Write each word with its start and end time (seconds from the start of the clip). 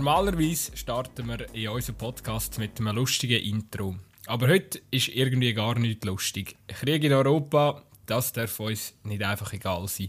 Normalerweise 0.00 0.74
starten 0.78 1.28
wir 1.28 1.54
in 1.54 1.68
unserem 1.68 1.96
Podcast 1.96 2.58
mit 2.58 2.80
einem 2.80 2.96
lustigen 2.96 3.38
Intro. 3.38 3.96
Aber 4.24 4.48
heute 4.48 4.80
ist 4.90 5.08
irgendwie 5.08 5.52
gar 5.52 5.78
nicht 5.78 6.06
lustig. 6.06 6.56
Krieg 6.68 7.04
in 7.04 7.12
Europa, 7.12 7.82
das 8.06 8.32
darf 8.32 8.58
uns 8.60 8.94
nicht 9.04 9.22
einfach 9.22 9.52
egal 9.52 9.86
sein. 9.88 10.08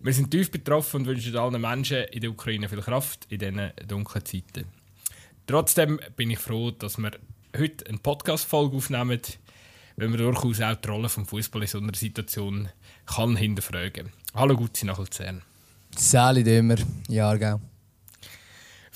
Wir 0.00 0.12
sind 0.12 0.30
tief 0.30 0.52
betroffen 0.52 1.00
und 1.00 1.06
wünschen 1.06 1.36
allen 1.36 1.60
Menschen 1.60 2.04
in 2.04 2.20
der 2.20 2.30
Ukraine 2.30 2.68
viel 2.68 2.80
Kraft 2.82 3.26
in 3.28 3.40
diesen 3.40 3.72
dunklen 3.88 4.24
Zeiten. 4.24 4.68
Trotzdem 5.48 5.98
bin 6.14 6.30
ich 6.30 6.38
froh, 6.38 6.70
dass 6.70 6.96
wir 6.96 7.10
heute 7.58 7.84
eine 7.88 7.98
Podcast-Folge 7.98 8.76
aufnehmen, 8.76 9.20
wenn 9.96 10.10
man 10.10 10.20
durchaus 10.20 10.60
auch 10.60 10.76
die 10.76 10.88
Rolle 10.88 11.08
des 11.08 11.14
Fußball 11.14 11.62
in 11.62 11.68
so 11.68 11.78
einer 11.78 11.94
Situation 11.96 12.68
kann 13.06 13.34
hinterfragen. 13.34 14.12
Hallo 14.36 14.54
Gutzi 14.54 14.86
nach 14.86 14.98
Luzern. 14.98 15.42
Sali 15.96 16.44
Dömer, 16.44 16.76
Jahrgau. 17.08 17.60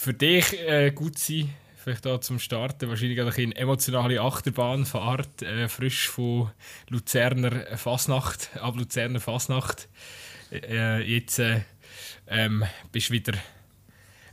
Für 0.02 0.14
dich, 0.14 0.58
äh, 0.58 0.92
Gutzi, 0.92 1.50
vielleicht 1.76 2.06
da 2.06 2.18
zum 2.22 2.38
Starten, 2.38 2.88
wahrscheinlich 2.88 3.20
eine 3.20 3.54
emotionale 3.54 4.18
Achterbahnfahrt, 4.22 5.42
äh, 5.42 5.68
frisch 5.68 6.08
von 6.08 6.48
Luzerner 6.88 7.76
Fasnacht, 7.76 8.48
ab 8.62 8.76
Luzerner 8.78 9.20
Fasnacht. 9.20 9.90
Äh, 10.50 11.02
jetzt 11.02 11.38
äh, 11.38 11.60
ähm, 12.28 12.64
bist 12.90 13.10
du 13.10 13.12
wieder, 13.12 13.34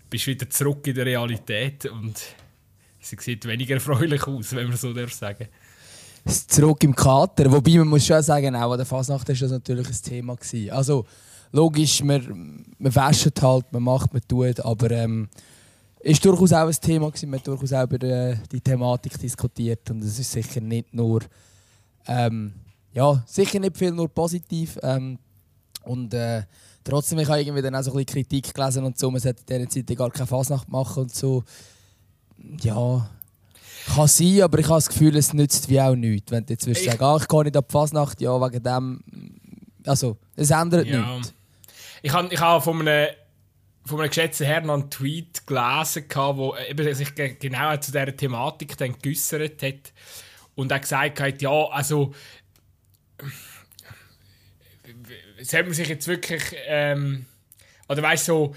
bist 0.09 0.27
wieder 0.27 0.49
zurück 0.49 0.87
in 0.87 0.95
der 0.95 1.05
Realität 1.05 1.85
und 1.87 2.17
sie 3.01 3.17
sieht 3.19 3.45
weniger 3.45 3.73
erfreulich 3.73 4.25
aus, 4.25 4.55
wenn 4.55 4.69
man 4.69 4.77
so 4.77 4.93
darf 4.93 5.11
sagen 5.11 5.49
Zurück 6.47 6.81
im 6.85 6.95
Kater, 6.95 7.51
wobei 7.51 7.71
man 7.71 7.89
muss 7.89 8.05
schon 8.05 8.23
sagen, 8.23 8.55
auch 8.55 8.71
an 8.71 8.77
der 8.77 8.85
Fasnacht 8.85 9.27
war 9.27 9.35
das 9.35 9.51
natürlich 9.51 9.87
ein 9.89 10.01
Thema. 10.01 10.35
Gewesen. 10.37 10.69
Also 10.69 11.05
logisch, 11.51 12.01
man, 12.03 12.63
man 12.79 12.95
wäscht 12.95 13.41
halt, 13.41 13.65
man 13.73 13.83
macht, 13.83 14.13
man 14.13 14.21
tut, 14.29 14.61
aber 14.61 14.91
ähm, 14.91 15.27
ist 15.99 16.23
durchaus 16.23 16.53
auch 16.53 16.67
ein 16.67 16.71
Thema 16.73 17.07
gewesen. 17.07 17.29
Man 17.29 17.39
hat 17.39 17.47
durchaus 17.47 17.73
auch 17.73 17.83
über 17.83 17.97
die, 17.97 18.39
die 18.51 18.61
Thematik 18.61 19.19
diskutiert 19.19 19.89
und 19.89 20.03
es 20.03 20.19
ist 20.19 20.31
sicher 20.31 20.61
nicht 20.61 20.93
nur, 20.93 21.21
ähm, 22.07 22.53
ja, 22.93 23.23
sicher 23.25 23.59
nicht 23.59 23.77
viel 23.77 23.91
nur 23.91 24.09
positiv 24.09 24.77
ähm, 24.81 25.19
und 25.83 26.13
äh, 26.13 26.43
trotzdem 26.83 27.19
ich 27.19 27.27
habe 27.27 27.41
irgendwie 27.41 27.61
dann 27.61 27.75
auch 27.75 27.81
so 27.81 27.91
ein 27.91 28.05
bisschen 28.05 28.23
Kritik 28.23 28.53
gelesen 28.53 28.83
und 28.85 28.97
so, 28.97 29.11
man 29.11 29.19
sollte 29.19 29.41
in 29.53 29.67
dieser 29.67 29.85
Zeit 29.85 29.97
gar 29.97 30.11
keine 30.11 30.27
Fasnacht 30.27 30.69
machen 30.69 31.03
und 31.03 31.15
so, 31.15 31.43
ja. 32.61 33.09
Kann 33.87 34.07
sein, 34.07 34.41
aber 34.41 34.59
ich 34.59 34.65
habe 34.65 34.75
das 34.75 34.89
Gefühl, 34.89 35.15
es 35.15 35.33
nützt 35.33 35.69
wie 35.69 35.79
auch 35.79 35.95
nichts. 35.95 36.29
Wenn 36.29 36.45
du 36.45 36.53
jetzt 36.53 36.67
würdest 36.67 36.85
sagen, 36.85 37.01
ah, 37.01 37.17
ich 37.21 37.27
gehe 37.27 37.43
nicht 37.43 37.55
ab 37.55 37.71
Fasnacht, 37.71 38.19
ja, 38.19 38.31
wegen 38.41 38.61
dem. 38.61 39.01
Also, 39.85 40.17
es 40.35 40.51
ändert 40.51 40.87
ja. 40.87 41.15
nichts. 41.15 41.33
Ich 42.01 42.11
habe 42.11 42.27
ich 42.29 42.39
hab 42.39 42.63
von 42.63 42.81
einem 42.81 43.07
von 43.87 43.99
einem 43.99 44.09
geschätzten 44.09 44.45
Herrn 44.45 44.69
einen 44.69 44.89
Tweet 44.89 45.47
gelesen, 45.47 46.05
der 46.09 46.95
sich 46.95 47.15
genau 47.15 47.77
zu 47.77 47.91
dieser 47.91 48.15
Thematik 48.15 48.77
dann 48.77 48.97
geäussert 48.99 49.63
hat. 49.63 49.93
Und 50.55 50.71
er 50.71 50.79
gesagt 50.79 51.19
hat, 51.19 51.41
ja, 51.41 51.65
also. 51.69 52.13
Sollte 55.41 55.65
man 55.65 55.73
sich 55.73 55.87
jetzt 55.87 56.07
wirklich. 56.07 56.43
Ähm, 56.65 57.25
oder 57.87 58.01
weißt 58.01 58.27
du, 58.27 58.31
so, 58.33 58.55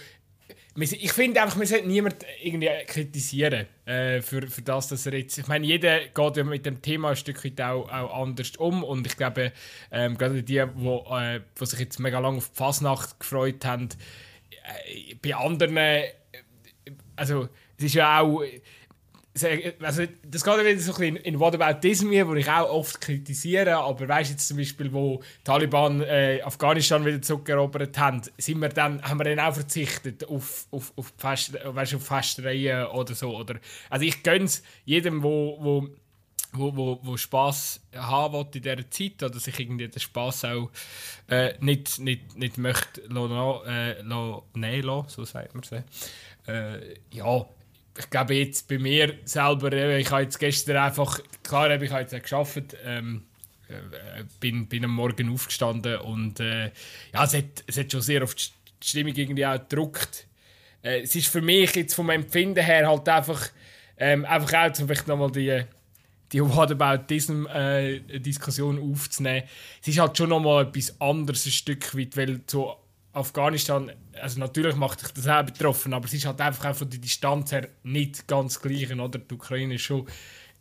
ich 0.76 1.12
finde 1.12 1.42
einfach, 1.42 1.56
man 1.56 1.66
sollte 1.66 1.86
niemand 1.86 2.24
irgendwie 2.42 2.70
kritisieren 2.86 3.66
äh, 3.86 4.22
für, 4.22 4.46
für 4.48 4.62
das, 4.62 4.88
dass 4.88 5.04
er 5.06 5.14
jetzt. 5.14 5.36
Ich 5.36 5.46
meine, 5.46 5.66
jeder 5.66 6.00
geht 6.00 6.36
ja 6.36 6.44
mit 6.44 6.64
dem 6.64 6.80
Thema 6.80 7.10
ein 7.10 7.16
Stück 7.16 7.44
weit 7.44 7.60
auch, 7.60 7.90
auch 7.90 8.22
anders 8.22 8.56
um 8.56 8.84
und 8.84 9.06
ich 9.06 9.16
glaube, 9.16 9.52
ähm, 9.90 10.16
gerade 10.16 10.42
die, 10.42 10.54
die, 10.54 10.58
äh, 10.58 11.40
die 11.60 11.66
sich 11.66 11.78
jetzt 11.80 11.98
mega 11.98 12.18
lange 12.18 12.38
auf 12.38 12.50
die 12.50 12.56
Fasnacht 12.56 13.18
gefreut 13.18 13.64
haben, 13.64 13.88
äh, 13.88 13.96
bei 15.22 15.34
anderen, 15.34 15.76
äh, 15.76 16.12
also 17.16 17.48
es 17.76 17.84
ist 17.84 17.94
ja 17.94 18.20
auch 18.20 18.42
also, 19.82 20.04
das 20.26 20.44
geht 20.44 20.58
wieder 20.58 20.80
so 20.80 20.92
ein 20.92 20.98
bisschen 20.98 21.16
in 21.16 21.38
Whataboutism, 21.38 22.10
wo 22.26 22.34
ich 22.34 22.48
auch 22.48 22.68
oft 22.68 23.00
kritisiere, 23.00 23.76
aber 23.76 24.08
weißt 24.08 24.30
jetzt 24.30 24.48
zum 24.48 24.56
Beispiel, 24.56 24.92
wo 24.92 25.18
die 25.18 25.44
Taliban 25.44 26.02
äh, 26.02 26.40
Afghanistan 26.42 27.04
wieder 27.04 27.22
zurückerobert 27.22 27.96
haben, 27.98 28.22
sind 28.38 28.60
wir 28.60 28.70
dann, 28.70 29.00
haben 29.02 29.20
wir 29.20 29.24
dann 29.24 29.38
auch 29.38 29.54
verzichtet 29.54 30.24
auf, 30.24 30.66
auf, 30.70 30.92
auf, 30.96 31.12
Fest, 31.16 31.56
weißt, 31.64 31.94
auf 31.94 32.04
Festereien 32.04 32.86
oder 32.86 33.14
so. 33.14 33.36
Oder, 33.36 33.56
also 33.88 34.04
ich 34.04 34.22
gönne 34.22 34.46
es 34.46 34.62
jedem, 34.84 35.22
wo, 35.22 35.58
wo 35.60 35.88
wo, 36.52 36.76
wo, 36.76 37.00
wo 37.02 37.16
Spass 37.16 37.80
haben 37.94 38.34
will 38.34 38.46
in 38.54 38.62
dieser 38.62 38.90
Zeit 38.90 39.22
oder 39.22 39.38
sich 39.38 39.58
irgendwie 39.58 39.88
den 39.88 40.00
Spass 40.00 40.44
auch 40.44 40.70
äh, 41.28 41.54
nicht, 41.60 41.98
nicht, 41.98 42.36
nicht 42.36 42.58
möchte 42.58 43.02
lo, 43.08 43.62
äh, 43.64 44.00
lo, 44.02 44.44
nehmen 44.54 44.82
lassen, 44.82 45.08
so 45.08 45.24
sagt 45.24 45.54
man 45.54 45.62
es. 45.62 45.72
Äh, 46.46 46.94
ja, 47.12 47.46
ich 47.98 48.10
glaube 48.10 48.34
jetzt 48.34 48.68
bei 48.68 48.78
mir 48.78 49.14
selber, 49.24 49.72
ich 49.72 50.10
habe 50.10 50.22
jetzt 50.22 50.38
gestern 50.38 50.76
einfach, 50.78 51.20
klar, 51.42 51.70
ich 51.80 51.90
habe 51.90 52.02
jetzt 52.02 52.14
auch 52.14 52.22
gearbeitet, 52.22 52.76
ähm, 52.84 53.24
äh, 53.68 54.24
bin, 54.40 54.66
bin 54.66 54.84
am 54.84 54.94
Morgen 54.94 55.32
aufgestanden 55.32 55.98
und 55.98 56.40
äh, 56.40 56.72
ja, 57.12 57.24
es 57.24 57.34
hat, 57.34 57.64
es 57.66 57.78
hat 57.78 57.92
schon 57.92 58.02
sehr 58.02 58.24
auf 58.24 58.34
die 58.34 58.48
Stimmung 58.82 59.14
irgendwie 59.14 59.46
auch 59.46 59.58
gedruckt. 59.58 60.26
Äh, 60.82 61.02
es 61.02 61.14
ist 61.14 61.28
für 61.28 61.40
mich 61.40 61.74
jetzt 61.76 61.94
vom 61.94 62.10
Empfinden 62.10 62.64
her 62.64 62.88
halt 62.88 63.08
einfach, 63.08 63.48
ähm, 63.96 64.24
einfach 64.24 64.52
auch, 64.54 64.80
um 64.80 64.86
vielleicht 64.88 65.06
nochmal 65.06 65.30
die, 65.30 65.64
die 66.32 66.42
Whataboutism-Diskussion 66.42 68.78
äh, 68.78 68.80
aufzunehmen. 68.80 69.42
Es 69.80 69.88
ist 69.88 69.98
halt 69.98 70.16
schon 70.16 70.30
nochmal 70.30 70.66
etwas 70.66 71.00
anderes 71.00 71.46
ein 71.46 71.52
Stück 71.52 71.96
weit, 71.96 72.16
weil 72.16 72.40
so 72.46 72.76
Afghanistan, 73.12 73.90
also 74.20 74.38
natürlich 74.38 74.76
macht 74.76 75.02
dich 75.02 75.10
das 75.10 75.26
auch 75.26 75.42
betroffen, 75.42 75.92
aber 75.92 76.04
es 76.04 76.14
ist 76.14 76.26
halt 76.26 76.40
einfach 76.40 76.70
auch 76.70 76.76
von 76.76 76.88
der 76.88 77.00
Distanz 77.00 77.50
her 77.50 77.68
nicht 77.82 78.28
ganz 78.28 78.60
gleich, 78.60 78.92
oder? 78.92 79.18
Die 79.18 79.34
Ukraine 79.34 79.74
ist 79.74 79.82
schon 79.82 80.06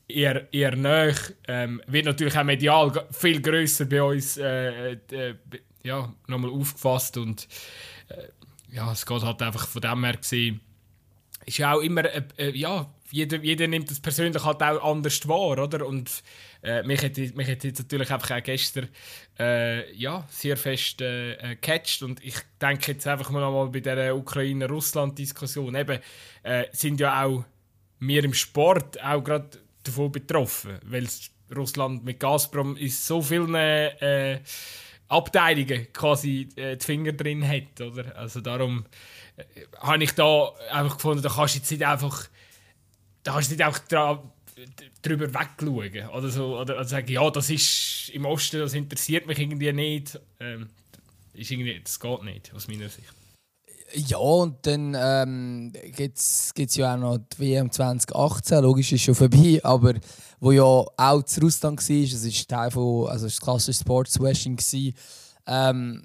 eher, 0.07 0.52
eher 0.52 0.75
näher, 0.75 1.13
ähm, 1.47 1.80
wird 1.86 2.06
natürlich 2.06 2.36
auch 2.38 2.44
medial 2.44 3.06
viel 3.12 3.40
größer 3.41 3.86
bei 3.86 4.01
uns 4.01 4.38
äh, 4.38 4.94
äh, 4.94 5.36
ja, 5.84 6.12
nochmal 6.28 6.50
aufgefasst 6.50 7.18
und 7.18 7.47
äh, 8.09 8.30
ja, 8.75 8.91
es 8.91 9.06
geht 9.06 9.22
halt 9.22 9.41
einfach 9.44 9.68
von 9.68 9.81
dem 9.81 10.03
her 10.03 10.18
gesehen, 10.18 10.59
ist 11.46 11.59
ja 11.59 11.74
auch 11.74 11.81
immer, 11.81 12.06
äh, 12.06 12.57
ja, 12.57 12.91
jeder, 13.11 13.37
jeder 13.37 13.67
nimmt 13.67 13.89
das 13.89 13.99
persönlich 13.99 14.43
halt 14.43 14.61
auch 14.61 14.83
anders 14.83 15.27
wahr, 15.27 15.57
oder? 15.57 15.85
Und 15.85 16.23
äh, 16.61 16.83
mich, 16.83 17.03
hat, 17.03 17.17
mich 17.17 17.47
jetzt 17.47 17.79
natürlich 17.79 18.11
einfach 18.11 18.31
auch 18.31 18.43
gestern 18.43 18.89
äh, 19.39 19.91
ja, 19.93 20.27
sehr 20.29 20.57
fest 20.57 21.01
äh, 21.01 21.33
äh 21.33 21.55
gecatcht 21.55 22.03
und 22.03 22.23
ich 22.23 22.35
denke 22.61 22.91
jetzt 22.91 23.07
einfach 23.07 23.29
mal, 23.31 23.49
mal 23.51 23.69
bei 23.69 23.79
dieser 23.79 24.15
Ukraine-Russland-Diskussion 24.15 25.75
eben, 25.75 25.99
äh, 26.43 26.65
sind 26.71 26.99
ja 26.99 27.23
auch 27.23 27.45
wir 27.99 28.23
im 28.23 28.33
Sport 28.33 29.01
auch 29.03 29.23
gerade 29.23 29.49
davon 29.83 30.11
betroffen, 30.11 30.79
weil 30.85 31.07
Russland 31.55 32.05
mit 32.05 32.19
Gazprom 32.19 32.77
in 32.77 32.89
so 32.89 33.21
vielen 33.21 33.55
äh, 33.55 34.39
Abteilungen 35.07 35.91
quasi 35.91 36.47
die 36.55 36.77
Finger 36.79 37.13
drin 37.13 37.45
hat, 37.45 37.81
oder? 37.81 38.15
Also 38.15 38.41
darum 38.41 38.85
habe 39.79 40.03
ich 40.03 40.11
da 40.11 40.51
einfach 40.71 40.97
gefunden, 40.97 41.23
da 41.23 41.29
kannst 41.29 41.55
du 41.55 41.59
jetzt 41.59 41.71
nicht 41.71 41.83
einfach 41.83 42.29
da 43.24 43.34
kannst 43.34 43.50
du 43.50 43.56
nicht 43.56 43.63
einfach 43.63 43.81
drüber 45.02 45.34
wegschauen 45.34 46.09
oder 46.09 46.30
so 46.30 46.59
oder, 46.59 46.75
oder 46.75 46.85
sagen, 46.85 47.12
ja, 47.12 47.30
das 47.30 47.50
ist 47.50 48.09
im 48.13 48.25
Osten, 48.25 48.59
das 48.59 48.74
interessiert 48.74 49.28
mich 49.28 49.40
irgendwie 49.40 49.72
nicht. 49.72 50.19
Ähm, 50.40 50.69
ist 51.34 51.52
irgendwie, 51.52 51.80
das 51.81 52.00
geht 52.00 52.24
nicht, 52.24 52.53
aus 52.53 52.68
meiner 52.68 52.90
Sicht. 52.90 53.13
Ja, 53.94 54.18
und 54.18 54.66
dann 54.68 54.96
ähm, 54.97 55.74
gibt 55.96 56.19
es 56.19 56.75
ja 56.75 56.94
auch 56.94 57.00
noch 57.00 57.18
die 57.18 57.40
WM 57.40 57.72
2018, 57.72 58.62
logisch 58.62 58.91
ist 58.91 59.02
schon 59.02 59.16
vorbei, 59.16 59.59
aber 59.63 59.96
wo 60.40 60.51
ja 60.51 60.63
auch 60.63 61.24
zu 61.24 61.42
Russland 61.42 61.80
war, 61.81 62.01
das 62.01 62.24
ist 62.24 62.50
Teil 62.50 62.69
von, 62.69 63.07
also 63.10 63.25
das 63.25 63.42
klassische 63.42 63.80
Sportswashing, 63.80 64.60
ähm, 65.48 66.04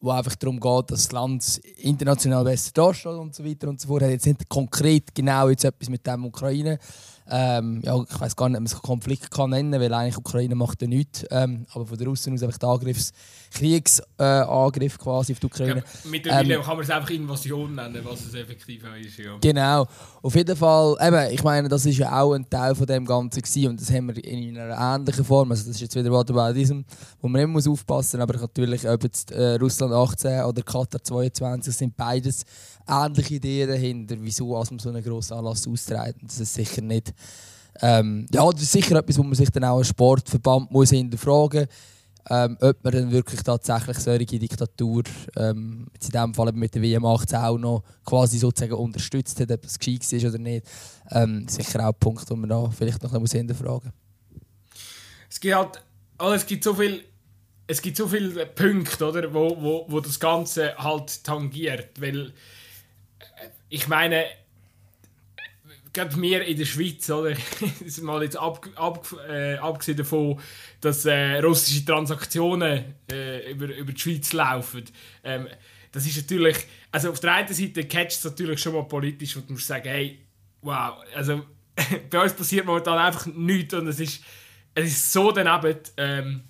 wo 0.00 0.10
einfach 0.10 0.34
darum 0.36 0.58
geht, 0.58 0.90
dass 0.90 1.04
das 1.04 1.12
Land 1.12 1.60
international 1.76 2.44
besser 2.44 2.70
darstellt 2.72 3.18
und 3.18 3.34
so 3.34 3.44
weiter 3.44 3.68
und 3.68 3.80
so 3.80 3.88
fort. 3.88 4.02
Hat 4.02 4.10
jetzt 4.10 4.26
nicht 4.26 4.48
konkret 4.48 5.14
genau 5.14 5.48
jetzt 5.48 5.64
etwas 5.64 5.88
mit 5.88 6.06
dem 6.06 6.24
Ukraine 6.24 6.78
ähm, 7.30 7.80
ja, 7.84 8.02
ich 8.02 8.20
weiß 8.20 8.36
gar 8.36 8.48
nicht, 8.48 8.56
ob 8.56 8.62
man 8.62 8.66
es 8.66 8.82
Konflikt 8.82 9.30
kann 9.30 9.50
nennen 9.50 9.72
kann, 9.72 9.80
weil 9.80 9.94
eigentlich 9.94 10.18
Ukraine 10.18 10.54
macht 10.54 10.82
ja 10.82 10.88
nichts. 10.88 11.24
Ähm, 11.30 11.66
aber 11.72 11.86
von 11.86 11.96
der 11.96 12.06
Russen 12.06 12.34
aus 12.34 12.42
einfach 12.42 12.58
der 12.58 12.68
Angriffs 12.68 13.12
Kriegsangriff 13.52 14.94
äh, 14.94 14.98
quasi 14.98 15.32
auf 15.32 15.40
die 15.40 15.46
Ukraine. 15.46 15.80
Ja, 15.80 16.10
mittlerweile 16.10 16.54
ähm, 16.54 16.62
kann 16.62 16.76
man 16.76 16.84
es 16.84 16.90
einfach 16.90 17.10
Invasion 17.10 17.74
nennen, 17.74 18.00
was 18.04 18.26
es 18.26 18.34
effektiv 18.34 18.84
ist. 19.04 19.18
Ja. 19.18 19.36
Genau. 19.40 19.86
Auf 20.22 20.34
jeden 20.34 20.56
Fall, 20.56 20.96
eben, 21.00 21.34
ich 21.34 21.42
meine, 21.42 21.68
das 21.68 21.84
ist 21.86 21.98
ja 21.98 22.20
auch 22.20 22.34
ein 22.34 22.48
Teil 22.48 22.74
von 22.74 22.86
dem 22.86 23.04
Ganzen 23.04 23.42
gewesen, 23.42 23.68
und 23.68 23.80
das 23.80 23.90
haben 23.90 24.14
wir 24.14 24.24
in 24.24 24.56
einer 24.56 24.76
ähnlichen 24.78 25.24
Form. 25.24 25.50
Also 25.50 25.64
das 25.64 25.76
ist 25.76 25.80
jetzt 25.80 25.96
wieder 25.96 26.12
was 26.12 26.26
bei 26.26 26.52
diesem, 26.52 26.84
wo 27.20 27.28
man 27.28 27.40
immer 27.40 27.54
muss 27.54 27.66
aufpassen 27.66 28.20
muss, 28.20 28.28
aber 28.28 28.38
natürlich, 28.38 28.88
ob 28.88 29.02
jetzt 29.02 29.32
äh, 29.32 29.54
Russland 29.54 29.92
18 29.92 30.44
oder 30.44 30.62
Katar 30.62 31.02
22 31.02 31.74
sind 31.74 31.96
beides 31.96 32.44
ähnliche 32.90 33.34
Ideen 33.34 33.68
dahinter, 33.68 34.16
wieso 34.18 34.52
man 34.52 34.78
so 34.78 34.88
einen 34.88 35.02
grossen 35.02 35.34
Anlass 35.34 35.66
austrägt. 35.66 36.16
Das 36.22 36.40
ist 36.40 36.54
sicher 36.54 36.82
nicht. 36.82 37.12
Ähm, 37.82 38.26
ja, 38.32 38.50
das 38.50 38.62
ist 38.62 38.72
sicher 38.72 38.96
etwas, 38.96 39.18
wo 39.18 39.22
man 39.22 39.34
sich 39.34 39.50
dann 39.50 39.64
auch 39.64 39.78
als 39.78 39.88
Sportverband 39.88 40.70
muss 40.70 40.90
hinterfragen 40.90 41.60
muss. 41.60 41.68
ähm, 42.28 42.58
ob 42.60 42.84
man 42.84 42.92
dann 42.92 43.10
wirklich 43.10 43.42
tatsächlich 43.42 43.98
solche 43.98 44.38
Diktatur, 44.38 45.02
ähm, 45.36 45.86
in 45.94 46.10
diesem 46.10 46.34
Fall 46.34 46.52
mit 46.52 46.74
der 46.74 46.82
WM 46.82 47.04
18 47.06 47.38
auch 47.38 47.58
noch 47.58 47.82
quasi 48.04 48.38
sozusagen 48.38 48.74
unterstützt 48.74 49.40
hat, 49.40 49.50
ob 49.50 49.62
das 49.62 49.78
gescheit 49.78 50.12
ist 50.12 50.24
oder 50.24 50.38
nicht. 50.38 50.66
Ähm, 51.10 51.48
sicher 51.48 51.80
auch 51.80 51.92
ein 51.92 51.98
Punkt, 51.98 52.28
den 52.28 52.40
man 52.40 52.50
da 52.50 52.70
vielleicht 52.70 53.02
noch 53.02 53.12
hinterfragen 53.12 53.92
muss. 53.92 54.40
Es 55.30 55.40
gibt 55.40 55.54
halt, 55.54 55.82
also 56.18 56.34
es 56.34 56.46
gibt 56.46 56.64
so 56.64 56.74
viel 56.74 57.04
es 57.70 57.80
gibt 57.80 57.96
so 57.96 58.08
viele 58.08 58.46
Punkte, 58.46 59.08
oder, 59.08 59.32
wo, 59.32 59.56
wo, 59.62 59.86
wo 59.88 60.00
das 60.00 60.18
Ganze 60.18 60.76
halt 60.76 61.22
tangiert, 61.22 62.00
weil 62.00 62.26
äh, 62.26 62.32
ich 63.68 63.86
meine, 63.86 64.24
gerade 65.92 66.20
wir 66.20 66.44
in 66.44 66.56
der 66.56 66.64
Schweiz, 66.64 67.08
oder, 67.10 67.36
mal 68.02 68.22
jetzt 68.22 68.36
ab, 68.36 68.66
ab, 68.76 69.14
äh, 69.28 69.56
abgesehen 69.56 69.98
davon, 69.98 70.40
dass 70.80 71.04
äh, 71.04 71.38
russische 71.38 71.84
Transaktionen 71.84 72.94
äh, 73.10 73.50
über, 73.52 73.74
über 73.74 73.92
die 73.92 74.00
Schweiz 74.00 74.32
laufen, 74.32 74.84
ähm, 75.24 75.48
das 75.92 76.06
ist 76.06 76.16
natürlich, 76.16 76.56
also 76.92 77.10
auf 77.10 77.18
der 77.18 77.34
einen 77.34 77.52
Seite 77.52 77.84
catcht 77.84 78.12
es 78.12 78.24
natürlich 78.24 78.60
schon 78.60 78.74
mal 78.74 78.84
politisch, 78.84 79.36
wo 79.36 79.40
du 79.40 79.54
musst 79.54 79.66
sagen, 79.66 79.88
hey, 79.88 80.20
wow, 80.62 81.02
also 81.14 81.42
bei 82.10 82.22
uns 82.22 82.32
passiert 82.32 82.66
momentan 82.66 82.98
einfach 82.98 83.26
nichts 83.26 83.74
und 83.74 83.88
es 83.88 83.98
ist, 83.98 84.22
es 84.74 84.86
ist 84.86 85.12
so 85.12 85.32
daneben, 85.32 85.78
ähm, 85.96 86.42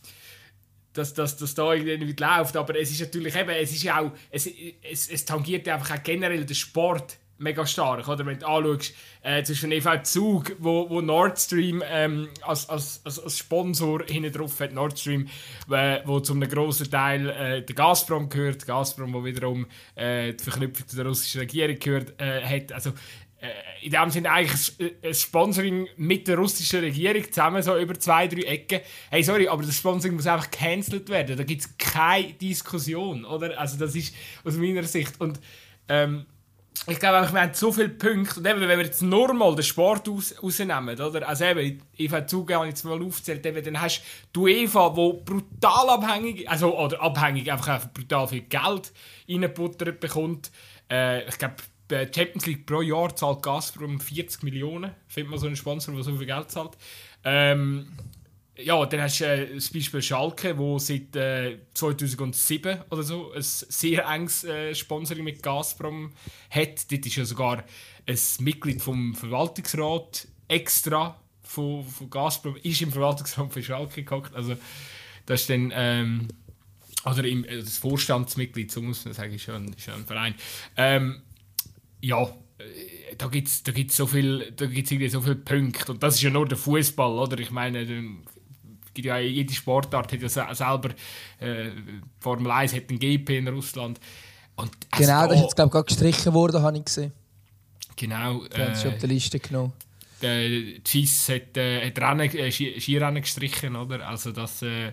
dass, 0.92 1.14
dass, 1.14 1.36
dass 1.36 1.54
da 1.54 1.72
irgendwie 1.72 2.14
läuft. 2.18 2.56
Aber 2.56 2.78
es 2.78 2.90
ist 2.90 3.00
natürlich 3.00 3.34
eben, 3.34 3.50
es 3.50 3.72
ist 3.72 3.88
auch, 3.88 4.12
es, 4.30 4.48
es, 4.82 5.08
es 5.08 5.24
tangiert 5.24 5.68
einfach 5.68 5.98
auch 5.98 6.02
generell 6.02 6.44
den 6.44 6.56
Sport 6.56 7.16
mega 7.40 7.66
stark. 7.66 8.06
Oder? 8.06 8.24
Wenn 8.26 8.38
du 8.38 8.46
anschaust, 8.46 8.94
äh, 9.22 9.42
zwischen 9.42 9.72
EV 9.72 10.02
Zug, 10.02 10.52
wo, 10.58 10.88
wo 10.88 11.00
Nord 11.00 11.38
Stream 11.38 11.82
ähm, 11.86 12.28
als, 12.42 12.68
als, 12.68 13.00
als, 13.04 13.38
Sponsor 13.38 14.04
hinten 14.06 14.32
drauf 14.32 14.60
hat, 14.60 14.72
Nord 14.72 14.98
Stream, 14.98 15.28
äh, 15.70 16.00
wo 16.04 16.20
zum 16.20 16.40
einem 16.40 16.50
grossen 16.50 16.90
Teil 16.90 17.28
äh, 17.30 17.62
der 17.62 17.74
Gazprom 17.74 18.28
gehört, 18.28 18.66
Gazprom, 18.66 19.12
wo 19.12 19.24
wiederum 19.24 19.66
äh, 19.94 20.32
die 20.34 20.44
Verknüpfung 20.44 20.86
zu 20.86 20.96
der 20.96 21.06
russischen 21.06 21.40
Regierung 21.40 21.78
gehört, 21.78 22.20
äh, 22.20 22.42
hat. 22.42 22.72
Also, 22.72 22.92
äh, 23.40 23.86
in 23.86 23.90
dem 23.90 24.10
Sinne 24.10 24.30
eigentlich 24.30 24.94
ein 25.02 25.14
Sponsoring 25.14 25.88
mit 25.96 26.28
der 26.28 26.36
russischen 26.36 26.80
Regierung 26.80 27.24
zusammen, 27.24 27.62
so 27.62 27.76
über 27.78 27.98
zwei, 27.98 28.28
drei 28.28 28.42
Ecken. 28.42 28.80
Hey, 29.10 29.22
sorry, 29.22 29.48
aber 29.48 29.62
das 29.62 29.76
Sponsoring 29.76 30.16
muss 30.16 30.26
einfach 30.26 30.50
gecancelt 30.50 31.08
werden. 31.08 31.38
Da 31.38 31.44
gibt 31.44 31.62
es 31.62 31.78
keine 31.78 32.34
Diskussion, 32.34 33.24
oder? 33.24 33.58
Also 33.58 33.78
das 33.78 33.94
ist 33.94 34.14
aus 34.44 34.56
meiner 34.56 34.82
Sicht. 34.82 35.18
Und 35.20 35.40
ähm, 35.88 36.26
ich 36.86 36.98
glaube, 36.98 37.32
wir 37.32 37.40
haben 37.40 37.54
so 37.54 37.72
viele 37.72 37.90
Punkte. 37.90 38.40
Und 38.40 38.46
eben, 38.46 38.60
wenn 38.60 38.78
wir 38.78 38.84
jetzt 38.84 39.02
nur 39.02 39.32
mal 39.34 39.54
den 39.54 39.62
Sport 39.62 40.08
aus, 40.08 40.34
rausnehmen, 40.42 40.98
oder? 40.98 41.28
Also 41.28 41.44
eben, 41.44 41.82
ich 41.96 42.10
habe 42.10 42.26
zugegeben, 42.26 42.66
jetzt 42.66 42.84
mal 42.84 43.02
aufgezählt, 43.02 43.44
eben, 43.44 43.62
dann 43.62 43.80
hast 43.80 44.02
du 44.32 44.44
UEFA, 44.44 44.96
wo 44.96 45.14
brutal 45.14 45.90
abhängig, 45.90 46.48
also, 46.48 46.78
oder 46.78 47.00
abhängig, 47.00 47.52
einfach 47.52 47.86
brutal 47.92 48.28
viel 48.28 48.42
Geld 48.42 48.92
reingebuttert 49.28 50.00
bekommt. 50.00 50.50
Äh, 50.90 51.28
ich 51.28 51.38
glaube, 51.38 51.56
die 51.90 52.08
Champions 52.14 52.46
League 52.46 52.66
pro 52.66 52.82
Jahr 52.82 53.14
zahlt 53.14 53.42
Gazprom 53.42 54.00
40 54.00 54.42
Millionen. 54.42 54.92
Findet 55.08 55.30
man 55.30 55.38
so 55.38 55.46
einen 55.46 55.56
Sponsor, 55.56 55.94
der 55.94 56.04
so 56.04 56.16
viel 56.16 56.26
Geld 56.26 56.50
zahlt. 56.50 56.76
Ähm, 57.24 57.92
ja, 58.62 58.84
dann 58.86 59.00
hast 59.02 59.20
du 59.20 59.24
äh, 59.24 59.54
das 59.54 59.70
Beispiel 59.70 60.02
Schalke, 60.02 60.56
wo 60.58 60.78
seit 60.78 61.14
äh, 61.16 61.58
2007 61.74 62.82
oder 62.90 63.02
so 63.02 63.32
ein 63.32 63.42
sehr 63.42 64.06
enges 64.06 64.44
äh, 64.44 64.74
Sponsoring 64.74 65.24
mit 65.24 65.42
Gazprom 65.42 66.12
hat. 66.50 66.90
Dort 66.90 67.06
ist 67.06 67.16
ja 67.16 67.24
sogar 67.24 67.64
ein 68.06 68.18
Mitglied 68.40 68.82
vom 68.82 69.14
Verwaltungsrat 69.14 70.28
extra 70.48 71.20
von, 71.42 71.84
von 71.84 72.10
Gazprom 72.10 72.56
ist 72.62 72.80
im 72.80 72.92
Verwaltungsrat 72.92 73.52
von 73.52 73.62
Schalke 73.62 74.04
gehockt. 74.04 74.34
Also 74.34 74.56
das 75.26 75.42
ist 75.42 75.50
dann 75.50 75.72
ähm, 75.74 76.28
oder 77.04 77.24
im, 77.24 77.44
äh, 77.44 77.58
das 77.58 77.78
Vorstandsmitglied, 77.78 78.70
so 78.70 78.82
muss 78.82 79.04
man 79.04 79.14
sagen, 79.14 79.34
ist 79.34 79.42
schon, 79.42 79.68
ist 79.68 79.82
schon 79.82 79.94
ein 79.94 80.06
Verein. 80.06 80.34
Ähm, 80.76 81.22
ja, 82.00 82.22
äh, 82.58 83.16
da 83.16 83.28
gibt 83.28 83.48
es 83.48 83.62
da 83.62 83.72
gibt's 83.72 83.96
so 83.96 84.08
irgendwie 84.12 85.08
so 85.08 85.20
viele 85.20 85.36
Punkte 85.36 85.92
und 85.92 86.02
das 86.02 86.16
ist 86.16 86.22
ja 86.22 86.30
nur 86.30 86.46
der 86.46 86.58
Fußball, 86.58 87.18
oder? 87.18 87.38
Ich 87.38 87.50
meine, 87.50 87.86
gibt 88.94 89.06
ja 89.06 89.18
jede 89.18 89.52
Sportart 89.52 90.12
hat 90.12 90.20
ja 90.20 90.28
selber 90.54 90.90
äh, 91.38 91.70
Formel 92.18 92.50
1 92.50 92.74
hat 92.74 92.90
einen 92.90 92.98
GP 92.98 93.38
in 93.38 93.48
Russland. 93.48 94.00
Und 94.56 94.70
genau, 94.90 95.26
das 95.26 95.36
ist 95.36 95.42
jetzt 95.42 95.56
glaube 95.56 95.78
ich 95.78 95.86
gestrichen 95.86 96.34
worden, 96.34 96.62
habe 96.62 96.76
ich 96.78 96.84
gesehen. 96.84 97.12
Genau. 97.96 98.44
Die 98.46 98.60
haben 98.60 98.72
es 98.72 98.82
schon 98.82 98.92
auf 98.92 98.98
der 98.98 99.08
Liste 99.08 99.38
genommen. 99.38 99.72
Der 100.22 100.48
GIS 100.84 101.28
hat, 101.28 101.56
äh, 101.56 101.86
hat 101.86 101.98
Rennen, 101.98 102.30
äh, 102.36 102.50
Skirennen 102.50 103.22
gestrichen, 103.22 103.74
oder? 103.76 104.06
Also 104.06 104.32
das, 104.32 104.62
äh, 104.62 104.92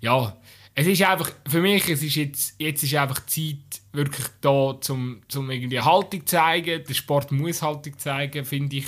ja, 0.00 0.36
es 0.74 0.86
ist 0.86 1.02
einfach, 1.02 1.32
für 1.48 1.60
mich, 1.60 1.88
es 1.88 2.02
ist 2.02 2.14
jetzt, 2.14 2.54
jetzt 2.58 2.84
ist 2.84 2.94
einfach 2.94 3.26
Zeit, 3.26 3.80
wirklich 3.92 4.26
da, 4.40 4.76
zum, 4.80 5.22
zum 5.26 5.50
irgendwie 5.50 5.80
Haltung 5.80 6.20
zu 6.20 6.26
zeigen. 6.26 6.84
Der 6.84 6.94
Sport 6.94 7.32
muss 7.32 7.62
Haltung 7.62 7.98
zeigen, 7.98 8.44
finde 8.44 8.76
ich. 8.76 8.86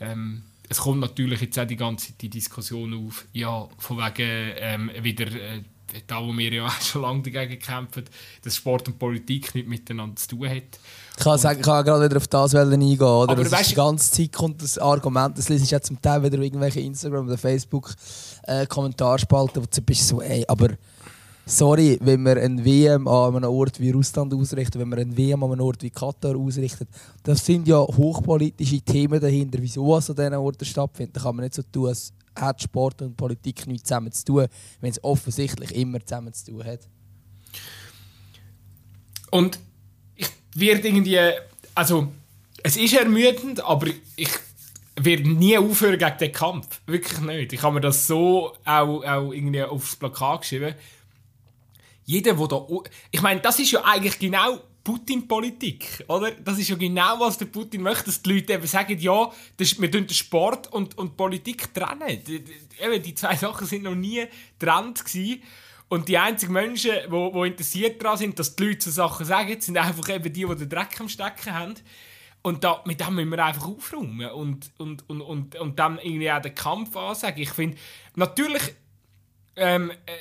Ähm, 0.00 0.42
es 0.68 0.78
kommt 0.78 1.00
natürlich 1.00 1.40
jetzt 1.40 1.58
auch 1.58 1.66
die 1.66 1.76
ganze 1.76 2.08
Zeit 2.08 2.22
die 2.22 2.30
Diskussion 2.30 3.06
auf, 3.06 3.26
ja, 3.32 3.68
von 3.78 3.98
wegen 3.98 4.52
ähm, 4.58 4.90
wieder, 5.00 5.26
äh, 5.26 5.62
da 6.06 6.22
wo 6.22 6.32
wir 6.32 6.52
ja 6.52 6.66
auch 6.66 6.80
schon 6.80 7.02
lange 7.02 7.22
dagegen 7.22 7.60
kämpfen, 7.60 8.04
dass 8.42 8.56
Sport 8.56 8.88
und 8.88 8.98
Politik 8.98 9.54
nicht 9.54 9.68
miteinander 9.68 10.16
zu 10.16 10.28
tun 10.28 10.48
hat. 10.48 10.78
Ich 11.16 11.24
kann, 11.24 11.38
sagen, 11.38 11.60
ich 11.60 11.66
kann 11.66 11.84
gerade 11.84 12.04
wieder 12.04 12.16
auf 12.18 12.28
das 12.28 12.54
eingehen. 12.54 12.82
Oder? 12.82 13.02
Aber 13.02 13.42
das 13.42 13.52
weißt, 13.52 13.70
die 13.70 13.74
ganze 13.74 14.10
Zeit 14.10 14.32
kommt 14.32 14.62
das 14.62 14.76
Argument, 14.78 15.38
das 15.38 15.48
lese 15.48 15.64
ich 15.64 15.70
ja 15.70 15.80
zum 15.80 16.02
Teil 16.02 16.22
wieder 16.22 16.38
irgendwelche 16.38 16.80
Instagram- 16.80 17.26
oder 17.26 17.38
Facebook-Kommentarspalten, 17.38 19.62
äh, 19.62 19.64
wo 19.64 19.68
du 19.72 19.82
bist 19.82 20.08
so, 20.08 20.20
ey, 20.20 20.44
aber 20.46 20.76
sorry, 21.46 21.96
wenn 22.02 22.22
wir 22.24 22.36
ein 22.36 22.62
WM 22.64 23.06
an 23.06 23.36
einem 23.36 23.50
Ort 23.50 23.80
wie 23.80 23.90
Russland 23.90 24.34
ausrichten, 24.34 24.80
wenn 24.80 24.88
wir 24.88 24.98
ein 24.98 25.16
WM 25.16 25.42
an 25.44 25.52
einem 25.52 25.62
Ort 25.62 25.82
wie 25.82 25.90
Katar 25.90 26.36
ausrichten, 26.36 26.86
das 27.22 27.46
sind 27.46 27.68
ja 27.68 27.78
hochpolitische 27.78 28.80
Themen 28.80 29.20
dahinter, 29.20 29.58
wieso 29.62 29.96
es 29.96 30.10
an 30.10 30.16
diesen 30.16 30.34
Orten 30.34 30.64
stattfindet. 30.64 31.16
Da 31.16 31.22
kann 31.22 31.36
man 31.36 31.44
nicht 31.44 31.54
so 31.54 31.62
tun, 31.62 31.88
als 31.88 32.12
hat 32.34 32.62
Sport 32.62 33.00
und 33.00 33.16
Politik 33.16 33.66
nichts 33.66 33.88
zusammen 33.88 34.12
zu 34.12 34.24
tun, 34.24 34.46
wenn 34.80 34.90
es 34.90 35.02
offensichtlich 35.02 35.74
immer 35.74 36.04
zusammen 36.04 36.34
zu 36.34 36.50
tun 36.50 36.64
hat. 36.64 36.80
Und 39.30 39.58
ich 40.16 40.28
werde 40.54 40.88
irgendwie, 40.88 41.18
also 41.74 42.08
es 42.62 42.76
ist 42.76 42.94
ermüdend, 42.94 43.64
aber 43.64 43.86
ich 44.16 44.30
werde 45.00 45.28
nie 45.30 45.56
aufhören 45.56 45.98
gegen 45.98 46.18
den 46.18 46.32
Kampf. 46.32 46.80
Wirklich 46.86 47.20
nicht. 47.20 47.52
Ich 47.52 47.62
habe 47.62 47.74
mir 47.74 47.80
das 47.80 48.06
so 48.06 48.52
auch, 48.64 49.04
auch 49.04 49.32
irgendwie 49.32 49.62
aufs 49.62 49.96
Plakat 49.96 50.42
geschrieben 50.42 50.74
jeder, 52.06 52.34
der 52.34 52.48
da. 52.48 52.66
Ich 53.10 53.20
meine, 53.20 53.40
das 53.40 53.58
ist 53.58 53.72
ja 53.72 53.84
eigentlich 53.84 54.18
genau 54.18 54.60
Putin-Politik, 54.82 56.04
oder? 56.06 56.30
Das 56.30 56.58
ist 56.58 56.68
ja 56.68 56.76
genau, 56.76 57.18
was 57.18 57.36
der 57.38 57.46
Putin 57.46 57.82
möchte, 57.82 58.04
dass 58.04 58.22
die 58.22 58.34
Leute 58.34 58.52
eben 58.52 58.66
sagen, 58.66 58.96
ja, 58.98 59.30
das, 59.56 59.80
wir 59.80 59.90
tun 59.90 60.06
den 60.06 60.14
Sport 60.14 60.72
und, 60.72 60.96
und 60.96 61.16
Politik 61.16 61.74
trennen. 61.74 62.22
Die, 62.24 62.44
eben, 62.80 63.02
die 63.02 63.14
zwei 63.14 63.34
Sachen 63.34 63.66
sind 63.66 63.82
noch 63.82 63.96
nie 63.96 64.24
getrennt 64.58 65.04
gewesen. 65.04 65.42
Und 65.88 66.08
die 66.08 66.16
einzigen 66.16 66.52
Menschen, 66.52 66.92
die 67.04 67.10
wo, 67.10 67.34
wo 67.34 67.44
interessiert 67.44 68.02
daran 68.02 68.18
sind, 68.18 68.38
dass 68.38 68.54
die 68.54 68.64
Leute 68.64 68.84
so 68.84 68.90
Sachen 68.92 69.26
sagen, 69.26 69.60
sind 69.60 69.76
einfach 69.76 70.08
eben 70.08 70.32
die, 70.32 70.44
die 70.44 70.56
den 70.56 70.68
Dreck 70.68 71.00
am 71.00 71.08
Stecken 71.08 71.52
haben. 71.52 71.74
Und 72.42 72.62
da, 72.62 72.82
mit 72.86 73.00
dem 73.00 73.16
müssen 73.16 73.30
wir 73.30 73.44
einfach 73.44 73.66
aufräumen 73.66 74.30
und, 74.30 74.70
und, 74.78 75.08
und, 75.10 75.20
und, 75.20 75.56
und 75.56 75.78
dann 75.80 75.98
irgendwie 75.98 76.30
auch 76.30 76.40
den 76.40 76.54
Kampf 76.54 76.96
ansagen. 76.96 77.42
Ich 77.42 77.50
finde, 77.50 77.76
natürlich 78.14 78.62
ähm, 79.56 79.90
äh, 79.90 80.12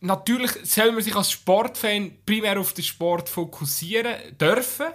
natürlich 0.00 0.52
soll 0.64 0.92
man 0.92 1.02
sich 1.02 1.14
als 1.14 1.30
Sportfan 1.30 2.12
primär 2.26 2.58
auf 2.58 2.72
den 2.72 2.84
Sport 2.84 3.28
fokussieren 3.28 4.14
dürfen. 4.38 4.86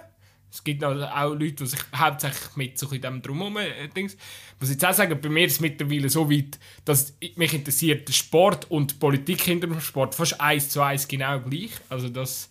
Es 0.52 0.64
gibt 0.64 0.82
auch 0.82 0.94
Leute, 0.94 1.52
die 1.52 1.66
sich 1.66 1.80
hauptsächlich 1.94 2.56
mit 2.56 2.78
so 2.78 2.86
dem 2.88 3.22
Drumherum 3.22 3.58
äh, 3.58 3.88
Dings. 3.88 4.16
Muss 4.58 4.70
jetzt 4.70 4.84
auch 4.84 4.92
sagen, 4.92 5.20
bei 5.20 5.28
mir 5.28 5.46
ist 5.46 5.54
es 5.54 5.60
mittlerweile 5.60 6.10
so 6.10 6.28
weit, 6.28 6.58
dass 6.84 7.14
mich 7.36 7.54
interessiert 7.54 8.08
der 8.08 8.12
Sport 8.12 8.68
und 8.70 8.90
die 8.90 8.94
Politik 8.96 9.42
hinter 9.42 9.68
dem 9.68 9.80
Sport 9.80 10.14
fast 10.14 10.40
eins 10.40 10.68
zu 10.68 10.82
eins 10.82 11.06
genau 11.06 11.38
gleich. 11.40 11.70
Also 11.88 12.08
das 12.08 12.48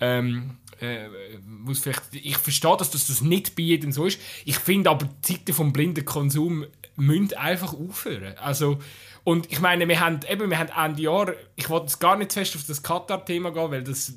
ähm, 0.00 0.58
äh, 0.80 1.08
muss 1.46 1.80
vielleicht, 1.80 2.02
ich 2.12 2.36
verstehe, 2.36 2.76
dass 2.76 2.90
das, 2.90 3.06
das 3.06 3.22
nicht 3.22 3.56
bei 3.56 3.62
jedem 3.62 3.92
so 3.92 4.04
ist. 4.04 4.20
Ich 4.44 4.58
finde 4.58 4.90
aber 4.90 5.06
die 5.06 5.34
Zeiten 5.34 5.54
vom 5.54 5.72
blinden 5.72 6.04
Konsum 6.04 6.66
müssen 6.96 7.32
einfach 7.34 7.72
aufhören. 7.72 8.36
Also 8.38 8.78
und 9.24 9.50
ich 9.50 9.60
meine, 9.60 9.86
wir 9.88 10.00
haben 10.00 10.20
eben, 10.28 10.50
wir 10.50 10.58
haben 10.58 10.70
Ende 10.76 11.02
Jahr, 11.02 11.32
ich 11.56 11.68
wollte 11.68 11.86
jetzt 11.86 11.98
gar 11.98 12.16
nicht 12.16 12.32
fest 12.32 12.56
auf 12.56 12.64
das 12.66 12.82
Katar-Thema 12.82 13.50
gehen, 13.52 13.70
weil 13.70 13.84
das 13.84 14.14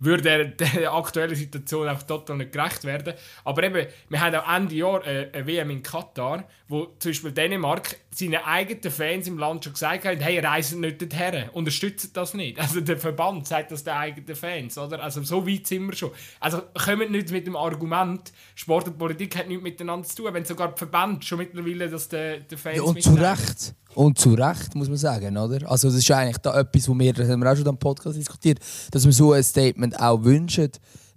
würde 0.00 0.22
der, 0.22 0.44
der 0.46 0.92
aktuellen 0.92 1.36
Situation 1.36 1.88
auch 1.88 2.02
total 2.02 2.38
nicht 2.38 2.52
gerecht 2.52 2.84
werden. 2.84 3.14
Aber 3.44 3.62
eben, 3.62 3.86
wir 4.08 4.20
haben 4.20 4.34
auch 4.34 4.56
Ende 4.56 4.74
Jahr 4.74 5.04
eine, 5.04 5.30
eine 5.32 5.46
WM 5.46 5.70
in 5.70 5.82
Katar, 5.82 6.44
wo 6.68 6.86
zum 6.98 7.10
Beispiel 7.10 7.32
Dänemark 7.32 7.96
seine 8.12 8.44
eigenen 8.44 8.92
Fans 8.92 9.28
im 9.28 9.38
Land 9.38 9.64
schon 9.64 9.72
gesagt 9.74 10.04
haben, 10.04 10.18
hey, 10.18 10.40
reisen 10.40 10.80
nicht 10.80 11.00
dorthin, 11.00 11.48
unterstützt 11.52 12.16
das 12.16 12.34
nicht. 12.34 12.58
Also 12.58 12.80
der 12.80 12.98
Verband 12.98 13.46
sagt 13.46 13.70
das 13.70 13.84
den 13.84 13.94
eigenen 13.94 14.34
Fans, 14.34 14.76
oder? 14.78 15.02
Also 15.02 15.22
so 15.22 15.46
weit 15.46 15.66
sind 15.66 15.86
wir 15.86 15.94
schon. 15.94 16.10
Also 16.40 16.62
kommen 16.74 17.12
nicht 17.12 17.30
mit 17.30 17.46
dem 17.46 17.54
Argument, 17.54 18.32
Sport 18.56 18.88
und 18.88 18.98
Politik 18.98 19.36
hat 19.38 19.48
nichts 19.48 19.62
miteinander 19.62 20.08
zu 20.08 20.16
tun, 20.16 20.34
wenn 20.34 20.44
sogar 20.44 20.72
die 20.72 20.78
Verband 20.78 21.24
schon 21.24 21.38
mittlerweile 21.38 21.88
das 21.88 22.08
den, 22.08 22.46
den 22.48 22.58
Fans 22.58 22.76
Ja, 22.76 22.82
und 22.82 23.02
zu 23.02 23.14
Recht. 23.14 23.74
Und 23.94 24.18
zu 24.18 24.34
Recht, 24.34 24.74
muss 24.74 24.88
man 24.88 24.98
sagen, 24.98 25.36
oder? 25.36 25.68
Also 25.70 25.88
das 25.88 25.98
ist 25.98 26.10
eigentlich 26.10 26.38
da 26.38 26.58
etwas, 26.58 26.88
wo 26.88 26.98
wir, 26.98 27.12
das 27.12 27.28
haben 27.28 27.40
wir 27.40 27.50
auch 27.50 27.56
schon 27.56 27.68
am 27.68 27.78
Podcast 27.78 28.16
diskutiert, 28.16 28.58
dass 28.90 29.04
wir 29.04 29.12
so 29.12 29.32
ein 29.32 29.42
Statement 29.42 29.98
auch 29.98 30.22
wünschen, 30.22 30.70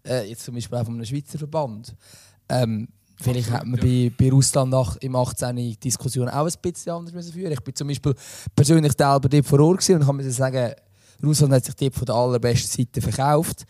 äh, 0.06 0.30
jetzt 0.30 0.44
zum 0.44 0.56
Beispiel 0.56 0.78
auch 0.78 0.86
von 0.86 0.96
einem 0.96 1.06
Schweizer 1.06 1.40
Verband. 1.40 1.96
Ähm, 2.50 2.88
vielleicht 3.24 3.51
hätte 3.51 3.65
man 3.65 3.80
bei, 3.80 4.12
bei 4.18 4.30
Russland 4.30 4.72
nach, 4.72 4.98
im 4.98 5.15
18. 5.15 5.56
die 5.56 5.77
Diskussion 5.77 6.30
auch 6.30 6.46
ein 6.46 6.53
bisschen 6.62 6.92
anders 6.92 7.13
müssen 7.13 7.34
führen 7.34 7.51
Ich 7.51 7.62
bin 7.62 7.75
zum 7.75 7.88
Beispiel 7.88 8.13
persönlich 8.56 8.94
selber 8.98 9.30
dort 9.30 9.46
vor 9.46 9.60
Ort 9.60 9.89
und 9.89 10.06
kann 10.06 10.15
mir 10.15 10.30
sagen, 10.32 10.74
Russland 11.24 11.53
hat 11.53 11.65
sich 11.65 11.75
dort 11.75 11.96
von 11.96 12.06
der 12.06 12.15
allerbesten 12.15 12.86
Seite 12.86 13.01
verkauft. 13.01 13.65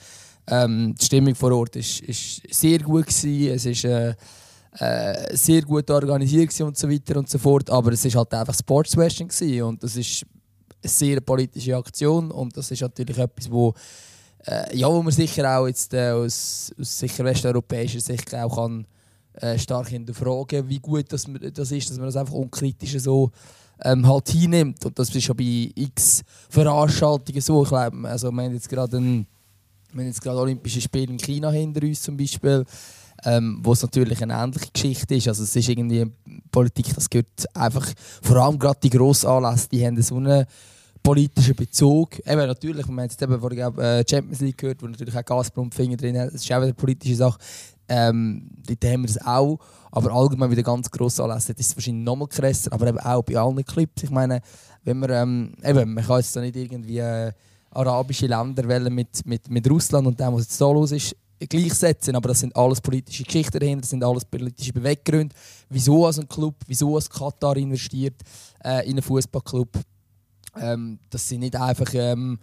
Ähm, 0.48 0.96
die 1.00 1.06
Stimmung 1.06 1.36
vor 1.36 1.52
Ort 1.52 1.76
war 1.76 1.84
sehr 1.84 2.80
gut. 2.80 3.08
Gewesen. 3.08 3.54
Es 3.54 3.66
ist 3.66 3.86
äh, 3.86 4.16
äh, 4.80 5.38
sehr 5.38 5.62
gut 5.62 5.90
organisiert 5.90 6.60
und 6.62 6.78
so 6.78 6.90
weiter 6.90 7.18
und 7.18 7.30
so 7.30 7.38
fort. 7.38 7.70
Aber 7.70 7.92
es 7.92 8.04
war 8.06 8.20
halt 8.20 8.34
einfach 8.34 8.56
Sportswashing 8.58 9.30
und 9.62 9.84
das 9.84 9.96
ist 9.96 10.26
eine 10.82 10.90
sehr 10.90 11.22
politische 11.22 11.78
Aktion 11.78 12.32
und 12.32 12.58
das 12.58 12.72
ist 12.72 12.82
natürlich 12.82 13.18
etwas, 13.18 13.50
wo 13.50 13.74
äh, 14.46 14.76
ja, 14.76 14.90
wo 14.90 15.02
man 15.02 15.14
sicher 15.14 15.58
auch 15.58 15.68
jetzt 15.68 15.94
äh, 15.94 16.12
aus, 16.12 16.74
aus 16.78 17.00
sicher 17.00 17.24
westeuropäischer 17.24 18.02
Sicht 18.02 18.36
auch 18.36 18.56
kann, 18.56 18.86
äh, 19.36 19.58
stark 19.58 19.90
hinterfragen, 19.90 20.68
wie 20.70 20.80
gut 20.80 21.12
das, 21.12 21.26
das 21.54 21.72
ist, 21.72 21.90
dass 21.90 21.98
man 21.98 22.08
das 22.08 22.16
einfach 22.16 22.34
unkritisch 22.34 22.98
so 23.00 23.32
ähm, 23.84 24.08
halt 24.08 24.30
hinnimmt. 24.30 24.86
Und 24.86 24.98
das 24.98 25.14
ist 25.14 25.24
schon 25.24 25.36
bei 25.36 25.72
x 25.76 26.22
Veranstaltungen 26.50 27.42
so. 27.42 27.64
Ich 27.64 27.70
glaube, 27.70 28.10
also 28.10 28.32
wir 28.32 28.44
haben 28.44 28.54
jetzt 28.54 28.70
gerade 28.70 28.98
ein, 28.98 29.28
Olympische 30.26 30.82
Spiele 30.82 31.12
in 31.14 31.20
China 31.20 31.52
hinter 31.52 31.86
uns 31.86 32.02
zum 32.02 32.18
Beispiel, 32.18 32.66
ähm, 33.26 33.60
wo 33.62 33.74
es 33.74 33.82
natürlich 33.82 34.22
eine 34.22 34.34
ähnliche 34.34 34.72
Geschichte 34.72 35.16
ist. 35.16 35.28
Also 35.28 35.44
es 35.44 35.56
ist 35.56 35.70
irgendwie 35.70 36.06
Politik, 36.52 36.94
das 36.96 37.10
gehört 37.10 37.56
einfach, 37.56 37.88
vor 38.22 38.38
allem 38.38 38.58
gerade 38.58 38.80
die 38.82 38.90
Grossanlässe, 38.90 39.70
die 39.70 39.86
haben 39.86 40.02
so 40.02 40.18
einen 40.18 40.46
politischen 41.04 41.56
Bezug. 41.56 42.18
Eben 42.20 42.48
natürlich, 42.48 42.88
wir 42.88 42.92
haben 42.92 43.00
jetzt 43.02 43.22
eben 43.22 43.40
vorhin 43.40 43.78
äh, 43.78 44.04
Champions 44.10 44.40
League 44.40 44.58
gehört, 44.58 44.82
wo 44.82 44.88
natürlich 44.88 45.16
auch 45.16 45.26
Gazprom 45.26 45.70
drin 45.70 46.18
hat. 46.18 46.34
Das 46.34 46.42
ist 46.42 46.52
auch 46.52 46.62
eine 46.62 46.74
politische 46.74 47.16
Sache. 47.16 47.38
Ähm, 47.88 48.50
dort 48.68 48.86
haben 48.86 49.02
wir 49.02 49.08
das 49.08 49.26
auch. 49.26 49.60
Aber 49.92 50.12
allgemein 50.12 50.50
wieder 50.50 50.64
ganz 50.64 50.90
gross 50.90 51.20
anlässt, 51.20 51.50
ist 51.50 51.60
es 51.60 51.76
wahrscheinlich 51.76 52.04
noch 52.04 52.16
mal 52.16 52.28
krasser, 52.28 52.74
aber 52.74 52.88
eben 52.88 53.00
auch 53.00 53.22
bei 53.22 53.38
allen 53.38 53.64
Clips. 53.64 54.04
Ich 54.04 54.10
meine, 54.10 54.42
wenn 54.84 55.00
man, 55.00 55.10
ähm, 55.12 55.54
eben, 55.64 55.94
man 55.94 56.04
kann 56.04 56.18
jetzt 56.18 56.36
da 56.36 56.42
nicht 56.42 56.56
irgendwie 56.56 56.98
äh, 56.98 57.32
arabische 57.72 58.28
Länder 58.28 58.90
mit, 58.90 59.26
mit, 59.26 59.50
mit 59.50 59.70
Russland 59.70 60.08
und 60.08 60.20
dem, 60.20 60.34
was 60.34 60.44
jetzt 60.44 60.58
so 60.58 60.74
los 60.74 60.92
ist, 60.92 61.16
gleichsetzen, 61.48 62.16
aber 62.16 62.30
das 62.30 62.40
sind 62.40 62.56
alles 62.56 62.82
politische 62.82 63.24
Geschichten 63.24 63.60
dahinter, 63.60 63.82
das 63.82 63.90
sind 63.90 64.04
alles 64.04 64.26
politische 64.26 64.74
Beweggründe. 64.74 65.36
Wieso 65.70 66.06
als 66.06 66.20
ein 66.20 66.28
Club, 66.28 66.56
wieso 66.68 66.96
als 66.96 67.10
Katar 67.10 67.58
investiert 67.58 68.16
äh, 68.64 68.86
in 68.86 68.94
einen 68.94 69.02
Fußballclub, 69.02 69.70
ähm, 70.60 71.00
das 71.10 71.28
sind 71.28 71.42
nicht 71.42 71.56
einfach 71.56 71.92
ähm, 71.94 72.40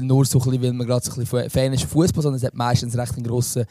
nur 0.00 0.24
so 0.24 0.38
ein 0.38 0.44
bisschen, 0.44 0.62
weil 0.62 0.72
man 0.72 0.86
gerade 0.86 1.04
so 1.04 1.12
ein 1.12 1.18
bisschen 1.18 1.50
Fan 1.50 1.72
ist 1.72 1.84
Fußball, 1.84 2.22
sondern 2.22 2.38
es 2.38 2.44
hat 2.44 2.54
meistens 2.54 2.96
recht 2.96 3.14
einen 3.14 3.26
grossen 3.26 3.66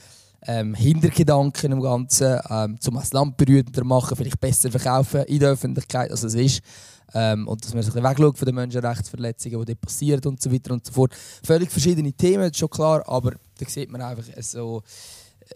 ähm, 0.47 0.73
Hintergedanken 0.73 1.71
im 1.71 1.81
Ganzen, 1.81 2.39
ähm, 2.49 2.79
zum 2.79 2.95
das 2.95 3.13
Land 3.13 3.37
berühmter 3.37 3.83
machen, 3.83 4.15
vielleicht 4.15 4.39
besser 4.39 4.71
verkaufen 4.71 5.23
in 5.23 5.39
der 5.39 5.51
Öffentlichkeit, 5.51 6.11
als 6.11 6.23
es 6.23 6.33
ist. 6.33 6.61
Ähm, 7.13 7.47
und 7.47 7.63
dass 7.63 7.73
man 7.73 7.83
sich 7.83 7.93
wegschaut 7.93 8.37
von 8.37 8.45
den 8.45 8.55
Menschenrechtsverletzungen, 8.55 9.59
die 9.59 9.65
dort 9.65 9.81
passieren 9.81 10.21
und 10.25 10.41
so 10.41 10.51
weiter 10.51 10.73
und 10.73 10.85
so 10.85 10.93
fort. 10.93 11.13
Völlig 11.43 11.69
verschiedene 11.69 12.13
Themen, 12.13 12.43
das 12.43 12.51
ist 12.51 12.59
schon 12.59 12.69
klar, 12.69 13.07
aber 13.07 13.33
da 13.57 13.65
sieht 13.67 13.91
man 13.91 14.01
einfach 14.01 14.23
so, 14.39 14.81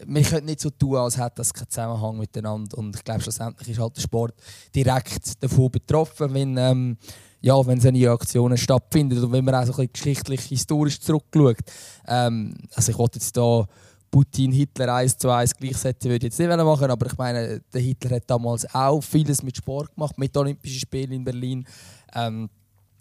wir 0.05 0.23
können 0.23 0.45
nicht 0.45 0.59
so 0.59 0.69
tun, 0.69 0.97
als 0.97 1.17
hätte 1.17 1.35
das 1.37 1.53
keinen 1.53 1.69
Zusammenhang 1.69 2.17
miteinander. 2.17 2.77
Und 2.77 2.95
ich 2.95 3.03
glaube, 3.03 3.21
schlussendlich 3.21 3.69
ist 3.69 3.79
halt 3.79 3.95
der 3.95 4.01
Sport 4.01 4.33
direkt 4.73 5.41
davon 5.41 5.71
betroffen, 5.71 6.33
wenn, 6.33 6.57
ähm, 6.57 6.97
ja, 7.41 7.65
wenn 7.65 7.79
solche 7.79 7.99
Reaktionen 7.99 8.57
stattfinden. 8.57 9.23
Und 9.23 9.31
wenn 9.31 9.45
man 9.45 9.55
auch 9.55 9.65
so 9.65 9.71
ein 9.71 9.87
bisschen 9.87 9.93
geschichtlich, 9.93 10.41
historisch 10.41 10.99
zurückschaut. 10.99 11.57
Ähm, 12.07 12.55
also 12.73 12.91
ich 12.91 12.97
wollte 12.97 13.19
jetzt 13.19 13.37
da 13.37 13.65
Putin, 14.15 14.53
Hitler 14.53 14.95
eins 14.95 15.17
zu 15.17 15.29
eins 15.29 15.53
gleichsetzen 15.53 16.09
würde 16.09 16.27
ich 16.27 16.31
jetzt 16.31 16.39
nicht 16.39 16.47
machen, 16.47 16.89
aber 16.89 17.05
ich 17.05 17.17
meine, 17.17 17.59
der 17.73 17.81
Hitler 17.81 18.15
hat 18.15 18.23
damals 18.27 18.65
auch 18.73 19.01
vieles 19.01 19.43
mit 19.43 19.57
Sport 19.57 19.93
gemacht, 19.93 20.17
mit 20.17 20.37
Olympischen 20.37 20.79
Spielen 20.79 21.11
in 21.11 21.25
Berlin. 21.25 21.65
Ähm, 22.13 22.49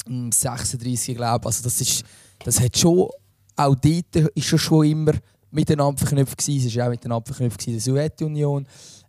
36, 0.09 1.15
glaube 1.15 1.43
ich. 1.43 1.47
Also 1.47 1.63
das, 1.63 1.81
ist, 1.81 2.03
das 2.45 2.59
hat 2.59 2.77
schon, 2.77 3.09
auch 3.55 3.77
dort 3.77 4.17
ist 4.35 4.61
schon, 4.61 4.85
immer 4.85 5.13
miteinander 5.53 5.97
verknüpft 5.99 6.37
gewesen. 6.37 6.67
Es 6.67 6.77
war 6.77 6.87
auch 6.87 6.91
miteinander 6.91 7.27
verknüpft 7.27 7.65
in 7.69 7.75
der 7.75 7.81
Sowjetunion. 7.81 8.67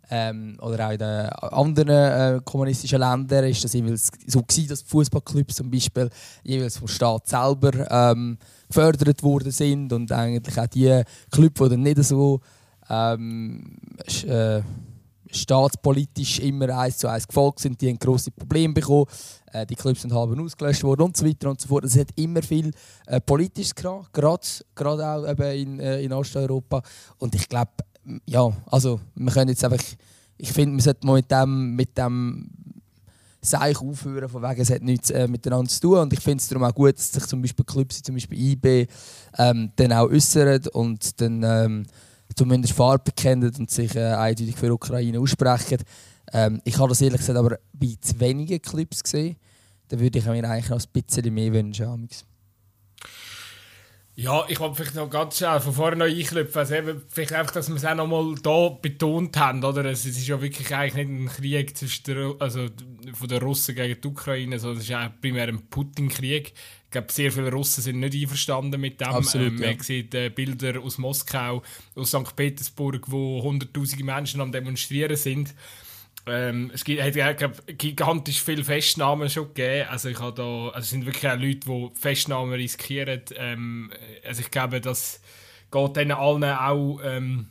Ähm, 0.08 0.56
oder 0.60 0.86
auch 0.86 0.92
in 0.92 0.98
den 0.98 1.28
anderen 1.30 2.36
äh, 2.36 2.40
kommunistischen 2.44 3.00
Ländern 3.00 3.44
ist 3.44 3.64
das 3.64 3.72
jeweils 3.72 4.10
so 4.26 4.40
gewesen, 4.42 4.68
dass 4.68 4.82
Fußballclubs 4.82 5.56
zum 5.56 5.70
Beispiel 5.70 6.08
jeweils 6.44 6.78
vom 6.78 6.86
Staat 6.86 7.26
selber 7.26 7.72
ähm, 7.90 8.38
gefördert 8.68 9.22
worden 9.22 9.50
sind 9.50 9.92
und 9.92 10.12
eigentlich 10.12 10.58
auch 10.60 10.66
die 10.66 11.02
Clubs, 11.30 11.60
die 11.60 11.68
dann 11.68 11.82
nicht 11.82 12.04
so 12.04 12.40
ähm, 12.88 13.78
äh, 14.26 14.60
staatspolitisch 15.30 16.38
immer 16.40 16.76
eins 16.78 16.98
zu 16.98 17.08
eins 17.08 17.26
gefolgt 17.26 17.60
sind, 17.60 17.80
die 17.80 17.88
haben 17.88 17.98
grosse 17.98 18.30
Probleme 18.30 18.74
bekommen. 18.74 19.06
Äh, 19.52 19.66
die 19.66 19.74
Clubs 19.74 20.02
sind 20.02 20.12
halb 20.12 20.38
ausgelöscht 20.38 20.84
worden 20.84 21.02
und 21.02 21.16
so 21.16 21.26
weiter 21.26 21.50
und 21.50 21.60
so 21.60 21.68
fort. 21.68 21.84
Es 21.84 21.98
hat 21.98 22.08
immer 22.16 22.42
viel 22.42 22.70
äh, 23.06 23.20
Politisches 23.20 23.74
gehabt, 23.74 24.64
gerade 24.74 25.06
auch 25.06 25.28
eben 25.28 25.52
in, 25.52 25.80
äh, 25.80 26.00
in 26.00 26.12
Osteuropa. 26.12 26.82
Und 27.18 27.34
ich 27.34 27.48
glaube, 27.48 27.72
ja, 28.26 28.52
also 28.66 29.00
wir 29.14 29.32
können 29.32 29.50
jetzt 29.50 29.64
einfach, 29.64 29.84
ich 30.38 30.52
finde, 30.52 30.72
man 30.72 30.80
sollte 30.80 31.06
mit 31.06 31.30
dem, 31.30 31.74
mit 31.74 31.98
dem 31.98 32.50
Seich 33.40 33.80
aufhören, 33.80 34.28
von 34.28 34.42
wegen, 34.42 34.60
es 34.60 34.70
hat 34.70 34.82
nichts 34.82 35.10
äh, 35.10 35.28
miteinander 35.28 35.70
zu 35.70 35.80
tun. 35.80 35.98
Und 35.98 36.12
ich 36.12 36.20
finde 36.20 36.42
es 36.42 36.48
darum 36.48 36.64
auch 36.64 36.74
gut, 36.74 36.96
dass 36.96 37.12
sich 37.12 37.26
zum 37.26 37.42
Beispiel 37.42 37.64
Clubs, 37.64 38.02
zum 38.02 38.16
Beispiel 38.16 38.38
IB, 38.52 38.86
ähm, 39.38 39.72
dann 39.76 39.92
auch 39.92 40.08
äußern 40.08 40.66
und 40.72 41.20
dann 41.20 41.42
ähm, 41.44 41.86
zumindest 42.34 42.74
Farbe 42.74 43.04
bekennen 43.04 43.52
und 43.56 43.70
sich 43.70 43.94
äh, 43.94 44.14
eindeutig 44.14 44.56
für 44.56 44.72
Ukraine 44.72 45.20
aussprechen. 45.20 45.78
Ähm, 46.32 46.60
ich 46.64 46.76
habe 46.78 46.88
das 46.88 47.00
ehrlich 47.00 47.20
gesagt 47.20 47.38
aber 47.38 47.58
bei 47.72 47.96
zu 48.00 48.18
wenigen 48.18 48.60
Clips 48.60 49.02
gesehen. 49.02 49.36
Da 49.88 49.98
würde 49.98 50.18
ich 50.18 50.26
mir 50.26 50.32
eigentlich 50.32 50.68
noch 50.68 50.80
ein 50.80 50.88
bisschen 50.92 51.32
mehr 51.32 51.52
wünschen. 51.52 52.08
Ja, 54.18 54.46
ich 54.48 54.58
wollte 54.60 54.76
vielleicht 54.76 54.94
noch 54.94 55.10
ganz 55.10 55.36
schnell 55.36 55.60
von 55.60 55.74
vorne 55.74 55.96
noch 55.96 56.06
einknüpfen. 56.06 56.58
Also 56.58 56.74
eben, 56.74 57.02
vielleicht 57.06 57.34
einfach, 57.34 57.52
dass 57.52 57.68
wir 57.68 57.76
es 57.76 57.84
auch 57.84 57.94
noch 57.94 58.06
mal 58.06 58.34
hier 58.42 58.78
betont 58.80 59.36
haben. 59.36 59.62
Oder? 59.62 59.84
Es 59.84 60.06
ist 60.06 60.26
ja 60.26 60.40
wirklich 60.40 60.74
eigentlich 60.74 61.06
nicht 61.06 61.20
ein 61.20 61.28
Krieg 61.28 61.76
zwischen 61.76 62.04
der, 62.04 62.34
also 62.38 62.66
von 63.12 63.28
den 63.28 63.42
Russen 63.42 63.74
gegen 63.74 64.00
die 64.00 64.08
Ukraine, 64.08 64.58
sondern 64.58 64.78
es 64.78 64.84
ist 64.84 64.88
ja 64.88 65.12
primär 65.20 65.48
ein 65.48 65.68
Putin-Krieg. 65.68 66.54
Ich 66.84 66.90
glaube, 66.90 67.12
sehr 67.12 67.30
viele 67.30 67.52
Russen 67.52 67.82
sind 67.82 68.00
nicht 68.00 68.14
einverstanden 68.14 68.80
mit 68.80 69.02
dem. 69.02 69.08
Absolut, 69.08 69.48
ähm, 69.48 69.60
man 69.60 69.80
sieht 69.80 70.14
äh, 70.14 70.30
Bilder 70.30 70.80
aus 70.80 70.96
Moskau, 70.96 71.62
aus 71.94 72.08
St. 72.08 72.34
Petersburg, 72.34 73.10
wo 73.10 73.42
hunderttausende 73.42 74.02
Menschen 74.02 74.40
am 74.40 74.50
Demonstrieren 74.50 75.16
sind. 75.16 75.54
Ähm, 76.28 76.70
es 76.74 76.84
gibt, 76.84 77.00
hat 77.02 77.14
ja 77.14 77.32
gigantisch 77.32 78.42
viele 78.42 78.64
Festnahmen 78.64 79.30
schon 79.30 79.48
gegeben. 79.54 79.88
Also, 79.88 80.08
ich 80.08 80.18
da, 80.18 80.68
also 80.68 80.78
es 80.78 80.90
sind 80.90 81.06
wirklich 81.06 81.30
auch 81.30 81.38
Leute, 81.38 81.60
die 81.60 81.90
Festnahmen 81.94 82.52
riskieren. 82.52 83.22
Ähm, 83.36 83.92
also 84.26 84.40
ich 84.40 84.50
glaube, 84.50 84.80
das 84.80 85.20
geht 85.70 85.96
denen 85.96 86.12
allen 86.12 86.44
auch 86.44 87.00
ähm, 87.04 87.48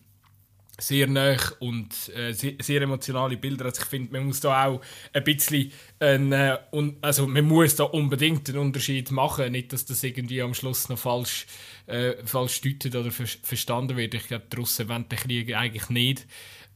sehr 0.77 1.07
nah 1.07 1.37
und 1.59 2.09
äh, 2.15 2.33
sehr, 2.33 2.53
sehr, 2.61 2.81
emotionale 2.81 3.37
Bilder. 3.37 3.65
Also 3.65 3.81
ich 3.81 3.87
finde, 3.87 4.11
man 4.11 4.25
muss 4.25 4.41
da 4.41 4.65
auch 4.65 4.81
ein 5.13 5.23
bisschen, 5.23 5.71
ein, 5.99 6.31
äh, 6.31 6.57
un, 6.71 6.97
also 7.01 7.27
man 7.27 7.45
muss 7.45 7.75
da 7.75 7.85
unbedingt 7.85 8.49
einen 8.49 8.57
Unterschied 8.57 9.09
machen, 9.11 9.53
nicht, 9.53 9.71
dass 9.71 9.85
das 9.85 10.03
irgendwie 10.03 10.41
am 10.41 10.53
Schluss 10.53 10.89
noch 10.89 10.99
falsch, 10.99 11.47
äh, 11.87 12.13
falsch 12.25 12.61
deutet 12.61 12.95
oder 12.95 13.11
ver 13.11 13.25
verstanden 13.25 13.95
wird. 13.95 14.15
Ich 14.15 14.27
glaube, 14.27 14.45
die 14.51 14.57
Russen 14.57 14.89
wollen 14.89 15.07
den 15.07 15.19
Krieg 15.19 15.55
eigentlich 15.55 15.89
nicht. 15.89 16.27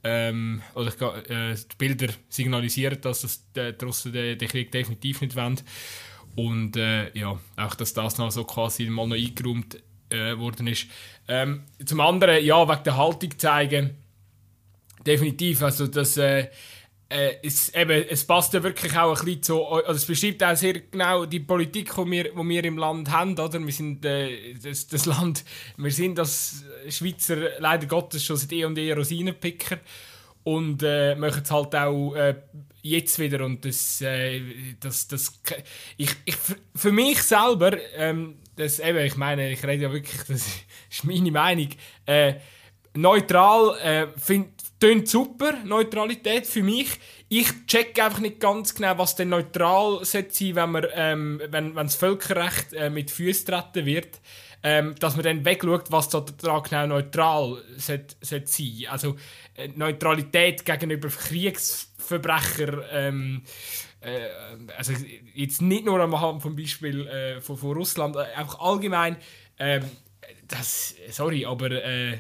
Ähm, 0.03 0.61
oder 0.75 0.87
ich, 0.87 1.29
äh, 1.29 1.55
die 1.55 1.75
Bilder 1.77 2.13
signalisieren, 2.29 3.01
dass 3.01 3.21
das, 3.21 3.51
die, 3.53 3.73
die 3.73 3.85
Russen 3.85 4.13
den, 4.13 4.37
den, 4.37 4.47
Krieg 4.47 4.71
definitiv 4.71 5.21
nicht 5.21 5.35
wollen. 5.35 5.59
Und 6.35 6.77
äh, 6.77 7.11
ja, 7.17 7.37
auch 7.57 7.75
dass 7.75 7.93
das 7.93 8.17
noch 8.17 8.31
so 8.31 8.45
quasi 8.45 8.85
mal 8.85 9.07
noch 9.07 9.17
eingeräumt 9.17 9.81
äh, 10.09 10.37
worden 10.37 10.67
ist. 10.67 10.87
Ähm, 11.27 11.63
zum 11.85 11.99
anderen, 11.99 12.43
ja, 12.43 12.67
wegen 12.67 12.83
der 12.83 12.97
Haltung 12.97 13.37
zeigen, 13.37 13.97
definitiv, 15.05 15.61
also 15.63 15.87
das 15.87 16.17
äh, 16.17 16.47
äh, 17.09 17.37
es, 17.41 17.73
eben, 17.73 18.05
es 18.07 18.23
passt 18.23 18.53
ja 18.53 18.61
wirklich 18.61 18.95
auch 18.95 19.17
ein 19.17 19.25
bisschen 19.25 19.43
zu, 19.43 19.65
also 19.65 19.91
es 19.93 20.05
beschreibt 20.05 20.43
auch 20.43 20.55
sehr 20.55 20.79
genau 20.79 21.25
die 21.25 21.39
Politik, 21.39 21.91
die 21.95 22.11
wir, 22.11 22.23
die 22.25 22.49
wir 22.49 22.63
im 22.63 22.77
Land 22.77 23.09
haben, 23.09 23.31
oder? 23.31 23.59
Wir 23.59 23.73
sind 23.73 24.05
äh, 24.05 24.53
das, 24.61 24.87
das 24.87 25.05
Land, 25.07 25.43
wir 25.75 25.91
sind 25.91 26.19
als 26.19 26.63
Schweizer 26.89 27.59
leider 27.59 27.87
Gottes 27.87 28.23
schon 28.23 28.37
seit 28.37 28.51
eh 28.51 28.65
und 28.65 28.77
eh 28.77 28.93
Rosinenpicker 28.93 29.79
und 30.43 30.83
äh, 30.83 31.15
machen 31.15 31.41
es 31.43 31.51
halt 31.51 31.75
auch 31.75 32.13
äh, 32.13 32.35
jetzt 32.83 33.17
wieder 33.17 33.43
und 33.43 33.65
das, 33.65 34.01
äh, 34.01 34.41
das, 34.79 35.07
das 35.07 35.41
ich, 35.97 36.11
ich, 36.25 36.37
für 36.75 36.91
mich 36.91 37.23
selber, 37.23 37.75
ähm, 37.95 38.35
das 38.55 38.79
eben, 38.79 38.99
ich 38.99 39.17
meine, 39.17 39.51
ich 39.51 39.63
rede 39.65 39.83
ja 39.83 39.91
wirklich, 39.91 40.21
das 40.27 40.45
ist 40.89 41.03
meine 41.03 41.31
Meinung, 41.31 41.69
äh, 42.05 42.35
neutral, 42.93 43.77
äh, 43.79 44.07
finde 44.19 44.49
Tönt 44.79 45.09
super, 45.09 45.53
Neutralität 45.65 46.47
für 46.47 46.63
mich. 46.63 46.99
ich 47.27 47.65
check 47.67 48.01
einfach 48.01 48.19
nicht 48.19 48.39
ganz 48.39 48.73
genau, 48.73 48.97
was 48.97 49.15
denn 49.15 49.29
neutral 49.29 50.05
sein 50.05 50.27
sollte, 50.29 50.55
wenn 50.55 50.71
man, 50.71 50.85
ähm, 50.93 51.41
wenn, 51.49 51.75
wenn 51.75 51.87
das 51.87 51.95
Völkerrecht 51.95 52.73
äh, 52.73 52.89
mit 52.89 53.11
Füßen 53.11 53.45
treten 53.45 53.85
wird, 53.85 54.21
ähm, 54.63 54.95
dass 54.99 55.15
man 55.15 55.23
dann 55.25 55.45
wegschaut, 55.45 55.91
was 55.91 56.09
da 56.09 56.23
genau 56.59 56.87
neutral 56.87 57.61
sollte, 57.77 58.15
sollte 58.21 58.47
sein. 58.47 58.87
Also 58.89 59.15
äh, 59.55 59.67
Neutralität 59.75 60.63
gegenüber 60.63 61.09
Kriegsverbrechern, 61.09 62.81
ähm, 62.91 63.43
äh, 64.01 64.29
also 64.77 64.93
jetzt 65.33 65.61
nicht 65.61 65.85
nur 65.85 65.99
am 65.99 66.19
Hand 66.19 66.41
vom 66.41 66.55
Beispiel 66.55 67.05
äh, 67.07 67.41
von, 67.41 67.57
von 67.57 67.73
Russland, 67.73 68.15
äh, 68.15 68.19
einfach 68.35 68.59
allgemein, 68.59 69.17
ähm, 69.59 69.83
das, 70.47 70.95
sorry, 71.11 71.45
aber 71.45 71.71
äh, 71.71 72.17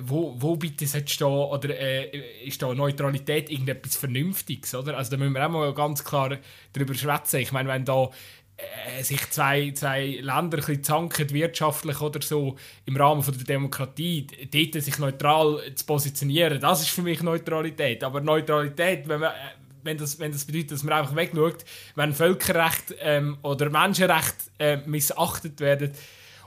wo, 0.00 0.34
wo 0.38 0.56
bitte 0.56 0.86
sollte 0.86 1.12
stehen, 1.12 1.26
oder 1.26 1.70
äh, 1.70 2.46
ist 2.46 2.62
da 2.62 2.74
Neutralität 2.74 3.50
irgendetwas 3.50 3.96
Vernünftiges, 3.96 4.74
oder? 4.74 4.96
Also 4.96 5.12
da 5.12 5.16
müssen 5.16 5.34
wir 5.34 5.46
auch 5.46 5.50
mal 5.50 5.74
ganz 5.74 6.04
klar 6.04 6.38
darüber 6.72 6.94
schwätzen. 6.94 7.40
Ich 7.40 7.52
meine, 7.52 7.68
wenn 7.68 7.84
da 7.84 8.10
äh, 8.56 9.02
sich 9.02 9.30
zwei, 9.30 9.72
zwei 9.72 10.18
Länder 10.20 10.58
ein 10.66 10.82
zanken, 10.82 11.30
wirtschaftlich 11.30 12.00
oder 12.00 12.22
so, 12.22 12.56
im 12.86 12.96
Rahmen 12.96 13.22
von 13.22 13.36
der 13.36 13.44
Demokratie, 13.44 14.26
dort 14.50 14.82
sich 14.82 14.98
neutral 14.98 15.60
zu 15.74 15.84
positionieren, 15.84 16.60
das 16.60 16.82
ist 16.82 16.90
für 16.90 17.02
mich 17.02 17.22
Neutralität. 17.22 18.04
Aber 18.04 18.20
Neutralität, 18.20 19.08
wenn 19.08 19.20
man 19.20 19.30
äh, 19.30 19.62
wenn 19.84 19.98
das, 19.98 20.18
wenn 20.18 20.32
das 20.32 20.44
bedeutet, 20.44 20.72
dass 20.72 20.84
man 20.84 20.94
einfach 20.94 21.16
wegschaut, 21.16 21.64
wenn 21.96 22.12
Völkerrecht 22.12 22.94
ähm, 23.00 23.38
oder 23.42 23.68
Menschenrecht 23.68 24.36
äh, 24.58 24.76
missachtet 24.86 25.60
werden, 25.60 25.92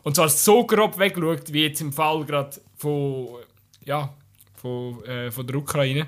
und 0.04 0.16
zwar 0.16 0.30
so 0.30 0.66
grob 0.66 1.00
wegschaut, 1.00 1.52
wie 1.52 1.64
jetzt 1.64 1.82
im 1.82 1.92
Fall 1.92 2.24
gerade 2.26 2.62
von, 2.76 3.40
ja, 3.84 4.14
von, 4.56 5.04
äh, 5.06 5.32
von 5.32 5.48
der 5.48 5.56
Ukraine, 5.56 6.08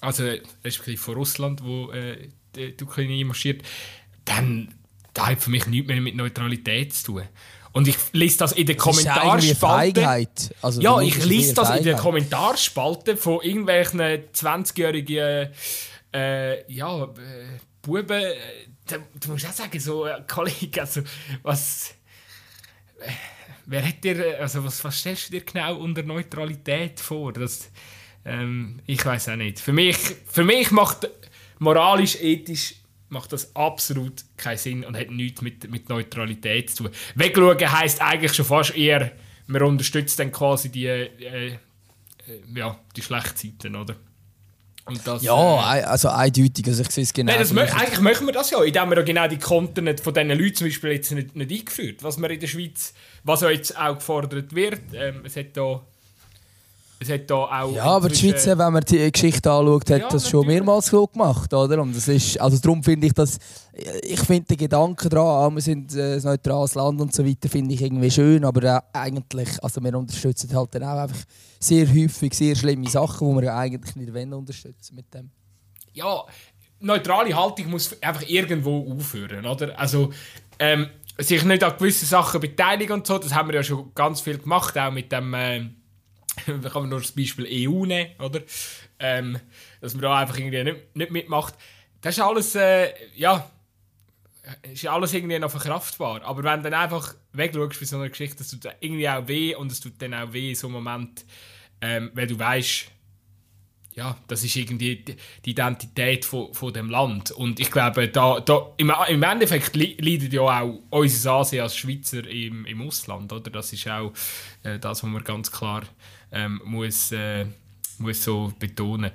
also 0.00 0.24
respektive 0.64 0.98
von 0.98 1.14
Russland, 1.14 1.62
wo 1.62 1.90
äh, 1.90 2.28
die, 2.54 2.76
die 2.76 2.84
Ukraine 2.84 3.24
marschiert, 3.24 3.62
dann 4.24 4.74
da 5.14 5.28
hat 5.28 5.40
für 5.40 5.50
mich 5.50 5.66
nichts 5.66 5.88
mehr 5.88 6.00
mit 6.00 6.14
Neutralität 6.14 6.94
zu 6.94 7.12
tun. 7.12 7.22
Und 7.72 7.86
ich 7.86 7.96
lese 8.12 8.38
das 8.38 8.52
in 8.52 8.66
der 8.66 8.76
Kommentarspalte. 8.76 10.28
Also, 10.62 10.80
ja, 10.80 11.00
ich 11.00 11.24
lese 11.24 11.54
das 11.54 11.76
in 11.76 11.84
der 11.84 11.96
Kommentarspalte 11.96 13.16
von 13.16 13.40
irgendwelchen 13.42 14.00
20-jährigen 14.00 15.52
äh, 16.14 16.72
ja, 16.72 17.04
äh, 17.04 17.08
Buben. 17.82 18.10
Äh, 18.10 18.34
du 19.20 19.32
musst 19.32 19.46
auch 19.46 19.52
sagen, 19.52 19.78
so, 19.78 20.06
äh, 20.06 20.22
Kollege, 20.26 20.80
also, 20.80 21.02
was 21.42 21.94
wer 23.68 23.86
hat 23.86 24.02
dir, 24.02 24.40
also 24.40 24.64
was, 24.64 24.82
was 24.82 24.98
stellst 24.98 25.28
du 25.28 25.32
dir 25.32 25.42
genau 25.42 25.76
unter 25.76 26.02
Neutralität 26.02 26.98
vor? 26.98 27.32
Das, 27.32 27.70
ähm, 28.24 28.80
ich 28.86 29.04
weiß 29.04 29.28
auch 29.28 29.36
nicht. 29.36 29.60
Für 29.60 29.72
mich, 29.72 29.96
für 30.26 30.42
mich 30.42 30.70
macht 30.70 31.08
moralisch, 31.58 32.16
ethisch 32.16 32.74
macht 33.10 33.32
das 33.32 33.54
absolut 33.54 34.24
keinen 34.36 34.58
Sinn 34.58 34.84
und 34.84 34.96
hat 34.96 35.10
nichts 35.10 35.42
mit, 35.42 35.70
mit 35.70 35.88
Neutralität 35.88 36.70
zu 36.70 36.84
tun. 36.84 36.92
Wegschauen 37.14 37.72
heisst 37.72 38.02
eigentlich 38.02 38.34
schon 38.34 38.44
fast 38.44 38.76
eher, 38.76 39.12
man 39.46 39.62
unterstützt 39.62 40.18
dann 40.18 40.32
quasi 40.32 40.70
die, 40.70 40.86
äh, 40.86 41.10
äh, 41.18 41.58
ja, 42.54 42.78
die 42.96 43.00
Seiten, 43.00 43.76
oder? 43.76 43.96
Das, 45.04 45.22
ja, 45.22 45.76
äh, 45.76 45.82
also 45.82 46.08
eindeutig. 46.08 46.66
Also 46.66 46.82
ich 46.82 46.90
sehe 46.90 47.04
es 47.04 47.12
genau. 47.12 47.32
Nein, 47.32 47.40
das 47.40 47.52
eigentlich 47.52 48.00
machen 48.00 48.26
wir 48.26 48.32
das 48.32 48.50
ja, 48.50 48.62
indem 48.62 48.90
wir 48.90 49.02
genau 49.02 49.28
die 49.28 49.38
Konten 49.38 49.98
von 49.98 50.14
diesen 50.14 50.30
Leuten 50.30 50.54
zum 50.54 50.66
Beispiel 50.66 50.92
jetzt 50.92 51.12
nicht, 51.12 51.36
nicht 51.36 51.50
eingeführt. 51.52 52.02
Was 52.02 52.18
wir 52.18 52.30
in 52.30 52.40
der 52.40 52.46
Schweiz, 52.46 52.94
was 53.28 53.42
ja 53.42 53.50
jetzt 53.50 53.78
auch 53.78 53.94
gefordert 53.94 54.54
wird, 54.54 54.80
ähm, 54.94 55.20
es 55.24 55.36
hat 55.36 55.54
da 55.56 55.80
es 57.00 57.08
hat 57.10 57.30
da 57.30 57.34
auch 57.36 57.72
ja, 57.72 57.84
aber 57.84 58.08
die 58.08 58.16
Schweiz, 58.16 58.44
wenn 58.44 58.72
man 58.72 58.82
die 58.82 59.12
Geschichte 59.12 59.48
anschaut, 59.48 59.88
hat 59.88 60.00
ja, 60.00 60.08
das 60.08 60.28
schon 60.28 60.44
mehrmals 60.44 60.86
so 60.86 61.06
gemacht, 61.06 61.54
oder? 61.54 61.80
Und 61.80 61.94
das 61.94 62.08
ist, 62.08 62.40
also 62.40 62.58
darum 62.58 62.82
finde 62.82 63.06
ich 63.06 63.12
das, 63.12 63.38
ich 64.02 64.18
finde 64.18 64.48
den 64.48 64.56
Gedanken 64.56 65.08
daran, 65.08 65.54
wir 65.54 65.62
sind 65.62 65.94
ein 65.94 66.20
neutrales 66.20 66.74
Land 66.74 67.00
und 67.00 67.14
so 67.14 67.24
weiter, 67.24 67.48
finde 67.48 67.74
ich 67.74 67.82
irgendwie 67.82 68.10
schön, 68.10 68.44
aber 68.44 68.62
äh, 68.64 68.80
eigentlich, 68.92 69.62
also 69.62 69.80
wir 69.80 69.96
unterstützen 69.96 70.52
halt 70.56 70.74
dann 70.74 70.82
auch 70.82 70.98
einfach 71.02 71.22
sehr 71.60 71.86
häufig 71.88 72.34
sehr 72.34 72.56
schlimme 72.56 72.88
Sachen, 72.88 73.30
die 73.36 73.42
wir 73.42 73.54
eigentlich 73.54 73.94
nicht 73.94 74.12
wollen 74.12 74.32
unterstützen 74.32 74.96
mit 74.96 75.14
dem. 75.14 75.30
Ja, 75.92 76.24
neutrale 76.80 77.36
Haltung 77.36 77.70
muss 77.70 77.96
einfach 78.02 78.28
irgendwo 78.28 78.92
aufhören, 78.92 79.46
oder? 79.46 79.78
Also, 79.78 80.12
ähm, 80.58 80.88
sich 81.18 81.44
nicht 81.44 81.62
an 81.64 81.76
gewissen 81.76 82.06
Sachen 82.06 82.40
beteiligen 82.40 82.92
und 82.92 83.06
so, 83.06 83.18
das 83.18 83.34
haben 83.34 83.48
wir 83.48 83.56
ja 83.56 83.62
schon 83.62 83.92
ganz 83.94 84.20
viel 84.20 84.38
gemacht, 84.38 84.76
auch 84.78 84.90
mit 84.90 85.12
dem... 85.12 85.34
Äh, 86.46 86.52
kann 86.52 86.82
man 86.82 86.88
nur 86.90 87.00
das 87.00 87.10
Beispiel 87.10 87.48
EU 87.50 87.84
nehmen, 87.84 88.12
oder? 88.20 88.40
Ähm, 89.00 89.40
dass 89.80 89.94
man 89.94 90.02
da 90.02 90.18
einfach 90.18 90.38
irgendwie 90.38 90.62
nicht, 90.62 90.94
nicht 90.94 91.10
mitmacht. 91.10 91.54
Das 92.00 92.16
ist 92.16 92.22
alles, 92.22 92.54
äh, 92.54 92.92
ja, 93.16 93.50
ist 94.62 94.86
alles 94.86 95.14
irgendwie 95.14 95.38
noch 95.38 95.50
verkraftbar. 95.50 96.22
Aber 96.22 96.42
wenn 96.44 96.62
du 96.62 96.70
dann 96.70 96.80
einfach 96.80 97.14
wegschaust 97.32 97.80
bei 97.80 97.86
so 97.86 97.96
einer 97.96 98.08
Geschichte, 98.08 98.36
das 98.38 98.50
tut 98.50 98.68
irgendwie 98.80 99.08
auch 99.08 99.26
weh 99.26 99.54
und 99.54 99.72
es 99.72 99.80
tut 99.80 100.00
dann 100.00 100.14
auch 100.14 100.32
weh 100.32 100.50
in 100.50 100.54
so 100.54 100.68
einem 100.68 100.74
Moment, 100.74 101.24
ähm, 101.80 102.10
weil 102.14 102.26
du 102.26 102.38
weißt, 102.38 102.86
ja, 103.98 104.16
das 104.28 104.44
ist 104.44 104.54
irgendwie 104.54 105.04
die 105.44 105.50
Identität 105.50 106.24
von, 106.24 106.54
von 106.54 106.72
dem 106.72 106.88
Land. 106.88 107.32
Und 107.32 107.58
ich 107.58 107.68
glaube, 107.68 108.08
da, 108.08 108.38
da, 108.38 108.72
im, 108.76 108.92
im 109.08 109.22
Endeffekt 109.24 109.74
leidet 109.74 110.32
ja 110.32 110.42
auch 110.42 110.78
unser 110.90 111.32
Ansehen 111.32 111.62
als 111.62 111.76
Schweizer 111.76 112.24
im, 112.28 112.64
im 112.64 112.80
Ausland. 112.86 113.32
Oder? 113.32 113.50
Das 113.50 113.72
ist 113.72 113.88
auch 113.88 114.12
äh, 114.62 114.78
das, 114.78 115.02
was 115.02 115.10
man 115.10 115.24
ganz 115.24 115.50
klar 115.50 115.82
ähm, 116.30 116.62
muss, 116.64 117.10
äh, 117.10 117.46
muss 117.98 118.22
so 118.22 118.52
betonen. 118.56 119.10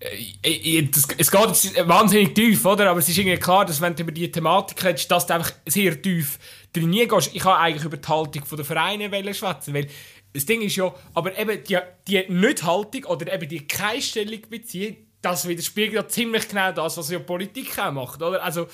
Äh, 0.00 0.82
das, 0.84 1.08
es 1.18 1.30
geht 1.30 1.86
wahnsinnig 1.86 2.34
tief, 2.34 2.64
oder? 2.64 2.90
aber 2.90 3.00
es 3.00 3.10
ist 3.10 3.18
irgendwie 3.18 3.36
klar, 3.36 3.66
dass 3.66 3.82
wenn 3.82 3.94
du 3.94 4.02
über 4.02 4.12
diese 4.12 4.32
Thematik 4.32 4.82
redest, 4.82 5.10
dass 5.10 5.26
du 5.26 5.34
einfach 5.34 5.52
sehr 5.66 6.00
tief 6.00 6.38
drin 6.72 6.90
gehst. 6.90 7.34
Ich 7.34 7.42
kann 7.42 7.60
eigentlich 7.60 7.84
über 7.84 7.98
die 7.98 8.08
Haltung 8.08 8.42
der 8.50 8.64
Vereine 8.64 9.34
schwätzen, 9.34 9.74
weil 9.74 9.88
das 10.32 10.46
Ding 10.46 10.62
ist 10.62 10.76
ja, 10.76 10.94
aber 11.14 11.38
eben 11.38 11.62
die, 11.64 11.78
die 12.08 12.24
Nicht-Haltung 12.28 13.04
oder 13.04 13.32
eben 13.32 13.48
die 13.48 13.66
keine 13.66 14.00
Stellung 14.00 14.40
beziehen, 14.48 14.96
das 15.20 15.46
widerspiegelt 15.46 15.94
ja 15.94 16.08
ziemlich 16.08 16.48
genau 16.48 16.72
das, 16.72 16.96
was 16.96 17.10
ja 17.10 17.18
Politik 17.18 17.78
auch 17.78 17.92
macht, 17.92 18.22
oder? 18.22 18.42
Also, 18.42 18.66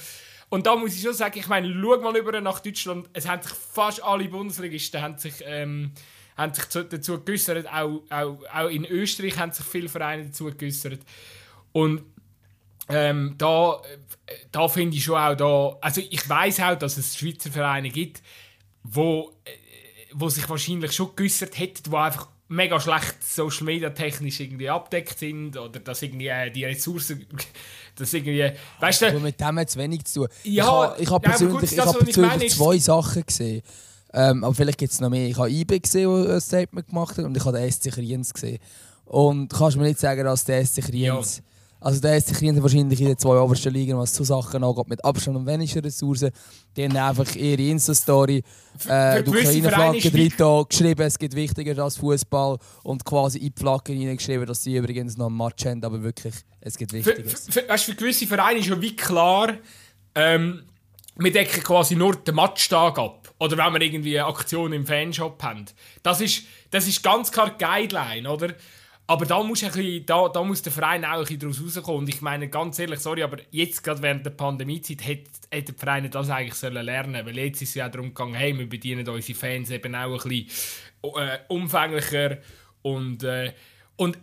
und 0.49 0.67
da 0.67 0.77
muss 0.77 0.95
ich 0.95 1.03
schon 1.03 1.13
sagen, 1.13 1.39
ich 1.39 1.49
meine, 1.49 1.69
schau 1.69 2.01
mal 2.01 2.17
über 2.17 2.41
nach 2.41 2.61
Deutschland, 2.61 3.09
es 3.13 3.29
haben 3.29 3.43
sich 3.43 3.53
fast 3.53 4.03
alle 4.03 4.29
Bundesligisten 4.29 5.03
haben 5.03 5.19
sich, 5.19 5.35
ähm, 5.45 5.93
haben 6.37 6.55
sich 6.55 6.65
dazu 6.67 7.21
geäußert, 7.23 7.67
auch, 7.67 8.03
auch, 8.09 8.39
auch 8.55 8.69
in 8.69 8.87
Österreich 8.87 9.37
haben 9.37 9.53
sich 9.53 9.67
viele 9.67 9.89
Vereine 9.89 10.27
dazu 10.27 10.45
geäußert. 10.47 11.01
Und 11.73 12.03
ähm, 12.89 13.35
da, 13.37 13.83
da 14.51 14.69
finde 14.69 14.97
ich 14.97 15.05
schon 15.05 15.19
auch 15.19 15.35
da, 15.35 15.77
also 15.83 16.01
ich 16.09 16.27
weiß 16.27 16.61
auch, 16.61 16.77
dass 16.77 16.97
es 16.97 17.17
Schweizer 17.17 17.51
Vereine 17.51 17.91
gibt, 17.91 18.23
wo 18.83 19.35
äh, 19.45 19.51
wo 20.15 20.29
sich 20.29 20.49
wahrscheinlich 20.49 20.93
schon 20.93 21.11
geäußert 21.15 21.59
hätten, 21.59 21.91
die 21.91 21.97
einfach 21.97 22.29
mega 22.49 22.81
schlecht 22.81 23.23
Social 23.23 23.65
Media 23.65 23.91
technisch 23.91 24.41
irgendwie 24.41 24.71
abdeckt 24.71 25.19
sind 25.19 25.57
oder 25.57 25.81
dass 25.81 26.03
irgendwie 26.03 26.29
äh, 26.29 26.51
die 26.51 26.65
Ressourcen 26.65 27.27
dass 27.95 28.13
irgendwie 28.15 28.51
weißt 28.81 29.03
du 29.03 29.21
mit 29.21 29.41
dem 29.41 29.59
hat 29.59 29.69
es 29.69 29.77
wenig 29.77 30.05
zu 30.05 30.21
tun. 30.21 30.29
Ja, 30.45 30.97
ich 30.99 31.11
habe 31.11 31.15
hab 31.15 31.23
persönlich, 31.23 31.71
ja, 31.73 31.85
gut, 31.85 32.09
ich 32.09 32.17
hab 32.17 32.25
persönlich 32.25 32.47
ich 32.47 32.55
zwei 32.57 32.79
Sachen 32.79 33.27
gesehen. 33.27 33.63
Ähm, 34.15 34.43
aber 34.43 34.55
vielleicht 34.55 34.79
gibt 34.79 34.93
es 34.93 35.01
noch 35.01 35.11
mehr. 35.11 35.29
Ich 35.29 35.37
habe 35.37 35.51
IB 35.51 35.81
gesehen 35.81 36.25
der 36.25 36.37
ein 36.37 36.41
Statement 36.41 36.89
gemacht 36.89 37.19
hat 37.19 37.25
und 37.25 37.37
ich 37.37 37.45
habe 37.45 37.59
den 37.59 37.71
SC 37.71 37.91
Kriens 37.93 38.33
gesehen. 38.33 38.59
Und 39.05 39.49
kannst 39.49 39.77
du 39.77 39.81
mir 39.81 39.87
nicht 39.87 40.01
sagen 40.01 40.25
dass 40.25 40.45
der 40.45 40.65
SC 40.65 40.83
Kriens 40.83 41.43
also 41.81 42.01
der 42.01 42.17
ist 42.17 42.29
sich 42.29 42.63
wahrscheinlich 42.63 43.01
in 43.01 43.07
den 43.07 43.19
zwei 43.19 43.39
obersten 43.39 43.73
Ligen, 43.73 43.97
was 43.97 44.13
zu 44.13 44.25
Sachen 44.25 44.65
angeht, 44.65 44.89
mit 44.89 45.05
Abstand 45.05 45.37
und 45.37 45.47
weniger 45.47 45.83
Ressourcen. 45.83 46.31
Die 46.77 46.85
haben 46.85 46.97
einfach 46.97 47.35
ihre 47.35 47.63
Insta-Story, 47.63 48.43
äh, 48.89 49.23
die 49.23 49.31
Ukraine-Flagge 49.31 50.11
drin 50.11 50.67
geschrieben, 50.69 51.03
es 51.03 51.19
gibt 51.19 51.35
wichtiger 51.35 51.83
als 51.83 51.97
Fußball 51.99 52.59
und 52.83 53.05
quasi 53.05 53.39
in 53.39 53.53
die 53.55 53.61
Flagge 53.61 53.93
hineingeschrieben, 53.93 54.47
dass 54.47 54.63
sie 54.63 54.77
übrigens 54.77 55.17
noch 55.17 55.29
ein 55.29 55.37
Match 55.37 55.65
haben, 55.67 55.83
aber 55.85 56.03
wirklich, 56.03 56.35
es 56.61 56.77
gibt 56.77 56.93
Wichtigeres. 56.93 57.47
Für, 57.47 57.53
für, 57.53 57.69
weißt, 57.69 57.85
für 57.85 57.95
gewisse 57.95 58.27
Vereine 58.27 58.59
ist 58.59 58.67
schon 58.67 58.83
wie 58.83 58.97
klar, 58.97 59.55
ähm, 60.15 60.63
wir 61.17 61.33
decken 61.33 61.63
quasi 61.63 61.97
nur 61.97 62.17
den 62.17 62.35
Matchtag 62.35 62.99
ab. 62.99 63.35
Oder 63.41 63.57
wenn 63.57 63.73
wir 63.73 63.83
irgendwie 63.83 64.19
eine 64.19 64.29
Aktion 64.29 64.73
im 64.73 64.87
Fanshop 64.87 65.43
haben. 65.43 65.65
Das 66.03 66.21
ist, 66.21 66.43
das 66.71 66.89
ist 66.89 67.03
ganz 67.03 67.31
klar 67.31 67.51
die 67.51 67.65
Guideline, 67.65 68.29
oder? 68.29 68.55
Aber 69.11 69.25
da 69.25 69.43
muss, 69.43 69.65
ein 69.65 69.73
bisschen, 69.73 70.05
da, 70.05 70.29
da 70.29 70.45
muss 70.45 70.61
der 70.61 70.71
Verein 70.71 71.03
auch 71.03 71.15
ein 71.15 71.21
bisschen 71.21 71.39
daraus 71.41 71.63
rauskommen. 71.63 72.01
Und 72.01 72.09
ich 72.11 72.21
meine, 72.21 72.51
ganz 72.51 72.79
ehrlich, 72.79 73.01
sorry, 73.01 73.23
aber 73.23 73.39
jetzt 73.51 73.83
gerade 73.83 74.03
während 74.03 74.27
der 74.27 74.33
Pandemiezeit 74.33 75.07
hätte 75.07 75.31
hätte 75.51 75.73
der 75.73 75.81
Verein 75.81 76.11
das 76.11 76.29
eigentlich 76.29 76.55
sollen 76.55 76.85
lernen 76.85 77.25
Weil 77.25 77.39
jetzt 77.39 77.63
ist 77.63 77.71
es 77.71 77.75
ja 77.77 77.89
darum 77.89 78.09
gegangen, 78.09 78.35
hey, 78.35 78.57
wir 78.59 78.69
bedienen 78.69 79.09
unsere 79.09 79.39
Fans 79.39 79.71
eben 79.71 79.95
auch 79.95 80.27
ein 80.27 80.29
bisschen 80.29 80.47
äh, 81.03 81.39
umfänglicher. 81.49 82.37
Und, 82.83 83.25
äh, 83.25 83.55
und 83.97 84.19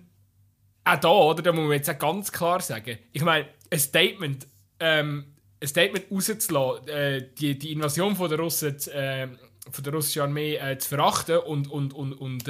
auch 0.84 1.00
da, 1.00 1.10
oder, 1.10 1.42
da 1.42 1.52
muss 1.52 1.64
man 1.64 1.74
jetzt 1.74 1.90
auch 1.90 1.98
ganz 1.98 2.32
klar 2.32 2.60
sagen, 2.62 3.00
ich 3.12 3.24
meine, 3.24 3.48
ein 3.72 3.80
Statement, 3.80 4.46
ähm, 4.80 5.26
ein 5.62 5.68
Statement 5.68 6.06
rauszulassen, 6.12 6.88
äh, 6.90 7.28
die, 7.40 7.58
die 7.58 7.72
Invasion 7.72 8.16
von 8.16 8.30
der, 8.30 8.38
Russen, 8.38 8.78
äh, 8.92 9.30
von 9.72 9.84
der 9.84 9.94
russischen 9.94 10.22
Armee 10.22 10.58
äh, 10.58 10.78
zu 10.78 10.90
verachten 10.90 11.40
und, 11.40 11.72
und, 11.72 11.92
und, 11.92 12.14
und 12.14 12.48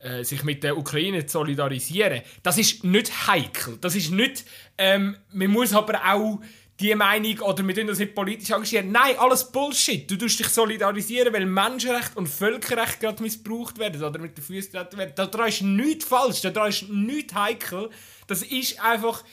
äh, 0.00 0.24
sich 0.24 0.44
mit 0.44 0.62
der 0.62 0.78
Ukraine 0.78 1.26
zu 1.26 1.38
solidarisieren, 1.38 2.22
das 2.42 2.58
ist 2.58 2.84
nicht 2.84 3.26
heikel. 3.26 3.78
Das 3.80 3.94
ist 3.94 4.10
nicht, 4.10 4.44
ähm, 4.76 5.16
man 5.32 5.50
muss 5.50 5.72
aber 5.72 6.00
auch 6.12 6.40
die 6.80 6.94
Meinung 6.94 7.40
oder 7.40 7.66
wir 7.66 7.74
tun 7.74 7.88
das 7.88 7.98
nicht 7.98 8.14
politisch 8.14 8.50
engagieren. 8.50 8.92
Nein, 8.92 9.18
alles 9.18 9.50
Bullshit. 9.50 10.08
Du 10.08 10.16
tust 10.16 10.38
dich 10.38 10.48
solidarisieren, 10.48 11.32
weil 11.32 11.46
Menschenrecht 11.46 12.16
und 12.16 12.28
Völkerrecht 12.28 13.00
gerade 13.00 13.22
missbraucht 13.22 13.78
werden 13.78 14.02
oder 14.02 14.20
mit 14.20 14.36
den 14.36 14.44
Füßen 14.44 14.72
getreten 14.72 14.98
werden. 14.98 15.14
Da 15.16 15.46
ist 15.46 15.62
nichts 15.62 16.04
falsch, 16.04 16.42
da 16.42 16.66
ist 16.66 16.88
nichts 16.88 17.34
heikel. 17.34 17.90
Das 18.28 18.42
ist 18.42 18.80
einfach 18.80 19.24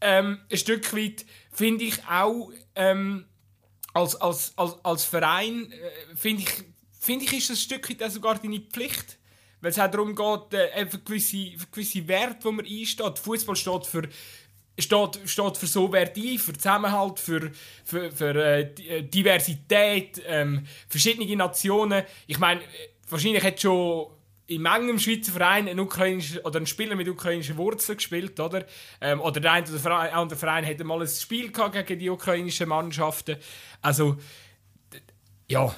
ähm, 0.00 0.40
ein 0.50 0.56
Stück 0.58 0.92
weit, 0.96 1.24
finde 1.52 1.84
ich 1.84 2.04
auch, 2.08 2.50
ähm, 2.74 3.26
als, 3.92 4.16
als, 4.16 4.52
als, 4.56 4.84
als 4.84 5.04
Verein, 5.04 5.70
äh, 5.70 6.16
finde 6.16 6.42
ich, 6.42 6.64
find 6.98 7.22
ich, 7.22 7.32
ist 7.32 7.50
das 7.50 7.58
ein 7.58 7.60
Stück 7.60 7.90
weit 7.90 8.10
sogar 8.10 8.38
deine 8.38 8.60
Pflicht. 8.60 9.18
Weil 9.60 9.70
es 9.70 9.78
auch 9.78 9.90
darum 9.90 10.14
geht, 10.14 10.58
äh, 10.58 10.86
für 10.86 10.98
gewisse, 10.98 11.58
für 11.58 11.66
gewisse 11.70 12.06
Werte, 12.08 12.44
wo 12.44 12.52
man 12.52 12.64
einsteht. 12.64 13.18
Fußball 13.18 13.56
steht 13.56 13.86
für, 13.86 14.02
steht, 14.78 15.20
steht 15.26 15.56
für 15.56 15.66
so 15.66 15.92
Werte 15.92 16.20
ein, 16.20 16.38
für 16.38 16.52
Zusammenhalt, 16.52 17.18
für, 17.18 17.50
für, 17.84 18.10
für 18.10 18.34
äh, 18.36 18.60
äh 18.60 19.02
Diversität, 19.02 20.22
ähm, 20.26 20.66
verschiedene 20.88 21.36
Nationen. 21.36 22.04
Ich 22.26 22.38
meine, 22.38 22.60
wahrscheinlich 23.08 23.44
hat 23.44 23.60
schon 23.60 24.06
in 24.50 24.62
manchem 24.62 24.98
Schweizer 24.98 25.32
Verein 25.32 25.68
ein, 25.68 25.78
ukrainischer, 25.78 26.44
oder 26.44 26.58
ein 26.58 26.66
Spieler 26.66 26.96
mit 26.96 27.08
ukrainischen 27.08 27.56
Wurzeln 27.56 27.98
gespielt, 27.98 28.40
oder? 28.40 28.66
Ähm, 29.00 29.20
oder 29.20 29.40
der 29.40 29.52
eine 29.52 29.68
oder 29.68 29.78
der 29.78 30.16
andere 30.16 30.38
Verein 30.38 30.64
hätte 30.64 30.82
mal 30.82 31.00
ein 31.00 31.06
Spiel 31.06 31.52
gegen 31.52 31.98
die 31.98 32.10
ukrainischen 32.10 32.68
Mannschaften. 32.68 33.36
Also, 33.80 34.16
ja. 35.48 35.72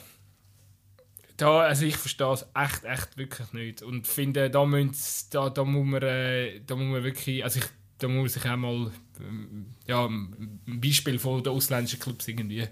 Da, 1.42 1.62
also 1.62 1.85
ich 1.87 1.96
verstehe 1.96 2.33
es 2.33 2.46
echt, 2.55 2.85
echt 2.85 3.16
wirklich 3.16 3.52
nicht. 3.52 3.83
Und 3.83 4.07
finde, 4.07 4.48
da, 4.48 4.64
da, 4.64 5.50
da, 5.50 5.64
muss 5.64 5.87
man, 5.87 6.02
äh, 6.02 6.61
da 6.64 6.76
muss 6.76 6.87
man 6.87 7.02
wirklich, 7.02 7.42
also 7.42 7.59
ich, 7.59 7.66
da 7.98 8.07
muss 8.07 8.37
ich 8.37 8.48
auch 8.48 8.57
mal 8.57 8.92
ähm, 9.20 9.74
ja, 9.88 10.07
ein 10.07 10.61
Beispiel 10.81 11.18
von 11.18 11.42
den 11.42 11.52
ausländischen 11.52 11.98
Clubs 11.98 12.28
irgendwie 12.28 12.68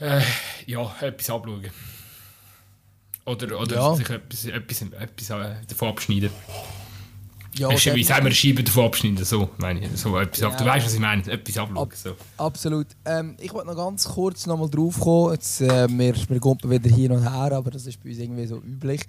äh, 0.00 0.20
ja, 0.66 0.94
etwas 1.00 1.30
abschauen. 1.30 1.70
Oder, 3.24 3.58
oder 3.58 3.74
ja. 3.74 3.94
sich 3.94 4.10
etwas, 4.10 4.44
etwas, 4.44 4.82
etwas 4.82 5.30
äh, 5.30 5.54
davon 5.66 5.88
abschneiden. 5.88 6.30
Ja, 7.56 7.70
wie 7.70 8.04
sagen 8.04 8.24
wir, 8.24 8.32
Scheiben 8.32 8.64
davon 8.64 8.86
abschneiden, 8.86 9.24
so 9.24 9.48
meine 9.58 9.80
ich. 9.80 9.88
So 9.94 10.18
etwas 10.18 10.40
ja. 10.40 10.50
Du 10.50 10.64
weißt, 10.64 10.86
was 10.86 10.94
ich 10.94 11.00
meine, 11.00 11.22
etwas 11.22 11.58
abschauen. 11.58 11.78
Ab, 11.78 11.92
so. 11.94 12.10
Absolut. 12.36 12.86
Ähm, 13.04 13.36
ich 13.40 13.52
wollte 13.52 13.68
noch 13.68 13.76
ganz 13.76 14.04
kurz 14.06 14.46
noch 14.46 14.58
mal 14.58 14.68
drauf 14.68 14.98
kommen. 14.98 15.32
Jetzt, 15.32 15.60
äh, 15.60 15.88
wir, 15.88 16.14
wir 16.28 16.40
kommen 16.40 16.58
wieder 16.64 16.90
hin 16.90 17.12
und 17.12 17.22
her, 17.22 17.52
aber 17.52 17.70
das 17.70 17.86
ist 17.86 18.02
bei 18.02 18.10
uns 18.10 18.18
irgendwie 18.18 18.46
so 18.46 18.56
üblich. 18.56 19.02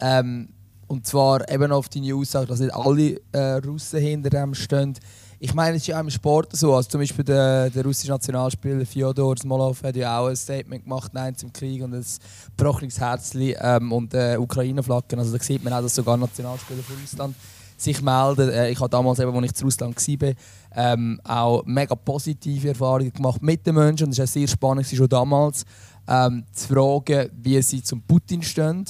Ähm, 0.00 0.48
und 0.86 1.06
zwar 1.06 1.48
eben 1.48 1.70
auf 1.70 1.88
die 1.88 2.12
Aussage, 2.12 2.46
dass 2.46 2.60
nicht 2.60 2.74
alle 2.74 3.20
äh, 3.32 3.60
Russen 3.64 4.00
hinter 4.00 4.30
dem 4.30 4.54
stehen. 4.54 4.94
Ich 5.38 5.54
meine, 5.54 5.76
es 5.76 5.82
ist 5.82 5.86
ja 5.86 5.96
auch 5.96 6.00
im 6.00 6.10
Sport 6.10 6.54
so. 6.54 6.74
Also 6.74 6.90
zum 6.90 7.00
Beispiel 7.00 7.24
der, 7.24 7.70
der 7.70 7.84
russische 7.84 8.10
Nationalspieler 8.10 8.84
Fyodor 8.84 9.36
Smolov 9.36 9.82
hat 9.82 9.96
ja 9.96 10.18
auch 10.18 10.26
ein 10.26 10.36
Statement 10.36 10.84
gemacht, 10.84 11.14
Nein 11.14 11.34
zum 11.36 11.52
Krieg 11.52 11.82
und 11.82 11.94
ein 11.94 12.04
gebrochenes 12.56 13.00
Herzli 13.00 13.56
ähm, 13.58 13.90
und 13.92 14.12
äh, 14.14 14.36
Ukraine-Flaggen. 14.36 15.18
Also 15.18 15.36
da 15.36 15.42
sieht 15.42 15.64
man 15.64 15.72
auch, 15.72 15.80
dass 15.80 15.94
sogar 15.94 16.16
Nationalspieler 16.16 16.82
von 16.82 16.96
Russland 16.96 17.36
sich 17.80 18.02
melden. 18.02 18.50
Äh, 18.50 18.70
ich 18.70 18.80
habe 18.80 18.90
damals, 18.90 19.18
eben, 19.18 19.34
als 19.34 19.46
ich 19.46 19.54
zu 19.54 19.64
Russland 19.64 19.96
war, 19.96 20.32
ähm, 20.74 21.20
auch 21.24 21.64
mega 21.64 21.94
positive 21.94 22.68
Erfahrungen 22.68 23.12
gemacht 23.12 23.42
mit 23.42 23.66
den 23.66 23.74
Menschen. 23.74 24.06
Und 24.06 24.12
es 24.12 24.18
war 24.18 24.26
sehr 24.26 24.48
spannend, 24.48 24.86
schon 24.86 25.08
damals 25.08 25.64
ähm, 26.06 26.44
zu 26.52 26.68
fragen, 26.68 27.30
wie 27.42 27.60
sie 27.62 27.82
zum 27.82 28.02
Putin 28.02 28.42
stehen. 28.42 28.84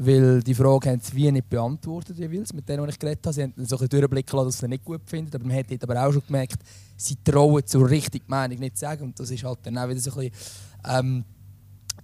Weil 0.00 0.42
die 0.44 0.54
Frage 0.54 0.90
haben 0.90 1.00
sie 1.00 1.16
wie 1.16 1.32
nicht 1.32 1.48
beantwortet, 1.48 2.16
jeweils, 2.16 2.52
mit 2.52 2.68
denen, 2.68 2.84
die 2.84 2.90
ich 2.90 2.98
geredet 2.98 3.26
habe. 3.26 3.34
Sie 3.34 3.42
haben 3.42 3.54
so 3.56 3.76
einen 3.78 3.88
Durchblick 3.88 4.32
lassen, 4.32 4.46
dass 4.46 4.58
sie 4.58 4.68
nicht 4.68 4.84
gut 4.84 5.00
finden. 5.06 5.34
Aber 5.34 5.44
man 5.44 5.56
hat 5.56 5.82
aber 5.82 6.06
auch 6.06 6.12
schon 6.12 6.22
gemerkt, 6.24 6.62
sie 6.96 7.16
trauen 7.24 7.66
zur 7.66 7.90
richtigen 7.90 8.26
Meinung 8.28 8.60
nicht 8.60 8.76
zu 8.76 8.82
sagen. 8.82 9.04
Und 9.04 9.18
das 9.18 9.30
ist 9.30 9.42
halt 9.42 9.58
dann 9.64 9.76
auch 9.76 9.88
wieder 9.88 9.98
so 9.98 10.12
ein 10.12 10.30
bisschen, 10.30 10.32
ähm, 10.88 11.24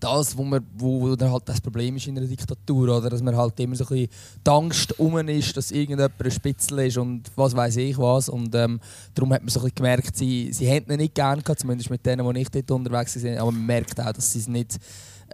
das, 0.05 0.37
wo, 0.37 0.45
man, 0.45 0.65
wo, 0.77 1.17
dann 1.17 1.33
halt 1.33 1.43
das 1.47 1.61
Problem 1.61 1.97
ist 1.97 2.07
in 2.07 2.19
einer 2.19 2.27
Diktatur, 2.27 2.99
oder? 2.99 3.09
dass 3.09 3.23
man 3.23 3.37
halt 3.37 3.59
immer 3.61 3.75
so 3.75 3.85
ein 3.85 3.89
bisschen 3.89 4.09
die 4.47 4.51
Angst 4.51 4.99
um 4.99 5.17
ist, 5.19 5.57
dass 5.57 5.71
irgendjemand 5.71 6.13
ein 6.23 6.31
Spitzel 6.31 6.79
ist 6.81 6.99
und 6.99 7.23
was 7.37 7.57
weiß 7.57 7.77
ich 7.79 7.97
was. 7.97 8.29
Und 8.29 8.55
ähm, 8.55 8.81
darum 9.15 9.33
hat 9.33 9.43
man 9.43 9.49
so 9.49 9.61
ein 9.61 9.65
bisschen 9.65 9.77
gemerkt, 9.77 10.17
sie, 10.17 10.53
sie 10.53 10.67
hätten 10.67 10.93
ihn 10.93 10.99
nicht 10.99 11.15
gerne 11.15 11.43
gehabt, 11.43 11.61
zumindest 11.61 11.91
mit 11.91 12.05
denen, 12.05 12.27
die 12.27 12.33
nicht 12.33 12.55
dort 12.55 12.71
unterwegs 12.71 13.15
sind. 13.15 13.39
Aber 13.39 13.51
man 13.51 13.65
merkt 13.65 13.99
auch, 14.01 14.13
dass 14.13 14.33
sie 14.33 14.41
es 14.41 14.49
nicht 14.49 14.79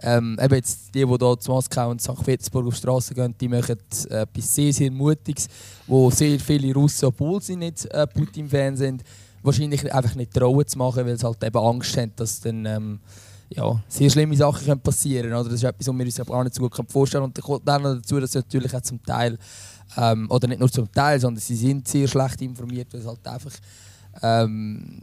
ähm, 0.01 0.37
eben 0.41 0.55
jetzt 0.55 0.95
die, 0.95 1.05
die 1.05 1.07
hier 1.07 1.39
zu 1.39 1.51
Moskau 1.51 1.89
und 1.89 2.01
St. 2.01 2.23
Petersburg 2.23 2.67
auf 2.67 2.75
die 2.75 2.79
Straße 2.79 3.13
gehen, 3.13 3.35
die 3.39 3.47
machen 3.47 3.77
etwas 4.09 4.55
sehr, 4.55 4.71
sehr 4.71 4.91
Mutiges, 4.91 5.47
wo 5.85 6.09
sehr 6.09 6.39
viele 6.39 6.73
Russen, 6.73 7.05
obwohl 7.05 7.41
sie 7.41 7.55
nicht 7.55 7.85
äh, 7.85 8.07
Putin-Fan 8.07 8.77
sind, 8.77 9.03
wahrscheinlich 9.43 9.93
einfach 9.93 10.15
nicht 10.15 10.33
trauen 10.33 10.65
zu 10.65 10.77
machen, 10.77 11.05
weil 11.05 11.17
sie 11.17 11.25
halt 11.25 11.43
eben 11.43 11.57
Angst 11.57 11.97
haben, 11.97 12.13
dass 12.15 12.41
dann 12.41 12.65
ähm, 12.65 12.99
ja, 13.53 13.83
sehr 13.87 14.09
schlimme 14.09 14.35
Sachen 14.35 14.65
können 14.65 14.81
passieren 14.81 15.29
können. 15.29 15.43
Das 15.43 15.53
ist 15.53 15.63
etwas, 15.63 15.87
was 15.87 15.97
wir 15.97 16.05
uns 16.05 16.19
auch 16.19 16.43
nicht 16.43 16.55
so 16.55 16.61
gut 16.69 16.91
vorstellen 16.91 17.23
können. 17.23 17.33
Und 17.35 17.43
kommt 17.43 17.67
dann 17.67 17.81
noch 17.81 17.95
dazu, 17.95 18.19
dass 18.19 18.31
sie 18.31 18.39
natürlich 18.39 18.73
auch 18.73 18.81
zum 18.81 19.03
Teil, 19.03 19.37
ähm, 19.97 20.29
oder 20.29 20.47
nicht 20.47 20.59
nur 20.59 20.71
zum 20.71 20.89
Teil, 20.91 21.19
sondern 21.19 21.41
sie 21.41 21.55
sind 21.55 21.87
sehr 21.87 22.07
schlecht 22.07 22.41
informiert, 22.41 22.87
weil 22.93 23.01
es 23.01 23.07
halt 23.07 23.27
einfach 23.27 23.51
ähm, 24.21 25.01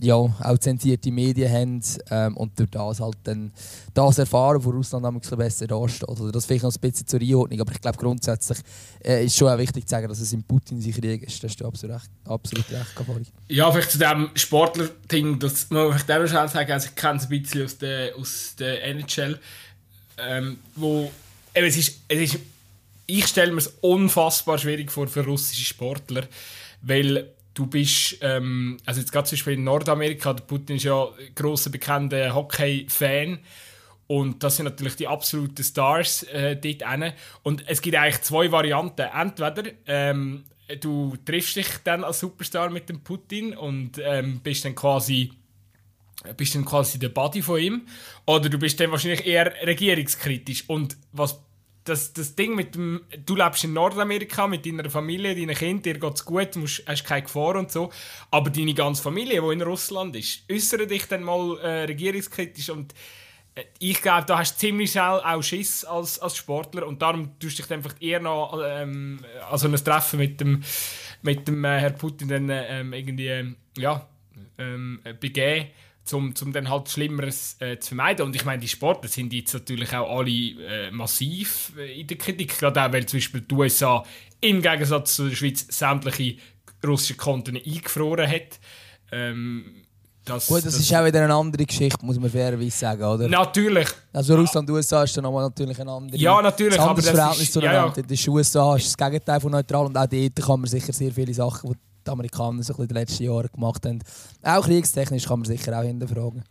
ja, 0.00 0.14
auch 0.14 0.58
zensierte 0.58 1.10
Medien 1.10 1.52
haben 1.52 1.82
ähm, 2.10 2.36
und 2.36 2.58
durch 2.58 2.70
das 2.70 3.00
halt 3.00 3.16
dann 3.24 3.52
das 3.92 4.18
erfahren, 4.18 4.64
wo 4.64 4.70
Russland 4.70 5.04
bisschen 5.20 5.38
besser 5.38 5.66
dasteht. 5.66 6.08
Oder 6.08 6.32
das 6.32 6.46
vielleicht 6.46 6.64
noch 6.64 6.74
ein 6.74 6.80
bisschen 6.80 7.06
zur 7.06 7.20
Einordnung, 7.20 7.60
aber 7.60 7.72
ich 7.72 7.80
glaube 7.80 7.98
grundsätzlich 7.98 8.58
äh, 9.04 9.24
ist 9.24 9.36
schon 9.36 9.48
auch 9.48 9.58
wichtig 9.58 9.86
zu 9.86 9.90
sagen, 9.90 10.08
dass 10.08 10.20
es 10.20 10.32
in 10.32 10.42
Putin 10.42 10.80
sich 10.80 10.96
Krieg 10.96 11.22
ist. 11.22 11.42
Das 11.42 11.52
ist 11.52 11.62
absolut 11.62 11.96
recht, 11.96 12.10
absolut 12.24 12.70
recht. 12.70 13.32
Ja, 13.48 13.70
vielleicht 13.70 13.90
zu 13.90 13.98
dem 13.98 14.30
Sportler-Ding, 14.34 15.38
das 15.38 15.68
muss 15.70 16.02
vielleicht 16.02 16.10
auch 16.10 16.26
schon 16.26 16.48
sagen, 16.48 16.72
also 16.72 16.88
ich 16.88 16.94
kenne 16.94 17.18
es 17.18 17.24
ein 17.24 17.28
bisschen 17.28 17.64
aus 17.64 17.78
der, 17.78 18.16
aus 18.16 18.54
der 18.58 18.84
NHL, 18.84 19.38
ähm, 20.18 20.58
wo 20.76 21.10
eben, 21.54 21.66
es 21.66 21.76
ist, 21.76 22.00
es 22.08 22.18
ist 22.18 22.40
ich 23.10 23.26
stelle 23.26 23.52
mir 23.52 23.58
es 23.58 23.72
unfassbar 23.80 24.58
schwierig 24.58 24.92
vor 24.92 25.08
für 25.08 25.24
russische 25.24 25.64
Sportler, 25.64 26.26
weil 26.82 27.28
du 27.54 27.66
bist, 27.66 28.18
ähm, 28.20 28.78
also 28.86 29.00
jetzt 29.00 29.12
gerade 29.12 29.28
zum 29.28 29.36
Beispiel 29.36 29.54
in 29.54 29.64
Nordamerika, 29.64 30.32
der 30.32 30.44
Putin 30.44 30.76
ist 30.76 30.84
ja 30.84 31.04
ein 31.04 31.34
grosser, 31.34 31.70
bekannter 31.70 32.34
Hockey-Fan. 32.34 33.38
Und 34.06 34.42
das 34.42 34.56
sind 34.56 34.64
natürlich 34.64 34.96
die 34.96 35.06
absoluten 35.06 35.62
Stars 35.62 36.24
äh, 36.24 36.56
dort 36.56 36.90
hin. 36.90 37.12
Und 37.42 37.64
es 37.68 37.80
gibt 37.80 37.96
eigentlich 37.96 38.22
zwei 38.22 38.50
Varianten. 38.50 39.06
Entweder 39.14 39.70
ähm, 39.86 40.44
du 40.80 41.16
triffst 41.24 41.56
dich 41.56 41.68
dann 41.84 42.02
als 42.02 42.20
Superstar 42.20 42.70
mit 42.70 42.88
dem 42.88 43.00
Putin 43.02 43.56
und 43.56 44.00
ähm, 44.02 44.40
bist 44.40 44.64
dann 44.64 44.74
quasi 44.74 45.32
bist 46.36 46.54
dann 46.54 46.64
quasi 46.64 46.98
der 46.98 47.08
Buddy 47.08 47.40
von 47.40 47.60
ihm. 47.60 47.86
Oder 48.26 48.48
du 48.48 48.58
bist 48.58 48.78
dann 48.80 48.90
wahrscheinlich 48.90 49.24
eher 49.26 49.54
regierungskritisch. 49.64 50.64
Und 50.68 50.96
was 51.12 51.40
das, 51.90 52.12
das 52.12 52.36
Ding 52.36 52.54
mit 52.54 52.74
dem, 52.76 53.00
du 53.26 53.34
lebst 53.34 53.64
in 53.64 53.72
Nordamerika 53.72 54.46
mit 54.46 54.64
deiner 54.64 54.88
Familie, 54.88 55.34
deinen 55.34 55.56
Kindern, 55.56 55.82
dir 55.82 55.98
geht 55.98 56.14
es 56.14 56.24
gut, 56.24 56.54
du 56.54 56.62
hast 56.62 57.04
keine 57.04 57.22
Gefahr 57.22 57.56
und 57.56 57.72
so, 57.72 57.90
aber 58.30 58.48
deine 58.50 58.74
ganze 58.74 59.02
Familie, 59.02 59.42
die 59.42 59.52
in 59.52 59.62
Russland 59.62 60.14
ist, 60.14 60.44
äußere 60.50 60.86
dich 60.86 61.06
dann 61.06 61.24
mal 61.24 61.58
äh, 61.58 61.84
regierungskritisch 61.84 62.70
und 62.70 62.94
äh, 63.56 63.64
ich 63.80 64.00
glaube, 64.00 64.24
da 64.26 64.38
hast 64.38 64.54
du 64.54 64.58
ziemlich 64.60 64.92
schnell 64.92 65.20
auch 65.20 65.42
Schiss 65.42 65.84
als, 65.84 66.20
als 66.20 66.36
Sportler 66.36 66.86
und 66.86 67.02
darum 67.02 67.38
tust 67.40 67.58
du 67.58 67.62
dich 67.62 67.72
einfach 67.72 67.94
eher 68.00 68.20
noch 68.20 68.56
ähm, 68.64 69.18
also 69.50 69.66
ein 69.66 69.76
Treffen 69.76 70.20
mit 70.20 70.40
dem, 70.40 70.62
mit 71.22 71.48
dem 71.48 71.64
äh, 71.64 71.80
Herr 71.80 71.90
Putin 71.90 72.28
dann 72.28 72.48
ähm, 72.50 72.92
irgendwie 72.92 73.56
ja, 73.76 74.08
ähm, 74.58 75.00
begeben 75.18 75.70
um 76.12 76.34
zum 76.34 76.52
dann 76.52 76.68
halt 76.68 76.88
Schlimmeres 76.88 77.56
äh, 77.60 77.78
zu 77.78 77.88
vermeiden. 77.88 78.26
Und 78.26 78.34
ich 78.34 78.44
meine, 78.44 78.60
die 78.60 78.68
Sportler 78.68 79.08
sind 79.08 79.32
jetzt 79.32 79.54
natürlich 79.54 79.94
auch 79.94 80.18
alle 80.18 80.30
äh, 80.30 80.90
massiv 80.90 81.72
äh, 81.78 82.00
in 82.00 82.06
der 82.06 82.18
Kritik, 82.18 82.58
gerade 82.58 82.82
auch, 82.82 82.92
weil 82.92 83.06
zum 83.06 83.18
Beispiel 83.18 83.42
die 83.42 83.54
USA 83.54 84.04
im 84.40 84.62
Gegensatz 84.62 85.16
zu 85.16 85.28
der 85.28 85.36
Schweiz 85.36 85.66
sämtliche 85.68 86.36
russische 86.84 87.14
Konten 87.14 87.56
eingefroren 87.56 88.28
hat. 88.28 88.58
Ähm, 89.12 89.64
das, 90.24 90.46
Gut, 90.46 90.58
das, 90.58 90.64
das, 90.64 90.80
ist 90.80 90.94
auch 90.94 91.04
wieder 91.04 91.24
eine 91.24 91.34
andere 91.34 91.64
Geschichte, 91.64 92.04
muss 92.04 92.18
man 92.18 92.30
fairerweise 92.30 92.70
sagen, 92.70 93.02
oder? 93.02 93.26
Natürlich. 93.26 93.88
Also 94.12 94.36
Russland 94.36 94.68
und 94.68 94.76
USA 94.76 95.02
ist 95.02 95.16
dann 95.16 95.24
nochmal 95.24 95.44
natürlich 95.44 95.80
eine 95.80 95.90
andere. 95.90 96.16
Ja, 96.16 96.42
natürlich. 96.42 96.78
Ein 96.78 96.88
anderes 96.88 97.08
Verhältnis 97.08 97.52
zueinander. 97.52 97.92
Ja, 97.96 98.02
ja. 98.02 98.02
Das 98.02 98.28
USA 98.28 98.76
ist 98.76 98.86
das 98.86 98.96
Gegenteil 98.96 99.40
von 99.40 99.50
neutral 99.50 99.86
und 99.86 99.96
auch 99.96 100.06
dort 100.06 100.36
kann 100.36 100.60
man 100.60 100.68
sicher 100.68 100.92
sehr 100.92 101.10
viele 101.10 101.32
Sachen, 101.32 101.72
die 101.72 101.89
Amerikaner 102.08 102.62
so 102.62 102.74
in 102.74 102.88
den 102.88 102.96
letzten 102.96 103.24
Jahren 103.24 103.48
gemacht 103.52 103.84
haben. 103.84 104.00
Auch 104.42 104.64
kriegstechnisch 104.64 105.26
kann 105.26 105.40
man 105.40 105.46
sicher 105.46 105.78
auch 105.78 105.84
hinterfragen. 105.84 106.42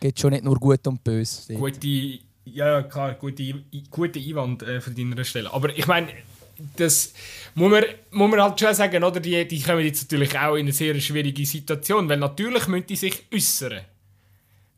Geht 0.00 0.18
schon 0.18 0.30
nicht 0.30 0.44
nur 0.44 0.58
gut 0.58 0.86
und 0.86 1.02
böse. 1.04 1.54
Gute, 1.54 2.18
ja, 2.44 2.82
klar, 2.82 3.14
gute, 3.14 3.54
gute 3.90 4.18
Einwand 4.18 4.62
äh, 4.62 4.80
von 4.80 4.94
deiner 4.94 5.24
Stelle. 5.24 5.52
Aber 5.52 5.76
ich 5.76 5.86
meine, 5.86 6.08
das 6.76 7.12
muss 7.54 7.70
man, 7.70 7.84
muss 8.10 8.30
man 8.30 8.42
halt 8.42 8.58
schon 8.58 8.74
sagen, 8.74 9.02
oder? 9.02 9.20
Die, 9.20 9.46
die 9.46 9.62
kommen 9.62 9.84
jetzt 9.84 10.02
natürlich 10.02 10.38
auch 10.38 10.54
in 10.54 10.66
eine 10.66 10.72
sehr 10.72 10.98
schwierige 11.00 11.46
Situation, 11.46 12.08
weil 12.08 12.18
natürlich 12.18 12.66
müssen 12.68 12.86
die 12.86 12.96
sich 12.96 13.24
äußern. 13.32 13.80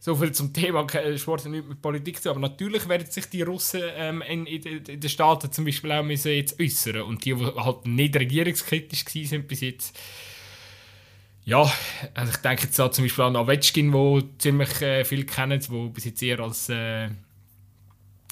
So 0.04 0.14
viel 0.14 0.32
zum 0.32 0.52
Thema 0.52 0.86
Sport 1.16 1.46
hat 1.46 1.50
nichts 1.50 1.66
mit 1.66 1.80
Politik 1.80 2.20
zu 2.20 2.28
aber 2.28 2.38
natürlich 2.38 2.86
werden 2.90 3.10
sich 3.10 3.24
die 3.30 3.40
Russen 3.40 3.80
ähm, 3.96 4.20
in, 4.20 4.44
in, 4.44 4.84
in, 4.84 5.00
den 5.00 5.08
Staaten 5.08 5.50
zum 5.50 5.64
Beispiel 5.64 5.92
auch 5.92 6.04
müssen 6.04 6.30
jetzt 6.30 6.60
äußern 6.60 7.00
und 7.00 7.24
die, 7.24 7.34
die 7.34 7.42
halt 7.42 7.86
nicht 7.86 8.14
regierungskritisch 8.14 9.06
sind 9.06 9.48
bis 9.48 9.62
jetzt, 9.62 9.98
ja, 11.46 11.72
also 12.12 12.32
ich 12.32 12.36
denke 12.36 12.64
jetzt 12.64 12.76
zum 12.76 13.04
Beispiel 13.04 13.24
an 13.24 13.36
Ovechkin, 13.36 13.94
wo 13.94 14.20
ziemlich 14.36 14.82
äh, 14.82 15.06
viel 15.06 15.24
kennen, 15.24 15.62
wo 15.70 15.88
bis 15.88 16.04
jetzt 16.04 16.22
eher 16.22 16.40
als 16.40 16.68
äh, 16.68 17.08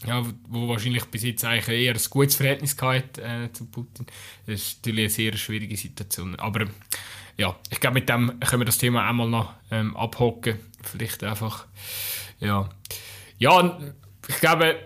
ja, 0.07 0.27
wo 0.49 0.69
wahrscheinlich 0.69 1.07
bis 1.07 1.23
jetzt 1.23 1.43
eigentlich 1.43 1.87
eher 1.87 1.95
ein 1.95 2.01
gutes 2.11 2.35
Verhältnis 2.35 2.77
gehabt 2.77 3.17
äh, 3.17 3.51
zu 3.51 3.65
Putin. 3.65 4.05
Das 4.45 4.61
ist 4.61 4.77
natürlich 4.81 5.05
eine 5.05 5.11
sehr 5.11 5.37
schwierige 5.39 5.77
Situation. 5.79 6.37
Aber 6.37 6.67
ja, 7.39 7.57
ich 7.71 7.81
glaube, 7.81 7.95
mit 7.95 8.09
dem 8.09 8.39
können 8.41 8.61
wir 8.61 8.67
das 8.67 8.79
Thema 8.79 9.09
einmal 9.09 9.29
noch 9.29 9.55
ähm, 9.71 9.97
abhocken. 9.97 10.59
Vielleicht 10.83 11.23
einfach, 11.25 11.67
ja. 12.41 12.69
Ja, 13.39 13.79
ich 14.29 14.37
glaube, 14.37 14.77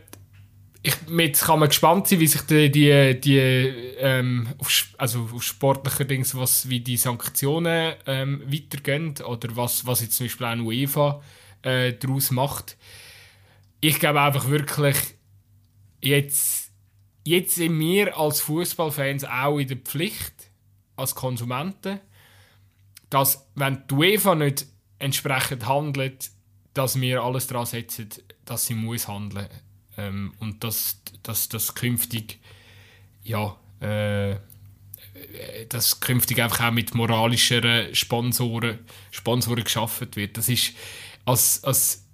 ich, 0.87 0.95
jetzt 1.19 1.45
kann 1.45 1.59
man 1.59 1.69
gespannt 1.69 2.07
sein, 2.07 2.21
wie 2.21 2.27
sich 2.27 2.43
die, 2.43 2.71
die, 2.71 3.21
die 3.21 3.39
ähm, 3.39 4.49
auf, 4.59 4.95
also 4.99 5.29
auf 5.33 5.43
sportlicher 5.43 6.05
Dings, 6.05 6.35
was, 6.37 6.69
wie 6.69 6.81
die 6.81 6.97
Sanktionen 6.97 7.95
ähm, 8.07 8.43
weitergehen 8.47 9.15
oder 9.27 9.57
was, 9.57 9.85
was 9.85 10.01
jetzt 10.01 10.17
zum 10.17 10.27
Beispiel 10.27 10.47
auch 10.47 10.57
UEFA 10.59 11.23
äh, 11.63 11.93
daraus 11.93 12.31
macht. 12.31 12.77
Ich 13.81 13.99
glaube 13.99 14.21
einfach 14.21 14.49
wirklich, 14.49 14.97
jetzt, 16.01 16.71
jetzt 17.25 17.57
sind 17.57 17.79
wir 17.81 18.17
als 18.17 18.41
Fußballfans 18.43 19.25
auch 19.25 19.59
in 19.59 19.69
der 19.69 19.79
Pflicht, 19.79 20.51
als 20.95 21.15
Konsumenten, 21.15 22.01
dass, 23.11 23.49
wenn 23.55 23.83
die 23.91 23.95
UEFA 23.95 24.35
nicht 24.37 24.67
entsprechend 24.99 25.67
handelt, 25.67 26.31
dass 26.75 27.01
wir 27.01 27.23
alles 27.23 27.47
daran 27.47 27.67
setzen, 27.67 28.09
dass 28.45 28.67
sie 28.67 28.75
muss 28.75 29.09
handeln 29.09 29.49
ähm, 29.97 30.35
und 30.41 30.63
dass 30.63 31.01
das 31.23 31.75
künftig 31.75 32.39
ja 33.23 33.57
äh, 33.81 34.37
dass 35.69 36.01
künftig 36.01 36.43
einfach 36.43 36.69
auch 36.69 36.73
mit 36.73 36.95
moralischeren 36.95 37.95
Sponsoren, 37.95 38.79
Sponsoren 39.11 39.65
geschaffen 39.65 40.09
wird. 40.15 40.37
Das 40.37 40.49
ist 40.49 40.73
als, 41.25 41.65
als 41.65 42.07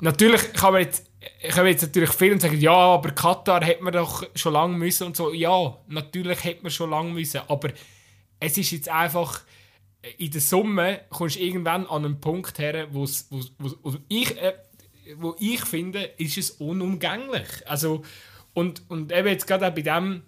natürlich 0.00 0.52
kann 0.52 0.72
man 0.72 0.82
jetzt 0.82 1.08
ich 1.40 1.56
habe 1.56 1.68
jetzt 1.68 1.82
natürlich 1.82 2.10
viel 2.10 2.32
und 2.32 2.40
sagen, 2.40 2.60
ja, 2.60 2.72
aber 2.72 3.12
Katar 3.12 3.64
hätte 3.64 3.82
man 3.82 3.92
doch 3.92 4.24
schon 4.34 4.54
lange 4.54 4.76
müssen 4.76 5.08
und 5.08 5.16
so. 5.16 5.32
Ja, 5.32 5.76
natürlich 5.88 6.42
hätte 6.42 6.62
man 6.62 6.70
schon 6.72 6.90
lange 6.90 7.12
müssen, 7.12 7.42
aber 7.48 7.70
es 8.40 8.58
ist 8.58 8.72
jetzt 8.72 8.88
einfach 8.88 9.42
in 10.18 10.30
der 10.30 10.40
Summe 10.40 11.02
kommst 11.10 11.36
du 11.36 11.40
irgendwann 11.40 11.86
an 11.86 12.04
einen 12.04 12.20
Punkt 12.20 12.58
her, 12.58 12.88
wo 12.90 13.04
ich 14.08 14.36
äh, 14.38 14.54
wo 15.16 15.34
ich 15.38 15.64
finde, 15.64 16.02
ist 16.18 16.38
es 16.38 16.50
unumgänglich. 16.52 17.66
Also, 17.66 18.04
und, 18.54 18.82
und 18.88 19.12
eben 19.12 19.28
jetzt 19.28 19.46
gerade 19.46 19.68
auch 19.68 19.74
bei, 19.74 19.82
dem, 19.82 20.22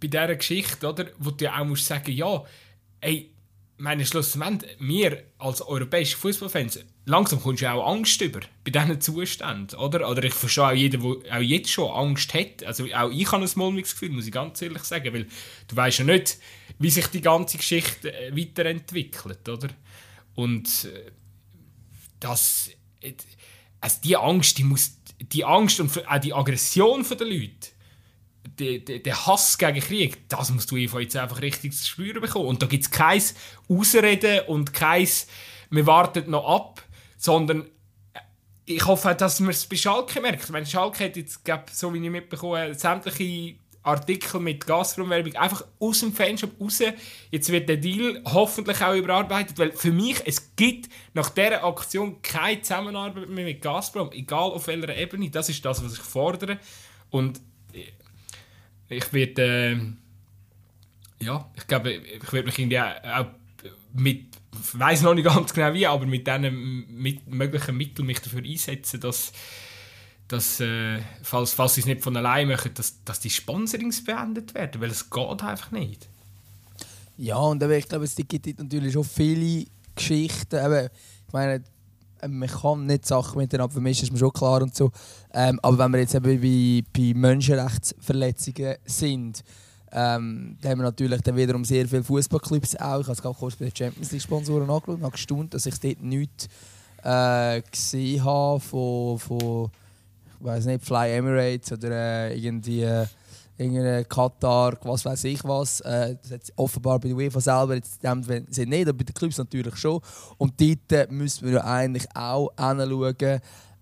bei 0.00 0.06
dieser 0.06 0.34
Geschichte, 0.34 0.88
oder, 0.88 1.06
wo 1.18 1.30
du 1.30 1.52
auch 1.52 1.64
musst 1.64 1.86
sagen, 1.86 2.12
ja, 2.12 2.44
ey, 3.00 3.32
meine 3.78 4.04
schlussendlich, 4.04 4.76
wir 4.80 5.22
als 5.38 5.62
europäische 5.62 6.16
Fußballfans, 6.16 6.80
langsam 7.06 7.40
kommst 7.40 7.62
du 7.62 7.72
auch 7.72 7.90
Angst 7.90 8.20
über 8.20 8.40
bei 8.64 8.70
diesen 8.70 9.00
Zuständen, 9.00 9.78
oder? 9.78 10.08
Oder 10.08 10.24
ich 10.24 10.34
verstehe 10.34 10.66
auch 10.66 10.72
jeden, 10.72 11.00
der 11.00 11.38
auch 11.38 11.42
jetzt 11.42 11.70
schon 11.70 11.90
Angst 11.90 12.34
hat. 12.34 12.64
Also 12.64 12.84
auch 12.94 13.10
ich 13.10 13.30
habe 13.30 13.44
ein 13.44 13.50
mulmiges 13.54 13.92
Gefühl, 13.92 14.10
muss 14.10 14.26
ich 14.26 14.32
ganz 14.32 14.60
ehrlich 14.60 14.82
sagen, 14.82 15.14
weil 15.14 15.26
du 15.68 15.76
weißt 15.76 16.00
ja 16.00 16.04
nicht, 16.04 16.38
wie 16.78 16.90
sich 16.90 17.06
die 17.06 17.20
ganze 17.20 17.56
Geschichte 17.56 18.12
äh, 18.12 18.36
weiterentwickelt, 18.36 19.48
oder? 19.48 19.68
Und 20.34 20.84
äh, 20.84 21.12
das 22.20 22.70
also 23.80 23.98
die 24.02 24.16
Angst, 24.16 24.58
die 24.58 24.64
muss, 24.64 24.98
die 25.20 25.44
Angst 25.44 25.80
und 25.80 26.06
auch 26.06 26.18
die 26.18 26.34
Aggression 26.34 27.04
der 27.08 27.26
Leute, 27.26 27.68
der, 28.58 29.26
Hass 29.26 29.58
gegen 29.58 29.80
Krieg, 29.80 30.28
das 30.28 30.50
musst 30.50 30.70
du 30.70 30.76
jetzt 30.76 31.16
einfach 31.16 31.40
richtig 31.40 31.76
zu 31.76 31.86
spüren 31.86 32.20
bekommen. 32.20 32.46
Und 32.46 32.62
da 32.62 32.66
gibt 32.66 32.84
es 32.84 32.90
kein 32.90 33.22
Ausreden 33.68 34.40
und 34.46 34.72
kein 34.72 35.08
«wir 35.70 35.86
warten 35.86 36.30
noch 36.30 36.48
ab», 36.48 36.82
sondern 37.16 37.62
äh, 38.14 38.20
ich 38.64 38.86
hoffe, 38.86 39.14
dass 39.14 39.40
man 39.40 39.50
es 39.50 39.66
bei 39.66 39.76
Schalke 39.76 40.20
merkt. 40.20 40.52
Wenn 40.52 40.66
Schalke 40.66 41.04
hat 41.04 41.16
jetzt, 41.16 41.44
glaub, 41.44 41.70
so 41.70 41.92
wie 41.92 42.04
ich 42.04 42.10
mitbekommen 42.10 42.74
sämtliche 42.74 43.56
Artikel 43.82 44.40
mit 44.40 44.66
Gazprom-Werbung 44.66 45.34
einfach 45.36 45.64
aus 45.80 46.00
dem 46.00 46.12
Fanshop 46.12 46.60
raus. 46.60 46.80
Jetzt 47.30 47.50
wird 47.50 47.68
der 47.68 47.78
Deal 47.78 48.20
hoffentlich 48.26 48.82
auch 48.82 48.94
überarbeitet, 48.94 49.58
weil 49.58 49.72
für 49.72 49.92
mich, 49.92 50.20
es 50.26 50.54
gibt 50.56 50.90
nach 51.14 51.30
dieser 51.30 51.64
Aktion 51.64 52.20
keine 52.20 52.60
Zusammenarbeit 52.60 53.28
mehr 53.28 53.44
mit 53.44 53.62
Gazprom, 53.62 54.10
egal 54.12 54.50
auf 54.50 54.66
welcher 54.66 54.94
Ebene. 54.94 55.30
Das 55.30 55.48
ist 55.48 55.64
das, 55.64 55.82
was 55.82 55.94
ich 55.94 56.00
fordere. 56.00 56.58
Und 57.10 57.40
ich 58.88 59.12
werde, 59.12 59.42
äh, 59.42 61.24
ja, 61.24 61.50
ich 61.56 61.66
glaube, 61.66 61.92
ich 61.92 62.32
werde 62.32 62.46
mich 62.46 62.58
irgendwie 62.58 62.80
auch 62.80 63.26
mit, 63.94 64.26
weiß 64.72 65.02
noch 65.02 65.14
nicht 65.14 65.24
ganz 65.24 65.52
genau 65.52 65.72
wie, 65.74 65.86
aber 65.86 66.06
mit 66.06 66.26
diesen 66.26 66.86
mit 66.96 67.26
möglichen 67.26 67.76
Mitteln 67.76 68.06
mich 68.06 68.20
dafür 68.20 68.42
einsetzen, 68.42 69.00
dass 69.00 69.32
dass, 70.28 70.60
äh, 70.60 71.00
falls, 71.22 71.54
falls 71.54 71.74
sie 71.74 71.80
es 71.80 71.86
nicht 71.86 72.02
von 72.02 72.16
allein 72.16 72.48
machen, 72.48 72.72
dass, 72.74 73.02
dass 73.04 73.18
die 73.18 73.30
Sponsorings 73.30 74.04
beendet 74.04 74.54
werden, 74.54 74.80
weil 74.80 74.90
es 74.90 75.08
geht 75.08 75.42
einfach 75.42 75.70
nicht. 75.70 76.06
Ja, 77.16 77.38
und 77.38 77.62
ich 77.62 77.88
glaube, 77.88 78.04
es 78.04 78.14
gibt 78.14 78.58
natürlich 78.58 78.92
schon 78.92 79.04
viele 79.04 79.66
Geschichten. 79.94 80.64
Eben, 80.64 80.90
ich 81.26 81.32
meine, 81.32 81.64
man 82.26 82.48
kann 82.48 82.86
nicht 82.86 83.06
Sachen 83.06 83.38
miteinander 83.38 83.72
vermischen, 83.72 84.04
ist 84.04 84.12
mir 84.12 84.18
schon 84.18 84.32
klar 84.32 84.62
und 84.62 84.74
so. 84.74 84.90
Ähm, 85.32 85.58
aber 85.62 85.78
wenn 85.78 85.92
wir 85.92 86.00
jetzt 86.00 86.14
eben 86.14 86.40
bei, 86.40 86.84
bei 86.92 87.12
Menschenrechtsverletzungen 87.14 88.76
sind, 88.84 89.44
ähm, 89.90 90.56
da 90.60 90.68
haben 90.70 90.78
wir 90.78 90.84
natürlich 90.84 91.22
dann 91.22 91.36
wiederum 91.36 91.64
sehr 91.64 91.86
viele 91.88 92.04
Fußballclubs 92.04 92.76
auch. 92.76 93.00
Ich 93.00 93.06
habe 93.06 93.12
es 93.12 93.22
gerade 93.22 93.38
kurz 93.38 93.56
bei 93.56 93.66
den 93.66 93.76
Champions 93.76 94.12
League 94.12 94.22
Sponsoren 94.22 94.68
angeschaut 94.68 94.96
und 94.96 95.02
habe 95.02 95.12
gestaunt, 95.12 95.54
dass 95.54 95.66
ich 95.66 95.78
dort 95.80 96.02
nichts 96.02 96.48
äh, 97.02 97.62
gesehen 97.62 98.24
habe 98.24 98.60
von, 98.60 99.18
von 99.18 99.70
weiß 100.40 100.66
nicht, 100.66 100.84
Fly 100.84 101.12
Emirates 101.12 101.72
oder 101.72 101.90
äh, 101.90 102.38
irgendwie 102.38 102.82
äh, 102.82 103.06
irgendeine 103.58 104.04
Katar, 104.04 104.78
was 104.82 105.04
weiß 105.04 105.24
ich 105.24 105.44
was. 105.44 105.80
Äh, 105.80 106.16
das 106.22 106.30
hat 106.30 106.52
offenbar 106.56 106.98
bei 106.98 107.08
der 107.08 107.16
UEFA 107.16 107.40
selber 107.40 107.74
jetzt 107.74 108.02
in 108.02 108.22
dem 108.22 108.46
Sinne 108.50 108.76
nicht, 108.76 108.88
aber 108.88 108.98
bei 108.98 109.04
den 109.04 109.14
Clubs 109.14 109.38
natürlich 109.38 109.76
schon. 109.76 110.00
Und 110.38 110.54
dort 110.60 111.10
müssen 111.10 111.46
wir 111.46 111.54
ja 111.54 111.64
eigentlich 111.64 112.06
auch 112.14 112.50
hinschauen. 112.58 113.40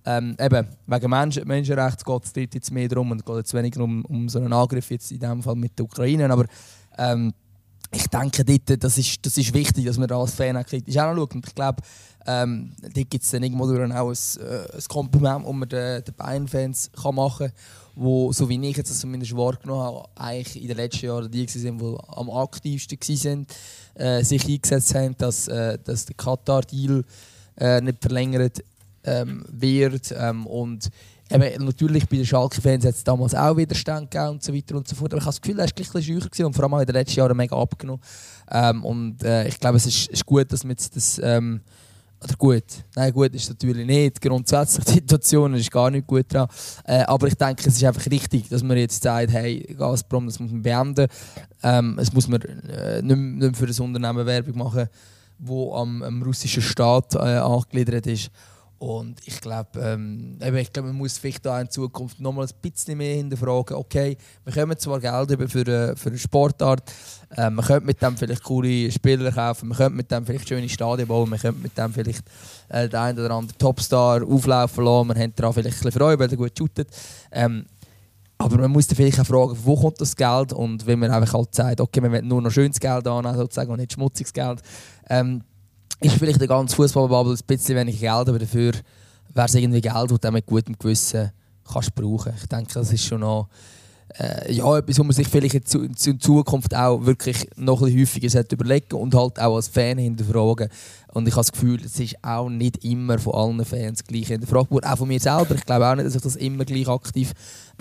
Ähm, 0.08 0.36
eben, 0.38 0.68
wegen 0.86 1.10
Menschen, 1.10 1.48
Menschenrechts 1.48 2.04
geht 2.04 2.24
es 2.24 2.32
dort 2.32 2.54
jetzt 2.54 2.70
mehr 2.70 2.88
darum 2.88 3.10
und 3.10 3.26
geht 3.26 3.36
jetzt 3.36 3.54
weniger 3.54 3.82
um, 3.82 4.04
um 4.04 4.28
so 4.28 4.38
einen 4.38 4.52
Angriff 4.52 4.90
jetzt 4.90 5.10
in 5.10 5.18
dem 5.18 5.42
Fall 5.42 5.56
mit 5.56 5.76
der 5.76 5.84
Ukraine. 5.84 6.30
Aber 6.30 6.46
ähm, 6.96 7.32
ich 7.92 8.06
denke, 8.08 8.44
dort, 8.44 8.84
das, 8.84 8.98
ist, 8.98 9.24
das 9.24 9.36
ist 9.36 9.52
wichtig, 9.52 9.84
dass 9.84 9.98
man 9.98 10.08
da 10.08 10.18
als 10.18 10.34
Fan 10.34 10.56
auch 10.56 10.64
kritisch 10.64 10.96
anschaut. 10.96 11.34
Und 11.34 11.46
ich 11.46 11.54
glaube, 11.54 11.82
ähm, 12.26 12.72
dort 12.82 13.10
gibt 13.10 13.24
es 13.24 13.30
dann 13.30 13.42
irgendwo 13.42 13.64
auch 13.64 14.10
ein, 14.10 14.16
äh, 14.40 14.76
ein 14.76 14.84
Kompliment, 14.88 15.44
das 15.44 15.52
man 15.52 15.68
den, 15.68 16.04
den 16.04 16.14
Bayern-Fans 16.14 16.90
machen 17.12 17.48
kann, 17.48 17.52
wo, 17.96 18.32
so 18.32 18.48
wie 18.48 18.68
ich 18.68 18.76
jetzt 18.76 18.90
das 18.90 19.00
zumindest 19.00 19.37
wahrgenommen 19.37 19.82
habe, 19.82 20.09
eigentlich 20.14 20.62
in 20.62 20.68
den 20.68 20.76
letzten 20.76 21.06
Jahren 21.06 21.30
die 21.30 21.46
waren, 21.46 21.78
die 21.78 21.96
am 22.09 22.30
aktivsten 22.30 22.98
waren, 22.98 23.46
äh, 23.94 24.22
sich 24.22 24.46
eingesetzt 24.46 24.94
haben, 24.94 25.16
dass, 25.16 25.48
äh, 25.48 25.78
dass 25.82 26.04
der 26.04 26.14
Katar-Deal 26.14 27.04
äh, 27.59 27.80
nicht 27.80 27.98
verlängert 28.00 28.62
ähm, 29.04 29.44
wird. 29.50 30.14
Ähm, 30.16 30.46
und 30.46 30.90
Eben, 31.28 31.64
natürlich 31.64 32.09
bei 32.09 32.18
den 32.18 32.26
Schalke-Fans 32.26 32.85
hat 32.85 32.94
es 32.94 33.02
damals 33.02 33.35
auch 33.35 33.56
Widerstand 33.56 34.12
gegeben 34.12 34.35
und 34.35 34.44
so 34.44 34.54
weiter 34.54 34.76
und 34.76 34.87
so 34.87 34.94
fort. 34.94 35.12
Aber 35.12 35.18
ich 35.18 35.26
habe 35.26 35.35
das 35.35 35.40
Gefühl, 35.40 35.59
er 35.59 35.64
war 35.64 35.72
ein 35.72 35.74
bisschen 35.74 36.02
schücher 36.02 36.46
und 36.46 36.54
vor 36.54 36.62
allem 36.62 36.74
auch 36.74 36.80
in 36.80 36.87
den 36.87 36.94
letzten 36.94 37.18
Jahren 37.18 37.37
mega 37.37 37.56
abgenommen. 37.56 38.00
Ähm, 38.48 38.85
und 38.85 39.24
äh, 39.24 39.48
ich 39.48 39.59
glaube, 39.59 39.76
es 39.76 39.87
ist, 39.87 40.09
ist, 40.09 40.24
gut, 40.24 40.52
dass 40.52 40.62
wir 40.62 40.70
jetzt 40.70 40.94
das. 40.94 41.18
Oder 42.22 42.35
gut, 42.37 42.64
nein, 42.94 43.12
gut 43.12 43.35
ist 43.35 43.48
natürlich 43.48 43.87
nicht. 43.87 44.20
Grundsätzlich 44.20 44.85
die 44.87 44.92
Situation 44.94 45.55
ist 45.55 45.70
gar 45.70 45.90
nicht 45.90 46.07
gut 46.07 46.33
dran. 46.33 46.48
Äh, 46.85 47.02
aber 47.02 47.29
ich 47.29 47.35
denke, 47.35 47.68
es 47.68 47.76
ist 47.76 47.85
einfach 47.85 48.11
richtig, 48.11 48.48
dass 48.48 48.62
man 48.62 48.76
jetzt 48.79 49.02
sagt, 49.02 49.33
hey, 49.33 49.74
Gazprom, 49.79 50.26
das 50.26 50.40
muss 50.40 50.50
man 50.50 50.62
beenden. 50.62 51.09
Ähm, 51.62 51.98
es 52.00 52.12
muss 52.12 52.26
man 52.29 52.40
äh, 52.40 53.02
nicht, 53.02 53.16
nicht 53.16 53.57
für 53.57 53.66
ein 53.66 53.85
Unternehmen 53.87 54.26
Werbung 54.26 54.59
machen, 54.59 54.88
das 55.38 55.74
am, 55.74 56.02
am 56.02 56.22
russischen 56.22 56.62
Staat 56.62 57.14
äh, 57.14 57.18
angegliedert 57.18 58.07
ist. 58.07 58.31
Und 58.78 59.20
ich 59.24 59.40
glaube, 59.40 59.80
ähm, 59.80 60.38
ich 60.38 60.72
glaube, 60.72 60.88
man 60.88 60.98
muss 60.98 61.16
vielleicht 61.16 61.46
da 61.46 61.58
in 61.60 61.70
Zukunft 61.70 62.20
noch 62.20 62.32
mal 62.32 62.44
ein 62.44 62.52
bisschen 62.60 62.98
mehr 62.98 63.14
hinterfragen. 63.14 63.74
Okay, 63.74 64.18
wir 64.44 64.52
können 64.52 64.78
zwar 64.78 65.00
Geld 65.00 65.30
über 65.30 65.48
für, 65.48 65.60
eine, 65.60 65.96
für 65.96 66.10
eine 66.10 66.18
Sportart, 66.18 66.82
äh, 67.36 67.48
man 67.48 67.64
könnte 67.64 67.86
mit 67.86 68.02
dem 68.02 68.18
vielleicht 68.18 68.42
coole 68.42 68.90
Spieler 68.92 69.32
kaufen, 69.32 69.68
man 69.68 69.78
könnte 69.78 69.96
mit 69.96 70.10
dem 70.10 70.26
vielleicht 70.26 70.48
schöne 70.48 70.68
Stadien 70.68 71.08
bauen, 71.08 71.30
man 71.30 71.38
könnte 71.38 71.60
mit 71.62 71.76
dem 71.76 71.90
vielleicht 71.90 72.22
äh, 72.68 72.86
den 72.86 73.00
einen 73.00 73.18
oder 73.18 73.34
anderen 73.34 73.58
Topstar 73.58 74.22
auflaufen 74.22 74.84
lassen, 74.84 75.08
man 75.08 75.18
hat 75.18 75.38
daran 75.40 75.54
vielleicht 75.54 75.78
ein 75.78 75.82
bisschen 75.84 75.98
Freude, 75.98 76.18
weil 76.18 76.30
er 76.30 76.36
gut 76.36 76.58
shootet. 76.58 76.88
Ähm, 77.32 77.64
aber 78.38 78.58
man 78.58 78.70
muss 78.70 78.86
vielleicht 78.86 79.18
auch 79.18 79.26
fragen, 79.26 79.56
wo 79.64 79.80
kommt 79.80 79.98
das 80.00 80.14
Geld? 80.14 80.52
Und 80.52 80.86
wenn 80.86 80.98
man 80.98 81.10
einfach 81.10 81.32
halt 81.32 81.54
sagt, 81.54 81.80
okay, 81.80 82.02
man 82.02 82.12
will 82.12 82.22
nur 82.22 82.42
noch 82.42 82.50
schönes 82.50 82.78
Geld 82.78 83.06
annehmen, 83.06 83.36
sozusagen, 83.38 83.70
und 83.70 83.78
nicht 83.78 83.94
schmutziges 83.94 84.34
Geld, 84.34 84.60
ähm, 85.08 85.42
ist 86.00 86.16
vielleicht 86.16 86.40
der 86.40 86.48
ganze 86.48 86.76
Fußballbubble 86.76 87.35
ein 87.35 87.46
bisschen 87.46 87.76
weniger 87.76 87.98
Geld, 87.98 88.28
aber 88.28 88.38
dafür 88.38 88.72
wäre 89.35 89.46
es 89.46 89.54
irgendwie 89.54 89.80
Geld, 89.80 90.11
das 90.11 90.20
du 90.20 90.30
mit 90.30 90.46
gutem 90.46 90.78
Gewissen 90.78 91.32
kannst 91.70 91.94
brauchen. 91.94 92.32
Ich 92.40 92.46
denke, 92.46 92.72
das 92.74 92.92
ist 92.92 93.04
schon 93.04 93.20
noch 93.20 93.48
äh, 94.18 94.52
ja, 94.52 94.78
etwas, 94.78 94.98
was 94.98 95.04
man 95.04 95.12
sich 95.12 95.28
vielleicht 95.28 95.74
in, 95.74 95.94
in 96.04 96.20
Zukunft 96.20 96.74
auch 96.74 97.04
wirklich 97.04 97.48
noch 97.56 97.82
ein 97.82 97.94
bisschen 97.94 98.00
häufiger 98.00 98.44
überlegen 98.52 98.96
und 98.96 99.14
halt 99.14 99.40
auch 99.40 99.56
als 99.56 99.68
Fan 99.68 99.98
hinterfragen. 99.98 100.68
Und 101.12 101.26
ich 101.26 101.35
habe 101.35 101.40
das 101.40 101.52
Gefühl, 101.52 101.85
es 101.85 101.98
ist 101.98 102.16
auch 102.22 102.48
nicht 102.48 102.85
immer 102.85 103.18
von 103.18 103.35
allen 103.35 103.64
Fans 103.64 104.04
gleich 104.04 104.28
hinterfragt 104.28 104.70
worden. 104.70 104.87
Auch 104.87 104.98
von 104.98 105.09
mir 105.09 105.20
selber. 105.20 105.54
Ich 105.54 105.64
glaube 105.64 105.87
auch 105.87 105.94
nicht, 105.94 106.06
dass 106.06 106.14
ich 106.14 106.22
das 106.22 106.37
immer 106.37 106.64
gleich 106.64 106.88
aktiv 106.88 107.32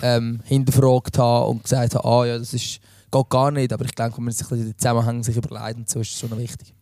ähm, 0.02 0.40
hinterfragt 0.44 1.18
habe 1.18 1.50
und 1.50 1.62
gesagt 1.62 1.94
habe, 1.94 2.08
ah 2.08 2.26
ja, 2.26 2.38
das 2.38 2.54
ist, 2.54 2.80
geht 3.10 3.28
gar 3.28 3.50
nicht. 3.50 3.72
Aber 3.72 3.84
ich 3.84 3.92
denke, 3.92 4.16
wenn 4.16 4.24
man 4.24 4.32
sich 4.32 4.46
den 4.46 4.76
Zusammenhang 4.76 5.22
sich 5.22 5.36
überlegt, 5.36 5.88
so 5.88 6.00
ist 6.00 6.12
es 6.12 6.18
schon 6.18 6.36
wichtig. 6.38 6.74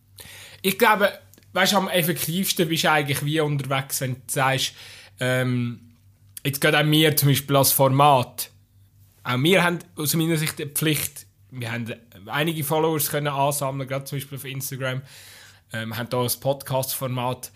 Ich 0.61 0.77
glaube, 0.77 1.09
weißt, 1.55 1.73
am 1.73 1.87
effektivsten 1.87 2.67
bist 2.67 2.83
du 2.83 2.91
eigentlich 2.91 3.23
wie 3.23 3.39
unterwegs, 3.39 4.01
wenn 4.01 4.15
du 4.15 4.21
sagst, 4.27 4.73
ähm, 5.19 5.79
jetzt 6.43 6.59
geht 6.59 6.75
auch 6.75 6.83
mir 6.83 7.15
zum 7.15 7.29
Beispiel 7.29 7.55
als 7.55 7.71
Format, 7.71 8.51
auch 9.23 9.41
wir 9.41 9.63
haben 9.63 9.79
aus 9.95 10.13
meiner 10.15 10.37
Sicht 10.37 10.59
die 10.59 10.65
Pflicht, 10.65 11.25
wir 11.51 11.71
haben 11.71 11.93
einige 12.27 12.63
Followers 12.63 13.09
können 13.09 13.27
ansammeln, 13.27 13.87
gerade 13.87 14.05
zum 14.05 14.17
Beispiel 14.17 14.37
auf 14.37 14.45
Instagram, 14.45 15.01
ähm, 15.71 15.97
haben 15.97 16.09
hier 16.11 16.19
ein 16.19 16.39
Podcast-Format. 16.39 17.51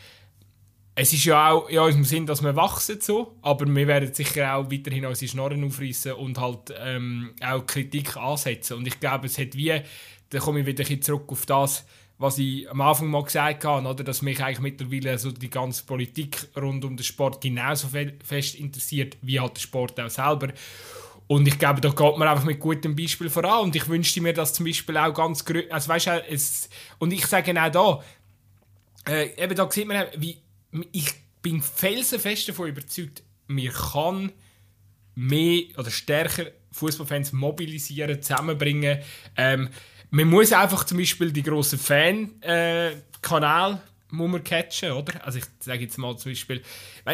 Es 0.96 1.14
ist 1.14 1.26
ja 1.26 1.52
auch 1.52 1.70
in 1.70 1.80
unserem 1.80 2.06
Sinn, 2.06 2.26
dass 2.26 2.42
wir 2.42 2.56
wachsen 2.56 3.00
so, 3.02 3.38
aber 3.42 3.66
wir 3.68 3.88
werden 3.88 4.14
sicher 4.14 4.56
auch 4.56 4.72
weiterhin 4.72 5.06
unsere 5.06 5.30
Schnorren 5.30 5.64
aufreißen 5.64 6.14
und 6.14 6.40
halt 6.40 6.74
ähm, 6.80 7.34
auch 7.42 7.66
Kritik 7.66 8.18
ansetzen. 8.18 8.78
Und 8.78 8.88
ich 8.88 9.00
glaube, 9.00 9.28
es 9.28 9.38
hat 9.38 9.56
wie, 9.56 9.82
da 10.30 10.40
komme 10.40 10.62
ich 10.62 10.66
wieder 10.66 11.02
zurück 11.02 11.26
auf 11.28 11.46
das, 11.46 11.86
was 12.20 12.38
ich 12.38 12.70
am 12.70 12.82
Anfang 12.82 13.08
mal 13.08 13.24
gesagt 13.24 13.64
habe, 13.64 13.88
oder, 13.88 14.04
dass 14.04 14.22
mich 14.22 14.44
eigentlich 14.44 14.60
mittlerweile 14.60 15.18
so 15.18 15.32
die 15.32 15.50
ganze 15.50 15.86
Politik 15.86 16.50
rund 16.56 16.84
um 16.84 16.98
den 16.98 17.04
Sport 17.04 17.42
genauso 17.42 17.88
fest 17.88 18.56
interessiert, 18.56 19.18
wie 19.22 19.40
halt 19.40 19.56
der 19.56 19.62
Sport 19.62 20.00
auch 20.00 20.10
selber. 20.10 20.50
Und 21.28 21.48
ich 21.48 21.58
glaube, 21.58 21.80
da 21.80 21.90
geht 21.90 22.18
man 22.18 22.28
einfach 22.28 22.44
mit 22.44 22.60
gutem 22.60 22.96
Beispiel 22.96 23.30
voran. 23.30 23.64
Und 23.64 23.76
ich 23.76 23.88
wünschte 23.88 24.20
mir 24.20 24.34
das 24.34 24.54
zum 24.54 24.66
Beispiel 24.66 24.98
auch 24.98 25.14
ganz 25.14 25.46
also 25.70 25.90
weißt 25.90 26.10
es, 26.28 26.70
Und 26.98 27.14
ich 27.14 27.26
sage 27.26 27.52
auch 27.62 28.04
da, 29.06 29.14
äh, 29.14 29.42
eben 29.42 29.56
da 29.56 29.72
sieht 29.72 29.88
man, 29.88 30.08
wie, 30.18 30.38
ich 30.92 31.14
bin 31.42 31.62
felsenfest 31.62 32.50
davon 32.50 32.68
überzeugt, 32.68 33.24
man 33.48 33.70
kann 33.70 34.32
mehr 35.16 35.64
oder 35.78 35.90
stärker 35.90 36.48
Fußballfans 36.72 37.32
mobilisieren, 37.32 38.22
zusammenbringen. 38.22 39.00
Ähm, 39.38 39.70
man 40.12 40.28
muss 40.28 40.52
einfach 40.52 40.84
zum 40.86 40.98
Beispiel 40.98 41.32
die 41.32 41.43
grossen 41.43 41.80
Fan-Kanäle 41.80 43.74
äh, 43.74 43.89
muss 44.12 44.30
man 44.30 44.43
catchen, 44.43 44.91
oder? 44.91 45.24
Also 45.26 45.39
ich 45.39 45.45
sage 45.60 45.82
jetzt 45.82 45.98
mal 45.98 46.17
zum 46.17 46.32
Beispiel, 46.32 46.63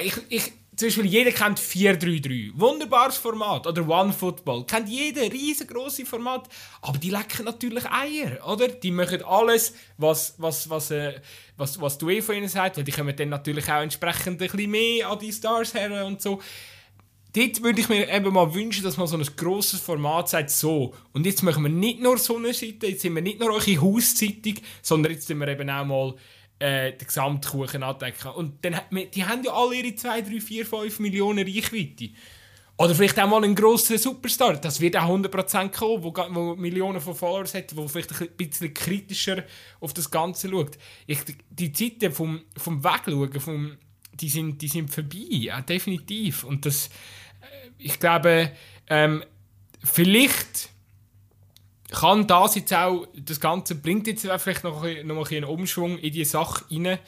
ich, 0.02 0.14
ich, 0.30 0.54
zum 0.76 0.88
Beispiel 0.88 1.06
jeder 1.06 1.32
kennt 1.32 1.60
4-3-3, 1.60 2.52
wunderbares 2.56 3.18
Format, 3.18 3.68
oder 3.68 3.88
One 3.88 4.14
Football, 4.14 4.66
kennt 4.66 4.90
jeder, 4.90 5.22
riesengroße 5.24 6.06
Format, 6.06 6.48
aber 6.82 6.98
die 6.98 7.10
lecken 7.10 7.46
natürlich 7.46 7.86
Eier, 7.86 8.46
oder? 8.48 8.68
Die 8.68 8.92
machen 8.92 9.24
alles, 9.24 9.74
was, 9.98 10.36
was, 10.38 10.70
was, 10.70 10.92
äh, 10.92 11.20
was, 11.58 11.80
was 11.80 11.98
du 11.98 12.10
eh 12.10 12.22
von 12.22 12.36
ihnen 12.36 12.48
sagst, 12.48 12.86
die 12.86 12.92
kommen 12.92 13.16
dann 13.16 13.30
natürlich 13.30 13.70
auch 13.70 13.82
entsprechend 13.82 14.42
ein 14.42 14.50
bisschen 14.50 14.72
mehr 14.72 15.10
an 15.10 15.20
die 15.20 15.34
Stars 15.34 15.74
her 15.74 16.06
und 16.06 16.22
so. 16.22 16.42
Dort 17.36 17.62
würde 17.62 17.82
ich 17.82 17.90
mir 17.90 18.10
eben 18.10 18.34
mal 18.34 18.54
wünschen, 18.54 18.84
dass 18.84 18.96
man 18.96 19.08
so 19.08 19.18
ein 19.18 19.28
grosses 19.36 19.82
Format 19.82 20.30
sagt, 20.30 20.50
so, 20.50 20.94
und 21.12 21.26
jetzt 21.26 21.44
machen 21.44 21.64
wir 21.64 21.70
nicht 21.70 22.02
nur 22.02 22.18
so 22.18 22.38
eine 22.38 22.54
Seite, 22.54 22.88
jetzt 22.88 23.02
sind 23.02 23.14
wir 23.14 23.22
nicht 23.22 23.42
nur 23.42 23.52
eure 23.52 23.82
Hauszeitung, 23.82 24.56
sondern 24.82 25.12
jetzt 25.12 25.28
sind 25.28 25.40
wir 25.40 25.48
eben 25.50 25.70
auch 25.70 25.86
mal 25.86 26.16
äh, 26.60 26.94
den 26.94 27.06
Gesamtkuchen 27.06 27.84
andecken. 27.84 28.30
Und 28.30 28.64
dann, 28.64 28.80
die 29.14 29.26
haben 29.26 29.44
ja 29.44 29.52
alle 29.52 29.76
ihre 29.76 29.94
2, 29.94 30.22
3, 30.22 30.40
4, 30.40 30.66
5 30.66 31.00
Millionen 31.00 31.46
Reichweite. 31.46 32.12
Oder 32.78 32.96
vielleicht 32.96 33.20
auch 33.20 33.28
mal 33.28 33.44
einen 33.44 33.56
grossen 33.56 33.98
Superstar. 33.98 34.56
Das 34.56 34.80
wird 34.80 34.96
auch 34.96 35.10
100% 35.10 35.70
kommen, 35.72 36.04
wo 36.36 36.56
Millionen 36.56 37.02
von 37.02 37.16
Followers 37.16 37.54
hat, 37.54 37.76
wo 37.76 37.88
vielleicht 37.88 38.22
ein 38.22 38.30
bisschen 38.38 38.74
kritischer 38.74 39.44
auf 39.82 39.94
das 39.94 40.10
Ganze 40.10 40.50
schaut. 40.50 40.78
Ich, 41.06 41.20
die 41.50 41.74
Zeiten 41.74 42.14
vom, 42.14 42.42
vom 42.58 42.82
Wegschauen, 42.84 43.40
vom, 43.40 43.78
die, 44.14 44.30
sind, 44.30 44.62
die 44.62 44.68
sind 44.68 44.90
vorbei, 44.90 45.26
ja, 45.30 45.62
definitiv. 45.62 46.44
Und 46.44 46.66
das, 46.66 46.90
ich 47.78 48.00
glaube, 48.00 48.52
ähm, 48.88 49.24
vielleicht 49.84 50.70
kann 51.92 52.28
das 52.28 52.56
jetzt 52.56 52.74
auch, 52.74 53.08
das 53.16 53.40
Ganze 53.40 53.76
bringt 53.76 54.08
jetzt 54.08 54.28
vielleicht 54.38 54.64
noch, 54.64 54.86
noch 55.04 55.32
einen 55.32 55.46
Umschwung 55.46 55.98
in 56.00 56.12
die 56.12 56.26
Sache 56.26 56.66
rein. 56.70 57.00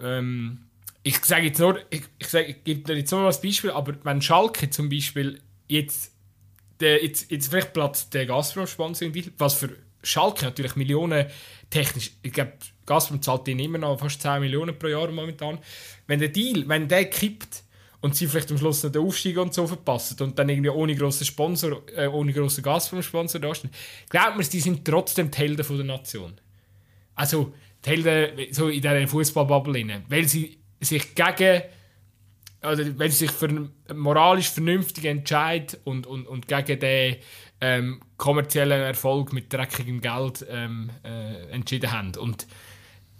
Ähm, 0.00 0.68
ich 1.02 1.24
sage 1.24 1.46
jetzt 1.46 1.60
nur, 1.60 1.78
ich, 1.90 2.02
ich, 2.18 2.26
sage, 2.26 2.46
ich 2.46 2.64
gebe 2.64 2.92
jetzt 2.94 3.10
nur 3.12 3.28
ein 3.28 3.42
Beispiel, 3.42 3.70
aber 3.70 3.94
wenn 4.02 4.20
Schalke 4.20 4.70
zum 4.70 4.88
Beispiel 4.88 5.40
jetzt, 5.68 6.12
der, 6.80 7.02
jetzt, 7.02 7.30
jetzt 7.30 7.48
vielleicht 7.48 7.72
platzt 7.72 8.12
der 8.14 8.26
Gazprom-Sponsoring, 8.26 9.32
was 9.38 9.54
für 9.54 9.76
Schalke 10.02 10.46
natürlich 10.46 10.76
Millionen 10.76 11.26
technisch, 11.70 12.12
ich 12.22 12.32
glaube, 12.32 12.52
Gazprom 12.86 13.22
zahlt 13.22 13.46
ihnen 13.48 13.60
immer 13.60 13.78
noch 13.78 13.98
fast 13.98 14.22
10 14.22 14.40
Millionen 14.40 14.78
pro 14.78 14.88
Jahr 14.88 15.10
momentan. 15.10 15.58
Wenn 16.06 16.18
der 16.18 16.28
Deal, 16.28 16.68
wenn 16.68 16.88
der 16.88 17.04
kippt, 17.04 17.62
und 18.00 18.14
sie 18.14 18.26
vielleicht 18.26 18.50
am 18.50 18.58
Schluss 18.58 18.82
noch 18.82 18.92
den 18.92 19.02
Aufstieg 19.02 19.38
und 19.38 19.52
so 19.52 19.66
verpassen 19.66 20.22
und 20.22 20.38
dann 20.38 20.48
irgendwie 20.48 20.70
ohne 20.70 20.94
grossen 20.94 21.24
Sponsor, 21.24 21.82
äh, 21.96 22.06
ohne 22.06 22.32
grossen 22.32 22.62
Gazprom-Sponsor 22.62 23.40
dastehen, 23.40 23.72
glaubt 24.08 24.36
man, 24.36 24.48
die 24.48 24.60
sind 24.60 24.84
trotzdem 24.84 25.30
die 25.30 25.38
Helden 25.38 25.76
der 25.76 25.84
Nation. 25.84 26.40
Also 27.14 27.52
die 27.84 27.90
Helden 27.90 28.54
so 28.54 28.68
in 28.68 28.80
dieser 28.80 29.08
Fußballbubble 29.08 30.02
weil 30.08 30.24
sie 30.24 30.58
sich 30.80 31.14
gegen 31.14 31.62
oder 32.62 32.98
wenn 32.98 33.10
sie 33.10 33.26
sich 33.26 33.30
für 33.30 33.48
einen 33.48 33.72
moralisch 33.94 34.50
vernünftig 34.50 35.04
entscheiden 35.04 35.78
und, 35.84 36.06
und, 36.06 36.26
und 36.26 36.48
gegen 36.48 36.80
den 36.80 37.16
ähm, 37.60 38.00
kommerziellen 38.16 38.80
Erfolg 38.80 39.32
mit 39.32 39.52
dreckigem 39.52 40.00
Geld 40.00 40.44
ähm, 40.48 40.90
äh, 41.04 41.50
entschieden 41.50 41.92
haben. 41.92 42.14
Und 42.16 42.46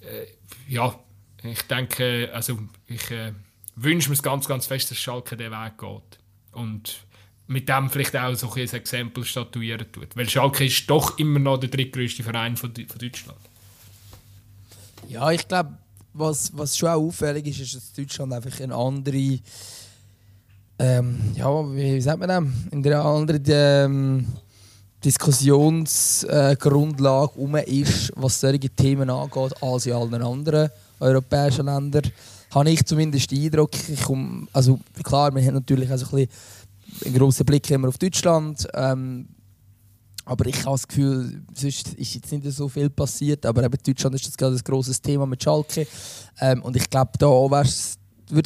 äh, 0.01 0.27
ja, 0.69 0.99
ich 1.45 1.63
denke, 1.63 2.31
also 2.33 2.59
ich 2.87 3.11
äh, 3.11 3.33
wünsche 3.83 4.09
mir 4.09 4.15
es 4.15 4.23
ganz, 4.23 4.49
ganz 4.49 4.67
fest, 4.67 4.91
dass 4.91 4.99
Schalke 4.99 5.37
den 5.37 5.53
Weg 5.53 5.79
geht. 5.79 6.19
Und 6.53 7.05
mit 7.47 7.69
dem 7.69 7.91
vielleicht 7.91 8.17
auch 8.17 8.35
so 8.35 8.51
ein 8.53 8.69
Exempel 8.69 9.25
statuieren 9.25 9.87
tut. 9.91 10.15
Weil 10.17 10.29
Schalke 10.29 10.67
ist 10.67 10.89
doch 10.89 11.19
immer 11.19 11.39
noch 11.39 11.59
der 11.59 11.71
drittgrößte 11.71 12.23
Verein 12.23 12.57
von, 12.57 12.73
von 12.75 12.99
Deutschland. 12.99 13.39
Ja, 15.09 15.31
ich 15.31 15.49
glaube, 15.49 15.79
was, 16.13 16.55
was 16.57 16.77
schon 16.77 16.91
auch 16.91 17.07
auffällig 17.07 17.47
ist, 17.47 17.61
ist, 17.61 17.77
dass 17.77 17.95
Deutschland 17.95 18.35
einfach 18.35 18.61
eine 18.61 18.75
andere, 18.75 19.39
ähm, 20.79 21.33
ja, 21.35 21.75
wie 21.75 22.01
sagt 22.01 22.21
man 22.21 22.29
das, 22.29 22.45
eine 22.73 23.01
andere 23.01 23.41
ähm, 23.47 24.27
Diskussionsgrundlage 25.03 27.59
äh, 27.59 27.81
ist, 27.81 28.13
was 28.17 28.41
solche 28.41 28.69
Themen 28.71 29.09
angeht, 29.09 29.63
als 29.63 29.87
in 29.87 29.95
allen 29.95 30.23
anderen 30.23 30.69
europäischen 31.01 31.65
Ländern 31.67 32.03
habe 32.51 32.71
ich 32.71 32.85
zumindest 32.85 33.31
den 33.31 33.45
Eindruck, 33.45 33.71
ich 33.89 34.03
komme, 34.03 34.47
also 34.53 34.81
klar, 35.03 35.35
wir 35.35 35.45
haben 35.45 35.55
natürlich 35.55 35.91
also 35.91 36.17
ein 36.17 36.29
einen 37.05 37.15
grossen 37.15 37.47
Blick 37.47 37.71
immer 37.71 37.89
auf 37.89 37.99
Deutschland, 37.99 38.67
ähm, 38.75 39.29
aber 40.25 40.47
ich 40.47 40.59
habe 40.65 40.73
das 40.73 40.87
Gefühl, 40.87 41.43
sonst 41.55 41.95
ist 41.95 42.15
jetzt 42.15 42.33
nicht 42.33 42.51
so 42.51 42.69
viel 42.69 42.91
passiert, 42.91 43.47
aber 43.47 43.65
eben 43.65 43.79
Deutschland 43.83 44.15
ist 44.15 44.27
das 44.27 44.37
gerade 44.37 44.57
ein 44.57 44.63
grosses 44.63 45.01
Thema 45.01 45.27
mit 45.27 45.43
Schalke 45.43 45.87
ähm, 46.41 46.63
und 46.63 46.77
ich 46.77 46.89
glaube, 46.89 47.13
da 47.19 47.27
würde 47.27 47.67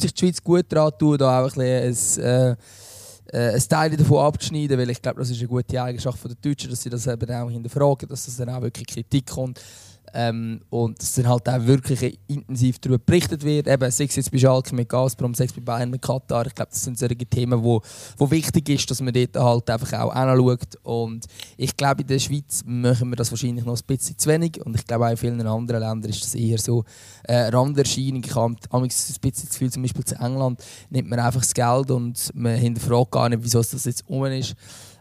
sich 0.01 0.13
die 0.13 0.19
Schweiz 0.19 0.41
gut 0.41 0.65
daran 0.69 0.93
tun, 0.97 1.17
da 1.17 1.43
auch 1.43 1.55
ein, 1.57 1.89
bisschen 1.89 2.23
ein, 2.23 2.57
äh, 3.33 3.53
ein 3.53 3.63
Teil 3.67 3.97
davon 3.97 4.25
abzuschneiden, 4.25 4.77
weil 4.77 4.89
ich 4.89 5.01
glaube, 5.01 5.19
das 5.19 5.29
ist 5.29 5.39
eine 5.39 5.47
gute 5.47 5.81
Eigenschaft 5.81 6.23
der 6.23 6.35
Deutschen, 6.35 6.69
dass 6.69 6.83
sie 6.83 6.89
das 6.89 7.07
eben 7.07 7.31
auch 7.31 7.49
hinterfragen, 7.49 8.07
dass 8.07 8.25
das 8.25 8.37
dann 8.37 8.49
auch 8.49 8.61
wirklich 8.61 8.87
Kritik 8.87 9.27
kommt. 9.27 9.59
Ähm, 10.15 10.61
und 10.69 11.01
dass 11.01 11.13
dann 11.13 11.27
halt 11.27 11.49
auch 11.49 11.65
wirklich 11.65 12.19
intensiv 12.27 12.77
darüber 12.79 12.99
berichtet 12.99 13.43
wird. 13.43 13.67
Eben, 13.67 13.89
sei 13.89 14.03
es 14.03 14.15
jetzt 14.15 14.31
bei 14.31 14.37
Schalke 14.37 14.75
mit 14.75 14.87
Gazprom, 14.87 15.33
sei 15.33 15.45
es 15.45 15.53
bei 15.53 15.61
Bayern 15.61 15.89
mit 15.89 16.03
Katar. 16.03 16.45
Ich 16.45 16.53
glaube, 16.53 16.69
das 16.71 16.83
sind 16.83 16.99
solche 16.99 17.15
Themen, 17.15 17.63
wo, 17.63 17.81
wo 18.17 18.29
wichtig 18.29 18.69
ist, 18.69 18.89
dass 18.91 19.01
man 19.01 19.13
dort 19.13 19.35
halt 19.35 19.69
einfach 19.69 19.93
auch 19.93 20.13
anschaut. 20.13 20.75
Und 20.83 21.25
ich 21.57 21.75
glaube, 21.75 22.01
in 22.01 22.07
der 22.07 22.19
Schweiz 22.19 22.61
machen 22.63 23.09
wir 23.09 23.15
das 23.15 23.31
wahrscheinlich 23.31 23.65
noch 23.65 23.75
ein 23.75 23.83
bisschen 23.87 24.17
zu 24.17 24.29
wenig. 24.29 24.63
Und 24.63 24.75
ich 24.75 24.85
glaube, 24.85 25.07
auch 25.07 25.11
in 25.11 25.17
vielen 25.17 25.47
anderen 25.47 25.81
Ländern 25.81 26.11
ist 26.11 26.23
das 26.23 26.35
eher 26.35 26.59
so 26.59 26.83
äh, 27.23 27.47
Randerscheinung. 27.47 28.23
Ich 28.23 28.35
habe 28.35 28.55
ein 28.69 28.81
bisschen 28.83 29.15
das 29.21 29.49
Gefühl, 29.49 29.71
zum 29.71 29.81
Beispiel 29.81 30.05
zu 30.05 30.15
England 30.15 30.63
nimmt 30.91 31.09
man 31.09 31.19
einfach 31.19 31.41
das 31.41 31.53
Geld 31.53 31.89
und 31.89 32.29
man 32.35 32.55
hinterfragt 32.55 33.11
gar 33.11 33.29
nicht, 33.29 33.43
wieso 33.43 33.59
das 33.59 33.85
jetzt 33.85 34.07
um 34.07 34.25
ist. 34.25 34.53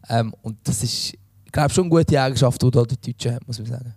Ähm, 0.09 0.35
und 0.43 0.57
das 0.65 0.83
ist, 0.83 1.15
ich 1.45 1.53
glaube, 1.53 1.71
schon 1.71 1.85
eine 1.85 1.91
gute 1.91 2.21
Eigenschaft, 2.21 2.63
die 2.63 2.71
da 2.71 2.83
die 2.83 3.13
Deutschen 3.13 3.35
haben, 3.35 3.45
muss 3.47 3.59
man 3.59 3.67
sagen. 3.67 3.95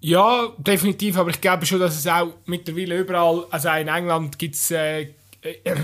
Ja, 0.00 0.52
definitiv, 0.58 1.16
aber 1.16 1.30
ich 1.30 1.40
glaube 1.40 1.66
schon, 1.66 1.80
dass 1.80 1.96
es 1.96 2.06
auch 2.06 2.34
mittlerweile 2.44 2.98
überall, 2.98 3.46
also 3.50 3.68
in 3.70 3.88
England 3.88 4.38
gibt 4.38 4.54
es 4.54 4.70
äh, 4.70 5.08
äh, 5.42 5.74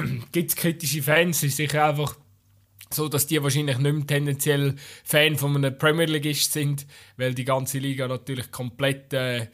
kritische 0.54 1.02
Fans, 1.02 1.38
es 1.38 1.44
ist 1.44 1.56
sicher 1.56 1.86
einfach 1.86 2.16
so, 2.90 3.08
dass 3.08 3.26
die 3.26 3.42
wahrscheinlich 3.42 3.78
nicht 3.78 3.94
mehr 3.94 4.06
tendenziell 4.06 4.76
Fan 5.02 5.36
von 5.36 5.56
einem 5.56 5.76
Premier 5.78 6.04
Leagueist 6.04 6.52
sind, 6.52 6.86
weil 7.16 7.34
die 7.34 7.44
ganze 7.44 7.78
Liga 7.78 8.06
natürlich 8.06 8.50
komplett 8.50 9.12
äh, 9.14 9.46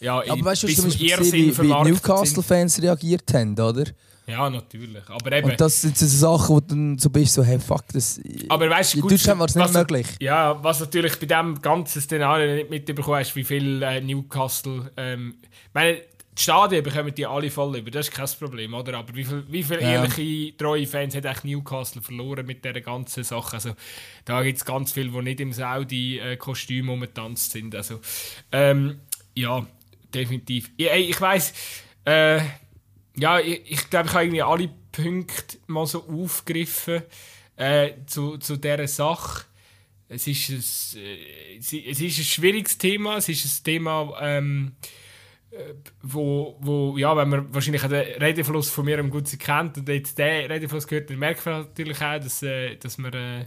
ja, 0.00 0.22
Aber 0.28 0.44
weißt 0.44 0.64
du, 0.64 0.66
bis 0.66 0.76
zum 0.76 0.90
Irrsinn 0.90 1.48
gesehen, 1.48 1.58
wie, 1.58 1.68
wie. 1.68 1.90
Newcastle-Fans 1.90 2.82
reagiert 2.82 3.32
haben, 3.32 3.58
oder? 3.58 3.84
Ja, 4.26 4.50
natürlich. 4.50 5.08
Aber 5.08 5.30
eben, 5.32 5.50
Und 5.50 5.60
das 5.60 5.80
sind 5.80 5.96
so 5.96 6.06
Sachen, 6.06 6.48
wo 6.56 6.60
du 6.60 6.66
dann 6.66 6.98
so 6.98 7.10
bist, 7.10 7.34
so, 7.34 7.44
hey, 7.44 7.60
fuck, 7.60 7.84
das... 7.92 8.20
aber 8.48 8.68
weißt 8.68 8.94
du, 8.94 8.98
in 8.98 9.02
gut, 9.02 9.12
Deutschland 9.12 9.38
war 9.38 9.46
es 9.46 9.54
nicht 9.54 9.72
möglich. 9.72 10.06
Ja, 10.20 10.62
was 10.62 10.80
natürlich 10.80 11.16
bei 11.18 11.26
diesem 11.26 11.62
ganzen 11.62 12.02
Szenario 12.02 12.54
nicht 12.56 12.70
mitbekommen 12.70 13.20
hast, 13.20 13.36
wie 13.36 13.44
viel 13.44 13.82
äh, 13.82 14.00
Newcastle. 14.00 14.90
Ähm, 14.96 15.36
ich 15.42 15.74
meine, 15.74 15.98
die 16.36 16.42
Stadien 16.42 16.82
bekommen 16.82 17.14
die 17.14 17.24
alle 17.24 17.50
voll 17.50 17.78
über, 17.78 17.90
das 17.90 18.08
ist 18.08 18.14
kein 18.14 18.28
Problem, 18.38 18.74
oder? 18.74 18.98
Aber 18.98 19.14
wie 19.14 19.24
viele 19.24 19.44
wie 19.48 19.62
viel 19.62 19.80
Ja. 19.80 20.04
ehrliche, 20.04 20.56
treue 20.56 20.86
Fans 20.86 21.14
hat 21.14 21.24
eigentlich 21.24 21.44
Newcastle 21.44 22.02
verloren 22.02 22.44
mit 22.44 22.64
dieser 22.64 22.80
ganzen 22.80 23.24
Sache? 23.24 23.54
Also, 23.54 23.70
da 24.24 24.42
gibt 24.42 24.58
es 24.58 24.64
ganz 24.64 24.92
viele, 24.92 25.10
die 25.10 25.22
nicht 25.22 25.40
im 25.40 25.52
Saudi-Kostüm 25.52 26.88
rumgetanzt 26.88 27.52
sind. 27.52 27.74
Also, 27.74 28.00
ähm, 28.52 29.00
ja, 29.34 29.64
definitiv. 30.12 30.70
Ich, 30.76 30.90
ey, 30.90 31.02
ich 31.04 31.20
weiss, 31.20 31.54
äh, 32.04 32.40
ja, 33.16 33.40
ich, 33.40 33.62
ich 33.70 33.90
glaube, 33.90 34.08
ich 34.08 34.14
habe 34.14 34.24
irgendwie 34.24 34.42
alle 34.42 34.70
Punkte 34.92 35.58
mal 35.66 35.86
so 35.86 36.04
aufgegriffen 36.04 37.02
äh, 37.56 37.92
zu, 38.06 38.38
zu 38.38 38.56
dieser 38.56 38.86
Sache. 38.88 39.44
Es 40.08 40.26
ist, 40.26 40.50
ein, 40.94 41.02
äh, 41.02 41.56
es 41.58 41.72
ist 41.72 42.18
ein 42.18 42.24
schwieriges 42.24 42.78
Thema. 42.78 43.16
Es 43.16 43.28
ist 43.28 43.44
ein 43.44 43.64
Thema, 43.64 44.16
ähm, 44.20 44.72
äh, 45.50 45.74
wo, 46.02 46.56
wo, 46.60 46.96
ja, 46.96 47.16
wenn 47.16 47.28
man 47.28 47.54
wahrscheinlich 47.54 47.82
den 47.82 47.90
Redefluss 47.90 48.70
von 48.70 48.84
mir 48.84 48.98
am 48.98 49.10
gut 49.10 49.26
kennt 49.38 49.78
und 49.78 49.88
jetzt 49.88 50.18
den 50.18 50.50
Redefluss 50.50 50.86
gehört, 50.86 51.10
dann 51.10 51.18
merkt 51.18 51.44
man 51.46 51.62
natürlich 51.62 52.00
auch, 52.02 52.20
dass, 52.20 52.42
äh, 52.42 52.76
dass 52.76 52.98
man, 52.98 53.12
äh, 53.12 53.46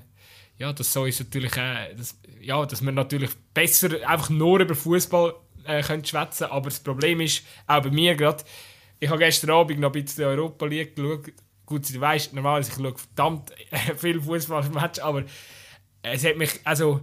ja, 0.58 0.74
dass 0.74 0.92
so 0.92 1.06
ist 1.06 1.20
natürlich 1.20 1.54
auch, 1.54 1.96
dass, 1.96 2.20
ja, 2.42 2.66
dass 2.66 2.82
man 2.82 2.96
natürlich 2.96 3.32
besser 3.54 4.08
einfach 4.08 4.30
nur 4.30 4.60
über 4.60 4.76
Fußball 4.76 5.36
äh, 5.66 5.84
schwätzen. 5.84 6.46
Aber 6.46 6.70
das 6.70 6.80
Problem 6.80 7.22
ist, 7.22 7.46
auch 7.68 7.84
bei 7.84 7.92
mir 7.92 8.16
gerade, 8.16 8.44
ich 9.00 9.10
habe 9.10 9.20
gestern 9.20 9.52
Abend 9.52 9.80
noch 9.80 9.94
ein 9.94 10.04
bisschen 10.04 10.26
Europa 10.26 10.66
League 10.66 10.96
geschaut. 10.96 11.32
Gut, 11.66 11.94
du 11.94 12.00
weißt, 12.00 12.34
normalerweise 12.34 12.72
ich 12.72 12.78
schaue 12.78 12.98
verdammt 12.98 13.54
viel 13.98 14.22
Fußballmatch, 14.22 15.00
aber 15.00 15.24
es 16.02 16.26
hat 16.26 16.38
mich, 16.38 16.60
also, 16.64 17.02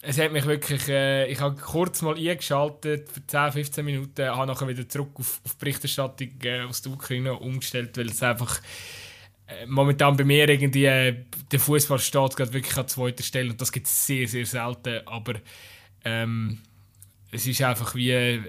es 0.00 0.18
hat 0.18 0.32
mich 0.32 0.46
wirklich, 0.46 0.88
äh, 0.88 1.26
ich 1.30 1.40
habe 1.40 1.56
kurz 1.56 2.02
mal 2.02 2.16
eingeschaltet 2.16 3.08
für 3.10 3.26
10, 3.26 3.52
15 3.52 3.84
Minuten, 3.84 4.26
habe 4.26 4.46
nachher 4.46 4.68
wieder 4.68 4.88
zurück 4.88 5.10
auf, 5.14 5.40
auf 5.44 5.56
Berichterstattung 5.56 6.30
äh, 6.42 6.62
aus 6.62 6.82
der 6.82 6.92
Ukraine 6.92 7.34
umgestellt, 7.34 7.96
weil 7.96 8.08
es 8.08 8.22
einfach 8.22 8.60
äh, 9.46 9.66
momentan 9.66 10.16
bei 10.16 10.24
mir 10.24 10.48
irgendwie, 10.48 10.86
äh, 10.86 11.24
der 11.52 11.60
Fußball 11.60 11.98
steht 11.98 12.36
gerade 12.36 12.52
wirklich 12.52 12.76
an 12.76 12.88
zweiter 12.88 13.22
Stelle 13.22 13.50
und 13.50 13.60
das 13.60 13.72
gibt 13.72 13.86
es 13.86 14.06
sehr, 14.06 14.26
sehr 14.26 14.46
selten, 14.46 15.06
aber 15.06 15.34
ähm, 16.04 16.60
es 17.30 17.46
ist 17.46 17.60
einfach 17.62 17.94
wie, 17.94 18.10
äh, 18.10 18.40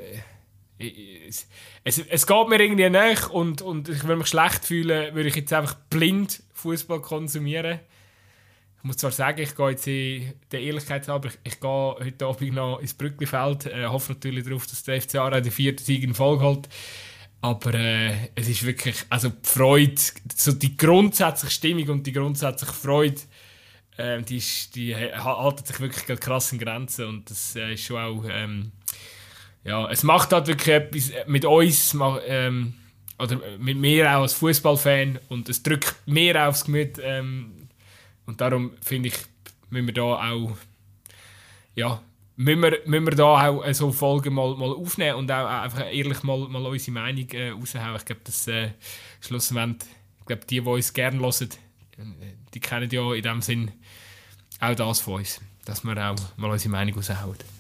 es, 0.78 1.48
es, 1.84 2.00
es 2.00 2.28
geht 2.28 2.48
mir 2.50 2.60
irgendwie 2.62 2.90
nach 2.90 3.30
und, 3.30 3.62
und 3.62 3.90
ich 3.90 4.04
würde 4.04 4.18
mich 4.18 4.28
schlecht 4.28 4.66
fühlen, 4.66 5.16
würde 5.16 5.30
ich 5.30 5.36
jetzt 5.36 5.54
einfach 5.54 5.76
blind 5.90 6.44
Fußball 6.54 7.02
konsumieren. 7.02 7.80
Ich 8.78 8.84
muss 8.84 8.98
zwar 8.98 9.12
sagen, 9.12 9.42
ich 9.42 9.56
gehe 9.56 9.70
jetzt 9.70 9.88
in 9.88 10.34
der 10.52 10.62
Ehrlichkeit 10.62 11.08
halber, 11.08 11.30
ich, 11.30 11.40
ich 11.54 11.60
gehe 11.60 11.96
heute 12.00 12.26
Abend 12.26 12.54
noch 12.54 12.80
ins 12.80 12.94
Brücklifeld, 12.94 13.66
äh, 13.68 13.88
hoffe 13.88 14.14
natürlich 14.14 14.44
darauf, 14.46 14.68
dass 14.68 14.84
der 14.84 15.02
FCA 15.02 15.28
auch 15.28 15.32
den 15.32 15.52
vierten 15.52 15.84
Sieg 15.84 16.04
in 16.04 16.14
Folge 16.14 16.44
holt. 16.44 16.70
Aber 17.42 17.74
äh, 17.74 18.30
es 18.36 18.48
ist 18.48 18.64
wirklich, 18.66 18.96
also 19.10 19.30
die 19.30 19.48
Freude, 19.48 20.02
so 20.36 20.52
die 20.52 20.76
grundsätzliche 20.78 21.54
Stimmung 21.54 21.90
und 21.90 22.08
die 22.08 22.12
grundsätzliche 22.12 22.74
Freude, 22.74 23.22
äh, 23.98 24.22
die, 24.22 24.38
ist, 24.38 24.76
die 24.76 24.96
ha- 24.96 25.44
halten 25.44 25.66
sich 25.66 25.80
wirklich 25.80 26.20
krass 26.20 26.52
in 26.52 26.60
Grenzen 26.60 27.06
und 27.06 27.30
das 27.30 27.56
äh, 27.56 27.74
ist 27.74 27.84
schon 27.86 27.98
auch, 28.02 28.24
ähm, 28.30 28.72
ja, 29.66 29.90
es 29.90 30.04
macht 30.04 30.32
halt 30.32 30.48
wirklich 30.48 30.76
etwas 30.76 31.28
mit 31.28 31.44
uns, 31.44 31.98
ähm, 32.28 32.76
oder 33.18 33.40
mit 33.58 33.78
mir 33.78 34.10
auch 34.12 34.22
als 34.22 34.34
Fußballfan 34.34 35.20
und 35.30 35.50
es 35.50 35.64
drückt 35.64 35.96
auch 36.06 36.48
aufs 36.48 36.66
Gemüt 36.66 37.00
ähm, 37.02 37.68
und 38.26 38.42
darum 38.42 38.72
finde 38.82 39.10
ich, 39.10 39.16
müssen 39.70 39.88
wir 39.88 39.94
da 39.94 40.32
auch, 40.32 40.56
ja, 41.76 42.02
müssen 42.36 42.62
wir, 42.62 42.80
müssen 42.86 43.08
wir 43.08 43.16
da 43.16 43.50
auch 43.50 43.66
äh, 43.66 43.74
so 43.74 43.92
Folgen 43.92 44.34
mal, 44.34 44.56
mal 44.56 44.72
aufnehmen 44.72 45.18
und 45.18 45.32
auch 45.32 45.48
einfach 45.48 45.92
ehrlich 45.92 46.24
mal, 46.24 46.48
mal 46.48 46.66
unsere 46.66 46.92
Meinung 46.92 47.30
äh, 47.32 47.50
raushauen. 47.50 47.96
Ich 47.96 48.06
glaube, 48.06 48.22
das 48.24 48.48
äh, 48.48 48.72
schlussendlich, 49.22 49.90
ich 50.20 50.26
glaube, 50.26 50.46
die, 50.46 50.62
die 50.62 50.68
uns 50.68 50.94
gerne 50.94 51.20
hören, 51.20 51.50
äh, 51.98 52.34
die 52.54 52.60
kennen 52.60 52.90
ja 52.92 53.14
in 53.14 53.24
dem 53.24 53.42
Sinn 53.42 53.72
auch 54.60 54.76
das 54.76 55.02
von 55.02 55.16
uns, 55.16 55.42
dass 55.66 55.84
wir 55.84 55.98
auch 55.98 56.16
mal 56.38 56.52
unsere 56.52 56.72
Meinung 56.72 56.96
raushauen. 56.96 57.55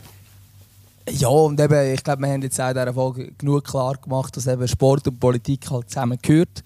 Ja, 1.09 1.27
und 1.27 1.59
eben, 1.59 1.93
ich 1.93 2.03
glaube, 2.03 2.23
wir 2.23 2.29
haben 2.29 2.41
jetzt 2.41 2.59
auch 2.59 2.69
in 2.69 2.73
dieser 2.73 2.93
Folge 2.93 3.31
genug 3.37 3.63
klar 3.63 3.95
gemacht, 3.95 4.35
dass 4.35 4.47
eben 4.47 4.67
Sport 4.67 5.07
und 5.07 5.19
Politik 5.19 5.69
halt 5.69 5.89
zusammengehört. 5.89 6.63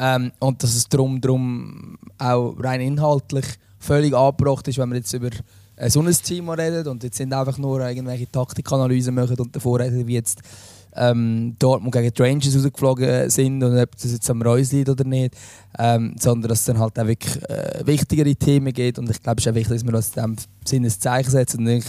Ähm, 0.00 0.32
und 0.40 0.62
dass 0.62 0.74
es 0.74 0.88
darum, 0.88 1.20
darum 1.20 1.96
auch 2.18 2.54
rein 2.58 2.80
inhaltlich 2.80 3.44
völlig 3.78 4.14
angebracht 4.14 4.66
ist, 4.66 4.78
wenn 4.78 4.90
wir 4.90 4.96
jetzt 4.96 5.12
über 5.12 5.30
äh, 5.76 5.90
so 5.90 6.00
ein 6.00 6.12
Thema 6.12 6.54
reden 6.54 6.88
und 6.88 7.04
jetzt 7.04 7.18
sind 7.18 7.32
einfach 7.32 7.56
nur 7.58 7.80
irgendwelche 7.80 8.30
Taktikanalysen 8.30 9.14
machen 9.14 9.36
und 9.38 9.54
davor 9.54 9.78
reden, 9.78 10.06
wie 10.08 10.14
jetzt 10.14 10.40
ähm, 10.94 11.54
Dortmund 11.58 11.94
gegen 11.94 12.12
die 12.12 12.22
Rangers 12.22 12.56
rausgeflogen 12.56 13.30
sind 13.30 13.62
und 13.62 13.78
ob 13.78 13.92
das 13.92 14.12
jetzt 14.12 14.28
am 14.28 14.42
Reus 14.42 14.72
liegt 14.72 14.88
oder 14.88 15.04
nicht, 15.04 15.36
ähm, 15.78 16.16
sondern 16.18 16.48
dass 16.48 16.60
es 16.60 16.64
dann 16.66 16.78
halt 16.78 16.98
auch 16.98 17.06
wirklich 17.06 17.42
äh, 17.48 17.86
wichtigere 17.86 18.34
Themen 18.34 18.72
geht 18.72 18.98
und 18.98 19.08
ich 19.08 19.22
glaube, 19.22 19.38
es 19.38 19.46
ist 19.46 19.52
auch 19.52 19.54
wichtig, 19.54 19.82
dass 19.82 19.86
wir 19.86 19.94
uns 19.94 20.16
in 20.16 20.22
dem 20.22 20.36
Sinne 20.64 20.86
ein 20.88 21.00
Zeichen 21.00 21.30
setzen 21.30 21.60
und 21.60 21.68
ich 21.68 21.84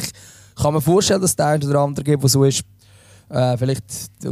kann 0.55 0.73
mir 0.73 0.81
vorstellen, 0.81 1.21
dass 1.21 1.31
es 1.31 1.35
der 1.35 1.47
eine 1.47 1.65
oder 1.65 1.79
andere 1.79 2.03
gibt, 2.03 2.23
der 2.23 2.29
so 2.29 2.43
ist, 2.43 2.63
äh, 3.29 3.57
vielleicht, 3.57 3.83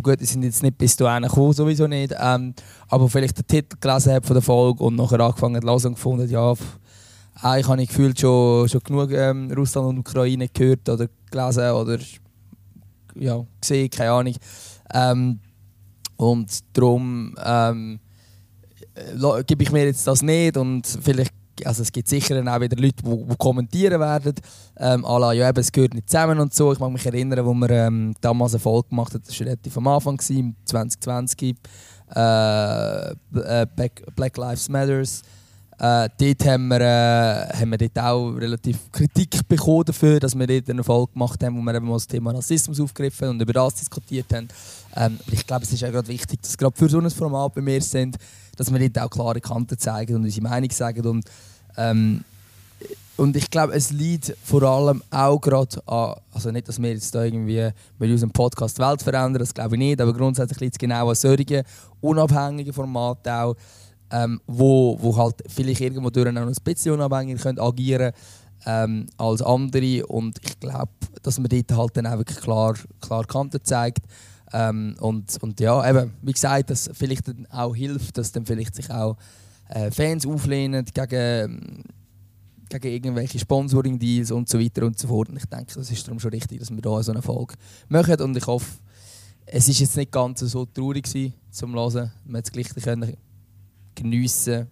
gut, 0.04 0.20
die 0.20 0.26
sind 0.26 0.44
jetzt 0.44 0.62
nicht 0.62 0.78
bis 0.78 0.96
dahin 0.96 1.24
gekommen, 1.24 1.54
sowieso 1.54 1.88
nicht, 1.88 2.14
ähm, 2.20 2.54
aber 2.88 3.10
vielleicht 3.10 3.38
den 3.38 3.48
Titel 3.48 3.78
gelesen 3.80 4.14
hat 4.14 4.26
von 4.26 4.36
der 4.36 4.44
Folge 4.44 4.84
und 4.84 4.96
nachher 4.96 5.20
angefangen 5.20 5.56
hat 5.56 5.64
zu 5.64 5.70
hören 5.70 5.86
und 5.86 5.96
gefunden, 5.96 6.30
ja, 6.30 6.54
eigentlich 7.42 7.68
habe 7.68 7.82
ich 7.82 7.90
gefühlt 7.90 8.20
schon, 8.20 8.70
schon 8.70 8.82
genug 8.84 9.12
ähm, 9.12 9.52
Russland 9.52 9.88
und 9.88 10.00
Ukraine 10.00 10.48
gehört 10.50 10.88
oder 10.90 11.08
gelesen 11.32 11.72
oder 11.72 11.98
ja, 13.16 13.44
gesehen, 13.60 13.90
keine 13.90 14.12
Ahnung. 14.12 14.36
Ähm, 14.94 15.40
und 16.18 16.60
darum 16.74 17.36
ähm, 17.44 18.00
äh, 18.94 19.44
gebe 19.44 19.64
ich 19.64 19.72
mir 19.72 19.86
jetzt 19.86 20.06
das 20.06 20.22
nicht 20.22 20.58
und 20.58 20.86
vielleicht 21.02 21.34
also 21.66 21.82
es 21.82 21.92
gibt 21.92 22.08
sicher 22.08 22.42
auch 22.42 22.62
wieder 22.62 22.78
Leute, 22.78 23.04
die, 23.04 23.36
kommentieren 23.38 24.00
werden, 24.00 24.36
ähm, 24.78 25.02
la, 25.02 25.34
ja 25.34 25.50
eben, 25.50 25.60
es 25.60 25.72
gehört 25.72 25.94
nicht 25.94 26.10
zusammen 26.10 26.40
und 26.40 26.54
so. 26.54 26.72
Ich 26.74 26.80
mag 26.80 26.92
mich 26.92 27.06
erinnern, 27.06 27.46
wo 27.46 27.54
wir 27.54 27.70
ähm, 27.70 28.14
damals 28.22 28.54
eine 28.54 28.60
Folge 28.60 28.90
gemacht 28.90 29.14
haben, 29.14 29.24
das 29.26 29.40
war 29.40 29.48
relativ 29.48 29.78
am 29.78 29.88
Anfang, 29.88 30.18
gewesen, 30.18 30.56
2020, 30.66 31.56
äh, 32.16 33.12
äh, 33.12 33.16
Black, 33.76 34.04
Black 34.16 34.38
Lives 34.38 34.70
Matters. 34.70 35.22
Äh, 35.82 36.10
dort 36.16 36.46
haben 36.46 36.68
wir, 36.68 36.80
äh, 36.80 37.58
haben 37.58 37.72
wir 37.72 37.78
dort 37.80 37.98
auch 37.98 38.30
relativ 38.34 38.92
Kritik 38.92 39.48
bekommen 39.48 39.86
dafür, 39.86 40.20
dass 40.20 40.38
wir 40.38 40.46
dort 40.46 40.70
eine 40.70 40.84
Folge 40.84 41.14
gemacht 41.14 41.44
haben, 41.44 41.58
wo 41.58 41.62
wir 41.62 41.74
eben 41.74 41.88
mal 41.88 41.94
das 41.94 42.06
Thema 42.06 42.30
Rassismus 42.32 42.80
aufgegriffen 42.80 43.30
und 43.30 43.42
über 43.42 43.54
das 43.54 43.74
diskutiert 43.76 44.32
haben. 44.32 44.48
Ähm, 44.96 45.20
ich 45.32 45.48
glaube, 45.48 45.64
es 45.64 45.74
ist 45.74 45.84
auch 45.84 45.90
gerade 45.90 46.08
wichtig, 46.08 46.40
dass 46.44 46.56
gerade 46.56 46.78
für 46.78 46.88
so 46.88 47.00
ein 47.00 47.10
Format 47.10 47.56
bei 47.56 47.62
mir 47.62 47.82
sind, 47.82 48.18
dass 48.58 48.72
wir 48.72 48.90
dort 48.90 49.06
auch 49.06 49.10
klare 49.10 49.42
Kanten 49.42 49.76
zeigen 49.76 50.18
und 50.18 50.24
unsere 50.24 50.48
Meinung 50.48 50.70
sagen. 50.70 51.04
Und, 51.08 51.26
ähm, 51.78 52.24
und 53.18 53.36
ich 53.36 53.52
glaube, 53.52 53.74
es 53.74 53.92
liegt 53.92 54.36
vor 54.44 54.64
allem 54.64 55.04
auch 55.12 55.40
gerade 55.40 55.78
an, 55.86 56.16
also 56.34 56.50
nicht, 56.50 56.68
dass 56.68 56.82
wir 56.82 56.92
jetzt 56.92 57.14
da 57.14 57.24
irgendwie 57.24 57.70
mit 58.00 58.10
unserem 58.10 58.32
Podcast 58.32 58.78
die 58.78 58.82
Welt 58.82 59.04
verändern, 59.04 59.40
das 59.40 59.54
glaube 59.54 59.76
ich 59.76 59.80
nicht, 59.80 60.02
aber 60.02 60.14
grundsätzlich 60.14 60.60
liegt 60.60 60.74
es 60.74 60.80
genau 60.80 61.10
an 61.10 61.16
solchen 61.16 61.64
unabhängigen 62.00 62.74
Formaten 62.74 63.32
auch, 63.32 63.56
ähm, 64.12 64.42
wo, 64.48 64.98
wo 65.00 65.16
halt 65.16 65.36
vielleicht 65.48 65.82
irgendwo 65.82 66.10
durch 66.10 66.28
auch 66.28 66.42
ein 66.42 66.54
bisschen 66.64 66.94
unabhängig 66.94 67.42
können 67.42 67.60
agieren 67.60 68.12
ähm, 68.66 69.08
als 69.18 69.42
andere. 69.42 70.06
Und 70.08 70.40
ich 70.44 70.60
glaube, 70.60 70.92
dass 71.22 71.40
man 71.40 71.50
dort 71.50 71.72
halt 71.78 71.98
dann 71.98 72.08
auch 72.08 72.18
wirklich 72.18 72.40
klar, 72.40 72.76
klar 73.00 73.26
Kanten 73.26 73.64
zeigt. 73.64 74.06
Ähm, 74.54 74.96
und, 75.00 75.32
und 75.42 75.60
ja, 75.60 75.88
eben, 75.90 76.14
wie 76.22 76.34
gesagt, 76.34 76.70
dass 76.70 76.90
vielleicht 76.94 77.32
auch 77.52 77.76
hilft, 77.76 78.18
dass 78.18 78.32
dann 78.32 78.46
vielleicht 78.46 78.76
sich 78.76 78.90
auch 78.90 79.16
äh, 79.72 79.92
Fans 79.92 80.26
auflehnen 80.26 80.86
gegen, 80.86 81.84
gegen 82.70 82.88
irgendwelche 82.88 83.40
Sponsoring-Deals 83.40 84.32
und 84.32 84.50
so 84.50 84.60
weiter 84.60 84.86
und 84.86 84.98
so 85.00 85.08
fort. 85.08 85.30
Und 85.30 85.38
ich 85.38 85.46
denke, 85.46 85.74
das 85.74 85.90
ist 85.90 86.08
darum 86.08 86.20
schon 86.20 86.32
richtig, 86.32 86.60
dass 86.60 86.70
wir 86.70 86.82
da 86.82 87.02
so 87.02 87.12
eine 87.12 87.22
Folge 87.22 87.56
machen. 87.90 88.20
Und 88.22 88.38
ich 88.38 88.48
hoffe, 88.48 88.68
es 89.46 89.68
ist 89.68 89.80
jetzt 89.80 89.98
nicht 89.98 90.12
ganz 90.12 90.40
so 90.42 90.66
traurig 90.66 91.06
gewesen, 91.06 91.34
zum 91.52 91.74
Hören. 91.74 92.12
Man 92.26 92.38
hat 92.38 92.46
es 92.46 92.52
gleich 92.52 92.70
geniessen 93.96 94.68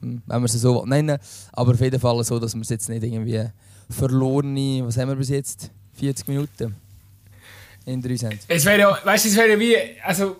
hm, 0.00 0.22
wenn 0.26 0.40
wir 0.40 0.46
es 0.46 0.52
so 0.52 0.84
nennen 0.84 1.18
Aber 1.52 1.72
auf 1.72 1.80
jeden 1.80 2.00
Fall 2.00 2.22
so, 2.24 2.38
dass 2.38 2.54
wir 2.54 2.62
es 2.62 2.68
jetzt 2.68 2.88
nicht 2.88 3.02
irgendwie 3.02 3.44
verlorene, 3.90 4.84
was 4.84 4.96
haben 4.96 5.08
wir 5.08 5.16
bis 5.16 5.28
jetzt? 5.28 5.70
40 5.94 6.26
Minuten 6.28 6.74
in 7.86 8.02
drei 8.02 8.16
sind. 8.16 8.38
Es 8.48 8.64
wäre 8.64 8.80
ja, 8.80 8.98
weißt 9.04 9.24
du, 9.24 9.28
es 9.28 9.36
wäre 9.36 9.58
wie, 9.58 9.76
also, 10.02 10.36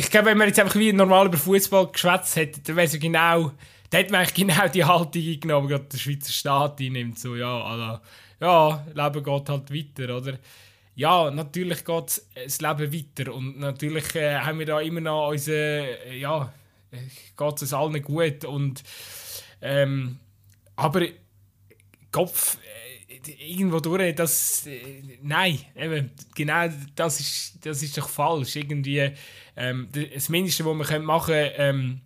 ich 0.00 0.10
glaube, 0.10 0.26
wenn 0.26 0.38
man 0.38 0.48
jetzt 0.48 0.58
einfach 0.58 0.76
wie 0.76 0.92
normal 0.92 1.26
über 1.26 1.38
Fußball 1.38 1.88
geschwätzt 1.92 2.36
hätte, 2.36 2.60
dann 2.60 2.76
wäre 2.76 2.86
ja 2.88 2.98
genau, 2.98 3.52
dann 3.90 4.00
hätte 4.00 4.12
man 4.12 4.20
eigentlich 4.20 4.34
genau 4.34 4.68
die 4.68 4.84
Haltung 4.84 5.22
eingenommen, 5.22 5.68
gerade 5.68 5.84
der 5.84 5.98
Schweizer 5.98 6.32
Staat 6.32 6.80
einnimmt, 6.80 7.18
so, 7.18 7.36
ja, 7.36 7.62
also, 7.62 8.00
ja, 8.40 8.86
Leben 8.94 9.24
geht 9.24 9.48
halt 9.48 9.74
weiter, 9.74 10.16
oder? 10.16 10.38
ja, 10.94 11.30
natürlich 11.30 11.84
geht 11.84 12.22
das 12.34 12.60
Leben 12.60 12.92
weiter 12.92 13.34
und 13.34 13.58
natürlich 13.58 14.14
äh, 14.14 14.36
haben 14.36 14.58
wir 14.58 14.66
da 14.66 14.80
immer 14.80 15.00
noch 15.00 15.28
unsere, 15.28 15.98
äh, 16.06 16.18
ja, 16.18 16.52
geht 16.90 17.62
es 17.62 17.72
allen 17.72 18.02
gut 18.02 18.44
und 18.44 18.82
ähm, 19.62 20.18
aber 20.76 21.06
Kopf 22.12 22.58
äh, 22.58 22.69
irgendwo 23.28 23.80
durch, 23.80 24.14
das 24.14 24.66
äh, 24.66 25.02
nein, 25.22 25.58
eben, 25.76 26.10
genau 26.34 26.68
das 26.94 27.20
ist, 27.20 27.58
das 27.64 27.82
ist 27.82 27.96
doch 27.96 28.08
falsch. 28.08 28.56
Irgendwie, 28.56 29.10
ähm, 29.56 29.88
das 29.92 30.28
Mindeste, 30.28 30.64
was 30.64 30.90
wir 30.90 30.98
machen 31.00 31.26
können, 31.26 31.50
ähm, 31.56 32.00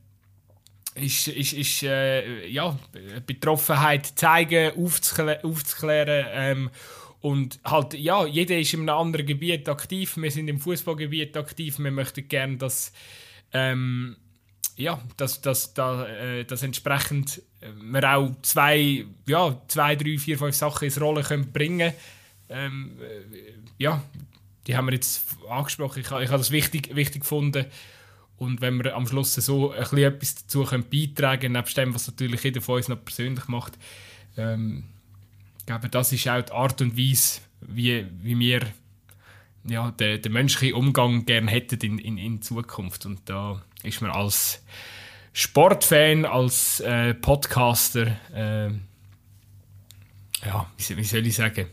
ist, 0.94 1.28
ist, 1.28 1.52
ist 1.52 1.82
äh, 1.82 2.46
ja, 2.46 2.78
Betroffenheit 3.26 4.06
zeigen, 4.06 4.72
aufzuklä 4.76 5.42
aufzuklären. 5.42 6.26
Ähm, 6.32 6.70
und 7.20 7.58
halt, 7.64 7.94
ja, 7.94 8.26
jeder 8.26 8.58
ist 8.58 8.74
in 8.74 8.80
einem 8.80 8.98
anderen 8.98 9.26
Gebiet 9.26 9.68
aktiv. 9.68 10.16
Wir 10.16 10.30
sind 10.30 10.48
im 10.48 10.60
Fußballgebiet 10.60 11.36
aktiv. 11.36 11.78
Wir 11.78 11.90
möchten 11.90 12.28
gerne, 12.28 12.58
dass, 12.58 12.92
ähm, 13.52 14.16
ja, 14.76 15.00
dass, 15.16 15.40
dass, 15.40 15.74
dass, 15.74 16.08
äh, 16.08 16.44
dass 16.44 16.62
entsprechend 16.62 17.42
äh, 17.60 17.68
wir 17.80 18.16
auch 18.16 18.30
zwei, 18.42 19.04
ja, 19.26 19.60
zwei, 19.68 19.96
drei, 19.96 20.18
vier, 20.18 20.38
fünf 20.38 20.54
Sachen 20.54 20.84
ins 20.84 21.00
Rollen 21.00 21.24
können 21.24 21.52
bringen 21.52 21.92
ähm, 22.48 22.98
äh, 23.00 23.52
Ja, 23.78 24.02
die 24.66 24.76
haben 24.76 24.86
wir 24.86 24.94
jetzt 24.94 25.26
angesprochen. 25.48 26.00
Ich, 26.00 26.06
ich 26.06 26.12
habe 26.12 26.38
das 26.38 26.50
wichtig, 26.50 26.94
wichtig 26.94 27.22
gefunden. 27.22 27.66
Und 28.36 28.60
wenn 28.60 28.82
wir 28.82 28.96
am 28.96 29.06
Schluss 29.06 29.34
so 29.34 29.70
ein 29.70 29.98
etwas 29.98 30.34
dazu 30.34 30.64
können 30.64 30.84
beitragen 30.90 31.42
können, 31.42 31.52
nebst 31.52 31.76
dem, 31.76 31.94
was 31.94 32.08
natürlich 32.08 32.42
jeder 32.42 32.60
von 32.60 32.76
uns 32.76 32.88
noch 32.88 33.04
persönlich 33.04 33.46
macht, 33.46 33.78
ähm, 34.36 34.84
ich 35.58 35.66
glaube, 35.66 35.88
das 35.88 36.12
ist 36.12 36.28
auch 36.28 36.42
die 36.42 36.52
Art 36.52 36.82
und 36.82 36.98
Weise, 36.98 37.40
wie, 37.60 38.06
wie 38.22 38.38
wir 38.38 38.66
ja, 39.66 39.92
den, 39.92 40.20
den 40.20 40.32
menschlichen 40.32 40.74
Umgang 40.74 41.24
gerne 41.24 41.50
hätten 41.50 41.80
in, 41.80 41.98
in, 41.98 42.18
in 42.18 42.42
Zukunft. 42.42 43.06
Und 43.06 43.20
da 43.24 43.62
ist 43.84 44.00
man 44.00 44.10
als 44.10 44.62
Sportfan, 45.32 46.24
als 46.24 46.80
äh, 46.80 47.14
Podcaster, 47.14 48.16
äh, 48.34 48.68
ja, 50.46 50.66
wie, 50.76 50.96
wie, 50.96 51.04
soll 51.04 51.26
ich 51.26 51.36
sagen, 51.36 51.66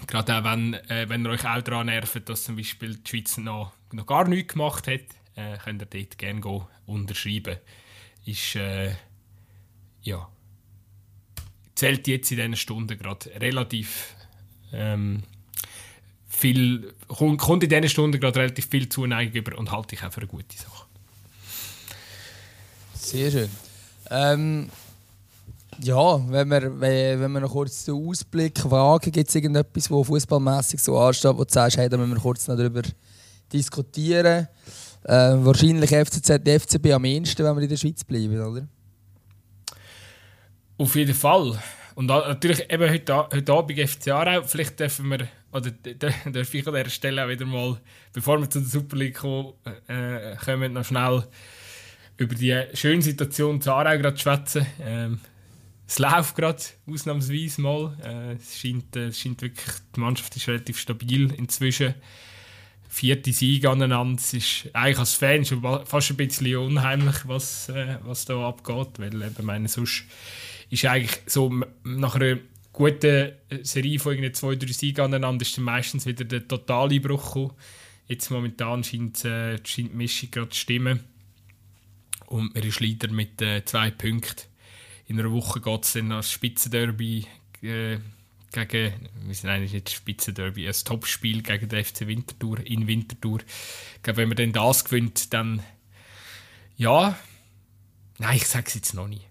gerade 0.08 0.38
auch 0.38 0.44
wenn, 0.44 0.74
äh, 0.74 1.06
wenn 1.08 1.26
ihr 1.26 1.30
euch 1.30 1.46
auch 1.46 1.62
daran 1.62 1.86
nervt, 1.88 2.28
dass 2.28 2.44
zum 2.44 2.58
Beispiel 2.58 2.98
die 2.98 3.10
Schweiz 3.10 3.38
noch, 3.38 3.72
noch 3.94 4.06
gar 4.06 4.28
nichts 4.28 4.52
gemacht 4.54 4.88
hat, 4.88 5.02
äh, 5.36 5.58
könnt 5.64 5.82
ihr 5.82 5.86
dort 5.86 6.18
gerne 6.18 6.68
unterschreiben. 6.86 7.58
Ist, 8.26 8.56
äh, 8.56 8.94
ja, 10.02 10.28
zählt 11.78 12.08
jetzt 12.08 12.32
in 12.32 12.38
diesen 12.38 12.56
Stunden 12.56 12.98
gerade 12.98 13.30
relativ 13.40 14.16
ähm, 14.74 15.24
viel, 16.28 16.94
kommt, 17.08 17.40
kommt 17.40 17.64
in 17.64 17.70
diesen 17.70 17.88
Stunden 17.88 18.20
gerade 18.20 18.40
relativ 18.40 18.68
viel 18.68 18.90
Zuneigung 18.90 19.34
über 19.34 19.58
und 19.58 19.72
halte 19.72 19.96
ich 19.96 20.04
auch 20.04 20.12
für 20.12 20.22
eine 20.22 20.28
gute 20.28 20.58
Sache. 20.58 20.86
Sehr 22.96 23.32
schön. 23.32 23.50
Ähm, 24.10 24.70
ja, 25.82 26.32
wenn 26.32 26.50
wir, 26.50 26.80
wenn 26.80 27.32
wir 27.32 27.40
noch 27.40 27.52
kurz 27.52 27.86
den 27.86 27.94
Ausblick 27.94 28.70
wagen, 28.70 29.12
gibt 29.12 29.30
es 29.30 29.36
irgendetwas, 29.36 29.92
wo 29.92 30.04
fußballmäßig 30.04 30.82
so 30.82 30.98
ansteht, 30.98 31.38
wo 31.38 31.44
du 31.44 31.54
sagst, 31.54 31.78
hey, 31.78 31.88
da 31.88 31.98
müssen 31.98 32.14
wir 32.16 32.20
kurz 32.20 32.48
noch 32.48 32.58
darüber 32.58 32.82
diskutieren. 33.54 34.48
Äh, 35.04 35.14
wahrscheinlich 35.14 35.92
FCZ, 35.92 36.42
FCB 36.44 36.92
am 36.92 37.06
ehesten, 37.06 37.46
wenn 37.46 37.56
wir 37.56 37.64
in 37.64 37.70
der 37.70 37.78
Schweiz 37.78 38.04
bleiben, 38.04 38.42
oder? 38.42 38.68
Auf 40.80 40.96
jeden 40.96 41.16
Fall. 41.16 41.60
Und 41.96 42.06
natürlich 42.06 42.72
eben 42.72 42.88
heute, 42.88 43.28
heute 43.34 43.54
Abend 43.54 43.90
FC 43.90 44.10
Aarau. 44.10 44.44
Vielleicht 44.44 44.80
dürfen 44.80 45.10
wir, 45.10 45.28
oder 45.52 45.72
darf 45.72 46.26
ich 46.54 46.68
an 46.68 46.74
dieser 46.76 46.90
Stelle 46.90 47.26
auch 47.26 47.30
wieder 47.30 47.48
mal, 47.48 47.82
bevor 48.14 48.40
wir 48.40 48.48
zu 48.48 48.60
der 48.60 48.70
Super 48.70 48.98
League 48.98 49.16
kommen, 49.16 49.54
äh, 49.88 50.36
kommen, 50.36 50.74
noch 50.74 50.86
schnell 50.86 51.24
über 52.18 52.36
die 52.36 52.64
schöne 52.76 53.02
Situation 53.02 53.60
zu 53.60 53.74
Aarau 53.74 53.98
gerade 53.98 54.20
schwätzen. 54.20 54.68
Ähm, 54.80 55.20
es 55.88 55.98
läuft 55.98 56.36
gerade 56.36 56.62
ausnahmsweise 56.86 57.62
mal. 57.62 57.98
Äh, 58.04 58.34
es, 58.34 58.60
scheint, 58.60 58.96
äh, 58.96 59.08
es 59.08 59.20
scheint 59.20 59.42
wirklich, 59.42 59.76
die 59.96 60.00
Mannschaft 60.00 60.36
ist 60.36 60.48
relativ 60.48 60.78
stabil 60.78 61.34
inzwischen. 61.34 61.96
Vierte 62.88 63.34
Sieg 63.34 63.66
aneinander. 63.66 64.22
Es 64.22 64.34
ist 64.34 64.70
eigentlich 64.74 65.00
als 65.00 65.16
Fan 65.16 65.44
schon 65.44 65.64
fast 65.86 66.12
ein 66.12 66.18
bisschen 66.18 66.56
unheimlich, 66.58 67.28
was, 67.28 67.70
äh, 67.70 67.98
was 68.04 68.26
da 68.26 68.48
abgeht. 68.48 69.00
Weil 69.00 69.22
eben, 69.24 69.46
meine, 69.46 69.68
sonst 69.68 70.04
ist 70.70 70.86
eigentlich 70.86 71.22
so 71.26 71.50
nach 71.84 72.16
einer 72.16 72.38
guten 72.74 73.32
Serie 73.64 74.00
von 74.00 74.14
irgendwie 74.14 74.32
zwei, 74.34 74.56
drei 74.56 74.72
Siegen 74.72 75.06
aneinander 75.06 75.44
ist 75.44 75.58
dann 75.58 75.66
meistens 75.66 76.06
wieder 76.06 76.26
der 76.26 76.48
totale 76.48 77.00
Bruch 77.00 77.34
gekommen. 77.34 77.54
Jetzt 78.08 78.30
momentan 78.30 78.84
scheint, 78.84 79.26
äh, 79.26 79.58
scheint 79.66 79.92
die 79.92 79.96
Mischung 79.96 80.32
gerade 80.32 80.50
zu 80.50 80.60
stimmen. 80.60 81.00
Und 82.28 82.54
man 82.54 82.64
ist 82.64 82.80
Leader 82.80 83.12
mit 83.12 83.42
äh, 83.42 83.64
zwei 83.66 83.92
Punkten. 83.92 84.48
In 85.08 85.20
einer 85.20 85.32
Woche 85.32 85.62
geht 85.62 85.84
es 85.86 85.94
dann 85.94 86.12
als 86.12 86.32
Spitzenderby 86.32 87.26
äh, 87.62 87.98
gegen, 88.52 89.10
wir 89.26 89.36
sind 89.36 89.50
eigentlich 89.50 89.74
nicht 89.74 89.90
Spitzenderby, 89.90 90.68
ein 90.68 90.74
Topspiel 90.86 91.42
gegen 91.42 91.70
den 91.70 91.84
FC 91.84 92.08
Winterthur 92.08 92.60
in 92.66 92.88
Winterthur. 92.88 93.40
Ich 93.96 94.04
glaube, 94.04 94.18
wenn 94.18 94.30
man 94.30 94.38
dann 94.38 94.54
das 94.54 94.86
gewinnt, 94.86 95.34
dann 95.34 95.64
ja, 96.76 97.18
nein, 98.20 98.38
ich 98.38 98.48
sage 98.48 98.66
es 98.68 98.76
jetzt 98.76 98.94
noch 98.94 99.08
nicht. 99.08 99.27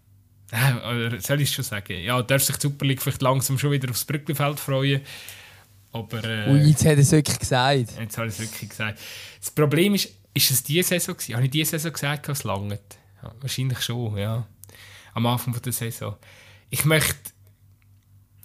Oder 0.53 1.21
soll 1.21 1.41
ich 1.41 1.49
es 1.49 1.55
schon 1.55 1.65
sagen? 1.65 1.99
Ja, 1.99 2.23
darf 2.23 2.43
sich 2.43 2.57
die 2.57 2.63
Super 2.63 2.87
League 2.87 3.03
vielleicht 3.03 3.23
langsam 3.23 3.59
schon 3.59 3.73
wieder 3.73 3.91
aufs 3.91 4.05
Brückenfeld 4.05 4.61
freuen. 4.61 5.01
Aber, 5.93 6.23
äh, 6.25 6.51
Ui, 6.51 6.61
jetzt 6.61 6.85
hat 6.85 6.93
er 6.93 6.99
es 6.99 7.13
wirklich 7.13 7.39
gesagt. 7.39 7.93
Jetzt 7.99 8.19
hat 8.19 8.25
er 8.25 8.27
es 8.27 8.39
wirklich 8.39 8.69
gesagt. 8.69 9.01
Das 9.41 9.51
Problem 9.51 9.95
ist, 9.95 10.15
ist 10.35 10.51
es 10.51 10.63
diese 10.63 10.89
Saison 10.89 11.17
gewesen? 11.17 11.35
Habe 11.35 11.47
ich 11.47 11.51
diese 11.51 11.71
Saison 11.73 11.93
gesagt, 11.93 12.29
dass 12.29 12.39
es 12.39 12.45
langt? 12.45 12.99
Ja, 13.23 13.35
wahrscheinlich 13.41 13.81
schon, 13.81 14.17
ja. 14.19 14.47
Am 15.15 15.27
Anfang 15.27 15.61
der 15.61 15.73
Saison. 15.73 16.17
Ich 16.71 16.85
möchte... 16.85 17.33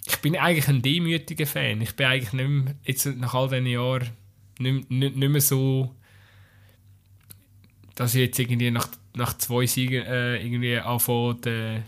Ich 0.06 0.18
bin 0.18 0.36
eigentlich 0.36 0.68
ein 0.68 0.82
demütiger 0.82 1.45
Fan. 1.45 1.82
Ich 1.82 1.95
bin 1.95 2.08
eigentlich 2.08 2.34
nicht 2.34 2.47
mehr, 2.47 2.76
jetzt 2.84 3.06
nach 3.06 3.34
all 3.34 3.49
diesen 3.49 3.68
Jahren 3.68 4.10
nicht, 4.58 4.89
nicht, 4.89 5.16
nicht 5.16 5.30
mehr 5.30 5.41
so... 5.41 5.95
Dass 7.95 8.16
ich 8.16 8.22
jetzt 8.22 8.39
irgendwie 8.39 8.72
nach, 8.72 8.88
nach 9.14 9.38
zwei 9.38 9.66
Siegen 9.66 10.04
äh, 10.06 10.38
irgendwie 10.38 10.78
anfange, 10.78 11.84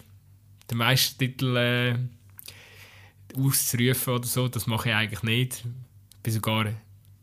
den, 0.74 0.78
den 0.78 0.78
Meistertitel 0.78 1.56
äh, 1.58 1.96
auszurufen 3.38 4.14
oder 4.14 4.28
so. 4.28 4.48
Das 4.48 4.68
mache 4.68 4.90
ich 4.90 4.96
eigentlich 4.96 5.24
nicht. 5.24 5.66
Ich 6.16 6.24
bin 6.24 6.34
sogar 6.34 6.66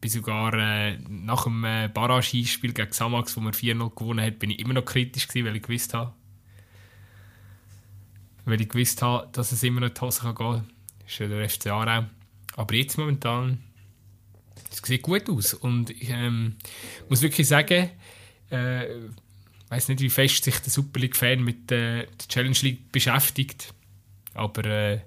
bin 0.01 0.11
sogar 0.11 0.55
äh, 0.55 0.99
nach 1.09 1.45
dem 1.45 1.65
äh, 1.65 1.89
Barrage-Spiel 1.93 2.73
gegen 2.73 2.93
Samax, 2.93 3.37
wo 3.37 3.41
wir 3.43 3.53
4-0 3.53 3.95
gewonnen 3.95 4.25
haben, 4.25 4.39
bin 4.39 4.51
ich 4.51 4.59
immer 4.59 4.75
noch 4.75 4.85
kritisch 4.85 5.29
gewesen, 5.29 5.47
weil 5.47 5.57
ich 5.57 5.63
gewusst 5.63 5.93
habe, 5.93 6.15
weil 8.47 8.61
ich 8.61 8.69
gewusst 8.69 9.03
habe, 9.03 9.29
dass 9.33 9.53
es 9.53 9.63
immer 9.63 9.81
noch 9.81 9.89
in 9.89 9.95
die 9.95 10.01
Hose 10.01 10.21
kann 10.23 10.35
gehen 10.35 10.53
kann. 10.53 10.71
Das 11.03 11.13
ist 11.13 11.19
ja 11.19 11.29
der 11.29 11.49
FC 11.49 11.67
Aarau. 11.67 12.07
Aber 12.57 12.75
jetzt 12.75 12.97
momentan, 12.97 13.59
es 14.71 14.79
sieht 14.79 15.03
gut 15.03 15.29
aus 15.29 15.55
und 15.55 15.91
ich 15.91 16.09
ähm, 16.09 16.57
muss 17.09 17.23
wirklich 17.23 17.47
sagen, 17.47 17.91
äh, 18.51 18.87
weiß 19.71 19.89
nicht, 19.89 20.01
wie 20.01 20.11
fest 20.11 20.45
sich 20.45 20.59
der 20.59 20.71
Super 20.71 21.01
League-Fan 21.01 21.43
mit 21.43 21.71
äh, 21.73 22.07
der 22.07 22.29
Challenge 22.29 22.59
League 22.63 22.93
beschäftigt. 22.93 23.73
Aber 24.35 24.65
äh, 24.65 25.01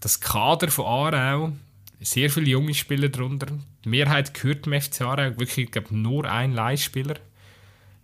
das 0.00 0.20
Kader 0.20 0.68
von 0.70 0.84
Aarau, 0.84 1.52
sehr 2.00 2.28
viele 2.30 2.48
junge 2.48 2.74
Spieler 2.74 3.08
darunter. 3.08 3.46
Die 3.84 3.88
Mehrheit 3.88 4.34
gehört 4.34 4.66
dem 4.66 4.78
FC 4.78 5.02
Aarau, 5.02 5.38
wirklich 5.38 5.70
ich 5.74 5.90
nur 5.90 6.30
ein 6.30 6.52
Leihspieler. 6.52 7.14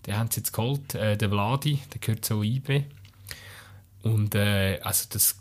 Den 0.06 0.16
haben 0.16 0.30
sie 0.30 0.40
jetzt 0.40 0.52
geholt, 0.52 0.94
äh, 0.94 1.16
der 1.16 1.28
Vladi, 1.28 1.80
der 1.92 2.00
gehört 2.00 2.24
zu 2.24 2.42
IB. 2.42 2.84
Und 4.02 4.34
äh, 4.34 4.80
also 4.82 5.06
das 5.10 5.36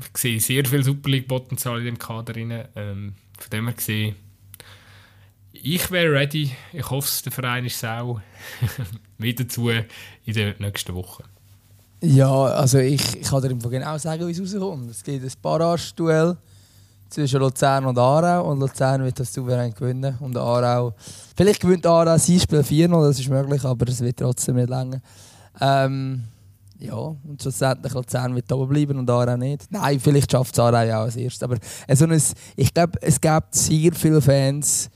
ich 0.00 0.18
sehe 0.18 0.40
sehr 0.40 0.64
viel 0.64 0.82
Super 0.82 1.10
League-Potenzial 1.10 1.78
in 1.78 1.84
dem 1.84 1.98
Kader. 1.98 2.34
Ähm, 2.36 3.14
von 3.38 3.50
dem 3.50 3.66
her 3.66 3.74
gesehen, 3.74 4.16
ich 5.64 5.90
wäre 5.90 6.12
ready. 6.12 6.52
Ich 6.72 6.90
hoffe, 6.90 7.10
der 7.24 7.32
Verein 7.32 7.64
ist 7.64 7.84
auch 7.84 8.20
wieder 9.18 9.48
zu 9.48 9.70
in 9.70 10.34
der 10.34 10.54
nächsten 10.58 10.94
Woche. 10.94 11.24
Ja, 12.02 12.30
also 12.30 12.78
ich, 12.78 13.16
ich 13.16 13.26
kann 13.26 13.40
dir 13.40 13.56
genau 13.56 13.96
sagen, 13.96 14.26
wie 14.26 14.32
es 14.32 14.40
rauskommt. 14.40 14.90
Es 14.90 15.02
gibt 15.02 15.24
ein 15.24 15.32
Barrage-Duell 15.40 16.36
zwischen 17.08 17.40
Luzern 17.40 17.86
und 17.86 17.98
Aarau 17.98 18.50
und 18.50 18.60
Luzern 18.60 19.04
wird 19.04 19.18
das 19.18 19.32
souverän 19.32 19.72
gewinnen 19.72 20.16
und 20.20 20.36
Aarau, 20.36 20.94
vielleicht 21.36 21.60
gewinnt 21.60 21.86
Aarau 21.86 22.18
sein 22.18 22.40
Spiel 22.40 22.62
4 22.62 22.88
noch, 22.88 23.02
das 23.02 23.20
ist 23.20 23.28
möglich, 23.28 23.64
aber 23.64 23.88
es 23.88 24.00
wird 24.00 24.18
trotzdem 24.18 24.56
nicht 24.56 24.68
länger. 24.68 25.00
Ähm, 25.60 26.24
ja, 26.78 26.94
und 26.94 27.40
schlussendlich 27.40 27.94
Luzern 27.94 28.34
wird 28.34 28.52
oben 28.52 28.68
bleiben 28.68 28.98
und 28.98 29.08
Aarau 29.08 29.36
nicht. 29.36 29.70
Nein, 29.70 30.00
vielleicht 30.00 30.30
schafft 30.30 30.54
es 30.54 30.58
Aarau 30.58 30.82
ja 30.82 30.98
auch 30.98 31.04
als 31.04 31.16
erstes, 31.16 31.42
aber 31.42 31.56
also 31.86 32.04
ein, 32.04 32.22
ich 32.56 32.74
glaube, 32.74 32.98
es 33.00 33.20
gibt 33.20 33.54
sehr 33.54 33.92
viele 33.92 34.20
Fans, 34.20 34.90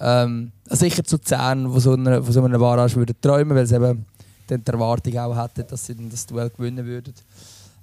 ähm, 0.00 0.52
sicher 0.64 1.04
zu 1.04 1.16
Luzern, 1.16 1.72
die 1.72 1.80
so 1.80 1.92
einer, 1.92 2.22
von 2.22 2.32
so 2.32 2.42
einer 2.42 2.58
Barrage 2.58 2.96
würden 2.96 3.16
träumen, 3.20 3.56
weil 3.56 3.66
sie 3.66 3.76
eben 3.76 4.06
die 4.48 4.60
Erwartung 4.66 5.16
auch 5.18 5.36
hätten, 5.36 5.66
dass 5.68 5.86
sie 5.86 5.96
das 6.08 6.26
Duell 6.26 6.50
gewinnen 6.50 6.84
würden. 6.84 7.14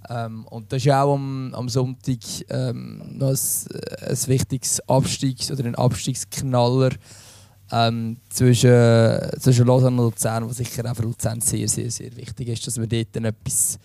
Ähm, 0.10 0.46
und 0.48 0.72
das 0.72 0.86
ist 0.86 0.92
auch 0.92 1.14
am, 1.14 1.54
am 1.54 1.70
Sonntag 1.70 2.20
ähm, 2.50 3.02
noch 3.18 3.30
ein, 3.30 3.38
ein 4.08 4.28
wichtiges 4.28 4.82
Abstiegs- 4.88 5.52
oder 5.52 5.66
ein 5.66 5.76
Abstiegsknaller 5.76 6.92
ähm, 7.72 8.18
zwischen, 8.30 9.20
zwischen 9.40 9.66
Lausanne 9.66 10.02
und 10.02 10.12
Luzern, 10.12 10.50
was 10.50 10.58
sicher 10.58 10.90
auch 10.90 10.96
für 10.96 11.04
Luzern 11.04 11.42
sehr, 11.42 11.68
sehr, 11.68 11.92
sehr 11.92 12.16
wichtig 12.16 12.48
ist, 12.50 12.66
dass 12.66 12.78
man 12.78 12.88
dort 12.88 13.08
dann 13.12 13.26
etwas, 13.26 13.78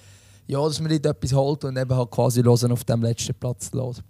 ja, 0.46 0.62
dass 0.64 0.80
man 0.80 0.90
dort 0.90 1.06
etwas 1.06 1.32
holt 1.32 1.64
und 1.64 1.76
eben 1.76 1.94
halt 1.94 2.10
quasi 2.10 2.40
Lausanne 2.40 2.74
auf 2.74 2.84
dem 2.84 3.02
letzten 3.02 3.34
Platz 3.34 3.72
lässt. 3.72 4.02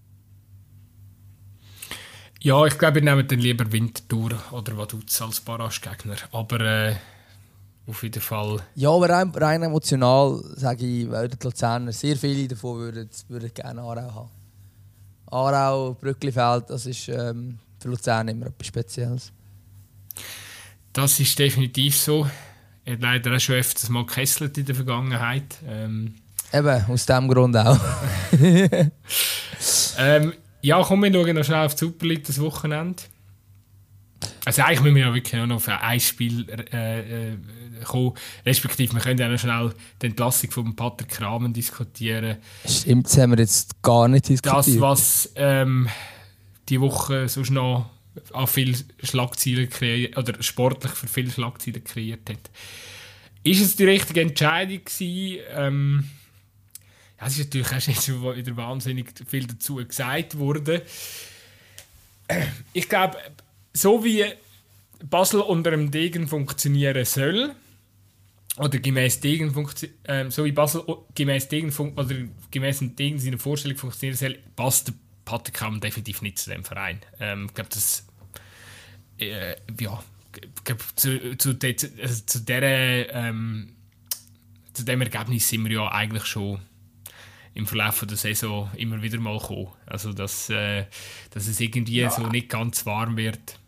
Ja, 2.44 2.66
ich 2.66 2.76
glaube, 2.76 2.96
wir 2.96 3.02
nehmen 3.02 3.28
dann 3.28 3.38
lieber 3.38 3.70
Winterthur 3.70 4.32
oder 4.50 4.76
Vaduz 4.76 5.22
als 5.22 5.40
Barrage-Gegner. 5.40 6.16
Aber 6.32 6.60
äh, 6.60 6.96
auf 7.86 8.02
jeden 8.02 8.20
Fall. 8.20 8.60
Ja, 8.74 8.90
aber 8.90 9.08
rein, 9.08 9.30
rein 9.30 9.62
emotional 9.62 10.42
sage 10.56 10.84
ich, 10.84 11.08
würden 11.08 11.38
die 11.40 11.46
Luzerner 11.46 11.92
sehr 11.92 12.16
viele 12.16 12.48
davon 12.48 12.78
würden, 12.80 13.08
würden 13.28 13.54
gerne 13.54 13.80
Aarau 13.82 14.14
haben. 14.14 14.30
Aarau, 15.26 15.94
Brücklifeld, 15.94 16.68
das 16.68 16.86
ist 16.86 17.08
ähm, 17.10 17.60
für 17.78 17.90
Luzern 17.90 18.26
immer 18.26 18.46
etwas 18.46 18.66
Spezielles. 18.66 19.32
Das 20.92 21.20
ist 21.20 21.38
definitiv 21.38 21.96
so. 21.96 22.26
Er 22.84 22.94
hat 22.94 23.02
leider 23.02 23.36
auch 23.36 23.40
schon 23.40 23.54
öfters 23.54 23.88
mal 23.88 24.04
gekesselt 24.04 24.58
in 24.58 24.66
der 24.66 24.74
Vergangenheit. 24.74 25.58
Ähm, 25.68 26.16
Eben, 26.52 26.84
aus 26.88 27.06
diesem 27.06 27.28
Grund 27.28 27.56
auch. 27.56 27.78
ähm, 29.98 30.32
ja, 30.62 30.82
komm, 30.82 31.02
wir 31.02 31.12
schauen 31.12 31.34
noch 31.34 31.44
schnell 31.44 31.66
auf 31.66 31.74
die 31.74 31.80
Super 31.80 32.06
League 32.06 32.24
das 32.24 32.40
Wochenende. 32.40 33.02
Also 34.44 34.62
eigentlich 34.62 34.80
müssen 34.80 34.94
wir 34.96 35.06
ja 35.06 35.14
wirklich 35.14 35.46
noch 35.46 35.56
auf 35.56 35.68
ein 35.68 36.00
Spiel 36.00 36.48
äh, 36.72 37.32
äh, 37.32 37.36
kommen. 37.84 38.14
Respektive, 38.46 38.94
wir 38.94 39.00
können 39.00 39.18
ja 39.18 39.28
noch 39.28 39.38
schnell 39.38 39.72
die 40.00 40.06
Entlassung 40.06 40.50
von 40.50 40.76
Pater 40.76 41.04
Kramen 41.04 41.52
diskutieren. 41.52 42.36
Stimmt, 42.64 43.06
das 43.06 43.18
haben 43.18 43.32
wir 43.32 43.38
jetzt 43.38 43.82
gar 43.82 44.08
nicht 44.08 44.28
diskutiert. 44.28 44.66
Das, 44.66 44.80
was 44.80 45.32
ähm, 45.36 45.88
die 46.68 46.80
Woche 46.80 47.28
sonst 47.28 47.50
noch 47.50 47.90
an 48.32 48.46
viele 48.46 48.76
Schlagzeilen 49.02 49.68
kreiert, 49.68 50.16
oder 50.16 50.40
sportlich 50.42 50.92
für 50.92 51.08
viele 51.08 51.30
Schlagzeilen 51.30 51.82
kreiert 51.82 52.28
hat. 52.28 52.50
Ist 53.42 53.60
es 53.60 53.76
die 53.76 53.84
richtige 53.84 54.20
Entscheidung 54.20 54.84
gewesen? 54.84 55.40
Ähm, 55.56 56.10
es 57.26 57.38
ist 57.38 57.46
natürlich 57.46 57.72
auch 57.72 58.02
schon 58.02 58.36
wieder 58.36 58.56
wahnsinnig 58.56 59.12
viel 59.26 59.46
dazu 59.46 59.76
gesagt 59.76 60.38
worden. 60.38 60.80
Ich 62.72 62.88
glaube, 62.88 63.18
so 63.72 64.04
wie 64.04 64.24
Basel 65.04 65.40
unter 65.40 65.70
dem 65.70 65.90
Degen 65.90 66.28
funktionieren 66.28 67.04
soll, 67.04 67.54
oder 68.58 68.78
gemäß 68.78 69.20
Degen 69.20 69.54
äh, 70.04 70.30
so 70.30 70.44
wie 70.44 70.52
Basel 70.52 70.82
gemäß 71.14 71.48
Degen 71.48 71.72
oder 71.74 72.14
gemäß 72.50 72.80
Degen 72.96 73.18
seine 73.18 73.38
Vorstellung 73.38 73.78
funktionieren 73.78 74.16
soll, 74.16 74.38
passt 74.56 74.88
der 74.88 74.94
Patrick 75.24 75.80
definitiv 75.80 76.20
nicht 76.22 76.38
zu 76.38 76.50
dem 76.50 76.64
Verein. 76.64 77.00
Ähm, 77.18 77.46
ich 77.46 77.54
glaube, 77.54 77.70
das 77.72 78.06
äh, 79.18 79.56
ja, 79.80 80.02
glaub, 80.64 80.82
zu, 80.96 81.36
zu, 81.38 81.54
de, 81.54 81.76
also 82.02 82.22
zu, 82.26 82.40
der, 82.40 83.14
ähm, 83.14 83.72
zu 84.72 84.84
dem 84.84 85.00
Ergebnis 85.00 85.48
sind 85.48 85.64
wir 85.64 85.72
ja 85.72 85.92
eigentlich 85.92 86.24
schon 86.24 86.60
im 87.54 87.66
Verlauf 87.66 88.04
der 88.08 88.16
Saison 88.16 88.70
immer 88.76 89.02
wieder 89.02 89.18
mal 89.20 89.38
gekommen. 89.38 89.68
Also, 89.86 90.12
dass, 90.12 90.48
äh, 90.50 90.84
dass 91.30 91.48
es 91.48 91.60
irgendwie 91.60 92.00
ja. 92.00 92.10
so 92.10 92.26
nicht 92.26 92.48
ganz 92.48 92.86
warm 92.86 93.16
wird. 93.16 93.58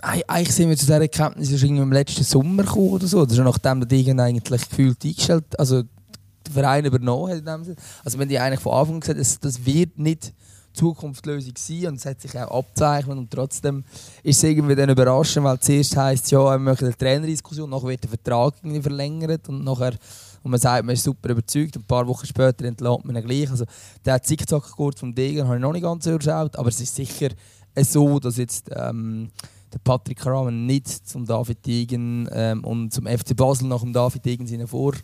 Eigentlich 0.00 0.54
sind 0.54 0.68
wir 0.68 0.76
zu 0.76 0.86
dieser 0.86 1.00
Erkenntnis 1.00 1.62
im 1.62 1.92
letzten 1.92 2.24
Sommer 2.24 2.64
gekommen 2.64 2.90
oder 2.90 3.06
so. 3.06 3.20
Oder 3.20 3.34
schon 3.34 3.44
nachdem 3.44 3.80
der 3.80 3.88
Degen 3.88 4.18
eigentlich 4.18 4.68
gefühlt 4.68 5.04
eingestellt, 5.04 5.44
also 5.58 5.82
der 5.82 6.52
Verein 6.52 6.84
übernommen 6.84 7.46
hat. 7.46 7.76
Also 8.04 8.18
wenn 8.18 8.28
die 8.28 8.38
eigentlich 8.38 8.60
von 8.60 8.72
Anfang 8.72 8.94
an 8.94 9.00
gesagt 9.00 9.20
das, 9.20 9.38
das 9.38 9.64
wird 9.64 9.98
nicht 9.98 10.32
Zukunftslösung 10.72 11.52
sein 11.56 11.86
und 11.88 11.94
es 11.96 12.06
hat 12.06 12.20
sich 12.20 12.36
auch 12.38 12.58
abzeichnet 12.58 13.18
und 13.18 13.30
trotzdem 13.30 13.84
ist 14.22 14.38
es 14.38 14.42
irgendwie 14.42 14.74
dann 14.74 14.88
überraschend, 14.88 15.44
weil 15.44 15.60
zuerst 15.60 15.96
heisst 15.96 16.30
ja, 16.30 16.42
wir 16.44 16.58
machen 16.58 16.86
eine 16.86 16.96
Trainerdiskussion, 16.96 17.68
nachher 17.68 17.88
wird 17.88 18.02
der 18.04 18.10
Vertrag 18.10 18.54
irgendwie 18.62 18.82
verlängert 18.82 19.48
und 19.48 19.64
nachher 19.64 19.94
und 20.42 20.50
man 20.50 20.60
sagt, 20.60 20.84
man 20.84 20.94
ist 20.94 21.04
super 21.04 21.30
überzeugt 21.30 21.76
und 21.76 21.82
ein 21.82 21.86
paar 21.86 22.06
Wochen 22.06 22.26
später 22.26 22.64
entlädt 22.64 23.04
man 23.04 23.16
ihn 23.16 23.24
gleich. 23.24 23.50
Also 23.50 23.64
der 24.04 24.22
Zickzackkurs 24.22 24.98
vom 24.98 25.14
Degen 25.14 25.44
habe 25.44 25.56
ich 25.56 25.62
noch 25.62 25.72
nicht 25.72 25.82
ganz 25.82 26.06
überschaut, 26.06 26.56
aber 26.56 26.68
es 26.68 26.80
ist 26.80 26.94
sicher 26.94 27.28
so, 27.76 28.18
dass 28.18 28.36
jetzt 28.36 28.70
ähm, 28.74 29.30
der 29.72 29.78
Patrick 29.78 30.24
Rahmen 30.26 30.66
nicht 30.66 30.88
zum 30.88 31.24
David 31.24 31.64
Degen 31.64 32.28
ähm, 32.32 32.64
und 32.64 32.92
zum 32.92 33.06
FC 33.06 33.34
Basel 33.36 33.68
nach 33.68 33.80
dem 33.80 33.92
David 33.92 34.24
Degen 34.24 34.46
seine 34.46 34.66
Vor, 34.66 34.94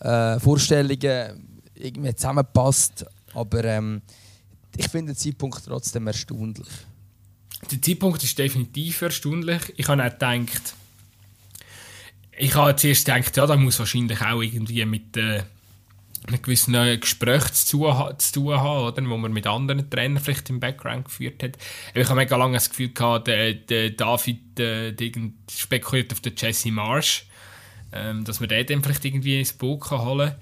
äh, 0.00 0.38
Vorstellungen 0.40 1.60
irgendwie 1.74 2.14
zusammenpasst, 2.14 3.04
aber 3.34 3.64
ähm, 3.64 4.02
ich 4.76 4.88
finde 4.88 5.12
den 5.12 5.18
Zeitpunkt 5.18 5.62
trotzdem 5.64 6.06
erstaunlich. 6.06 6.68
Der 7.70 7.82
Zeitpunkt 7.82 8.22
ist 8.22 8.38
definitiv 8.38 9.02
erstaunlich. 9.02 9.74
Ich 9.76 9.88
habe 9.88 10.04
auch 10.04 10.10
gedacht, 10.10 10.74
ich 12.38 12.54
habe 12.54 12.76
zuerst 12.76 13.06
gedacht, 13.06 13.36
ja, 13.36 13.46
da 13.46 13.56
muss 13.56 13.78
wahrscheinlich 13.78 14.20
auch 14.20 14.40
irgendwie 14.40 14.84
mit 14.84 15.16
äh, 15.16 15.42
einem 16.26 16.42
gewissen 16.42 17.00
Gespräch 17.00 17.52
zu, 17.52 17.86
zu 18.18 18.32
tun 18.32 18.56
haben, 18.56 18.84
oder, 18.84 19.08
wo 19.08 19.16
man 19.16 19.32
mit 19.32 19.46
anderen 19.46 19.88
Trainern 19.88 20.22
vielleicht 20.22 20.50
im 20.50 20.60
Background 20.60 21.06
geführt 21.06 21.42
hat. 21.42 21.58
Ich 21.94 22.08
habe 22.08 22.16
mega 22.16 22.36
lange 22.36 22.54
das 22.54 22.70
Gefühl 22.70 22.92
gehabt, 22.92 23.28
der, 23.28 23.54
der 23.54 23.90
David 23.90 24.60
äh, 24.60 24.94
spekuliert 25.50 26.12
auf 26.12 26.20
den 26.20 26.34
Jesse 26.36 26.70
Marsh, 26.70 27.26
ähm, 27.92 28.24
dass 28.24 28.40
man 28.40 28.48
den 28.48 28.66
dann 28.66 28.82
vielleicht 28.82 29.04
irgendwie 29.04 29.38
ins 29.38 29.52
Boot 29.52 29.90
holen 29.90 30.30
kann. 30.30 30.38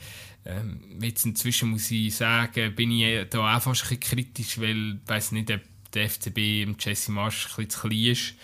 Ähm, 0.47 0.81
jetzt 1.03 1.27
inzwischen 1.27 1.71
muss 1.71 1.91
ich 1.91 2.15
sagen, 2.15 2.75
bin 2.75 2.93
ich 2.93 3.29
da 3.31 3.57
auch 3.57 3.63
fast 3.63 3.85
ein 3.85 3.99
bisschen 3.99 4.01
kritisch, 4.01 4.61
weil 4.61 4.95
ich 4.95 5.09
weiß 5.09 5.33
nicht, 5.33 5.51
ob 5.51 5.61
der 5.93 6.09
FCB 6.09 6.63
im 6.63 6.77
Jesse 6.79 7.11
Marsch 7.11 7.47
ein 7.47 7.67
bisschen 7.67 7.71
zu 7.71 7.81
klein 7.81 8.05
ist. 8.05 8.35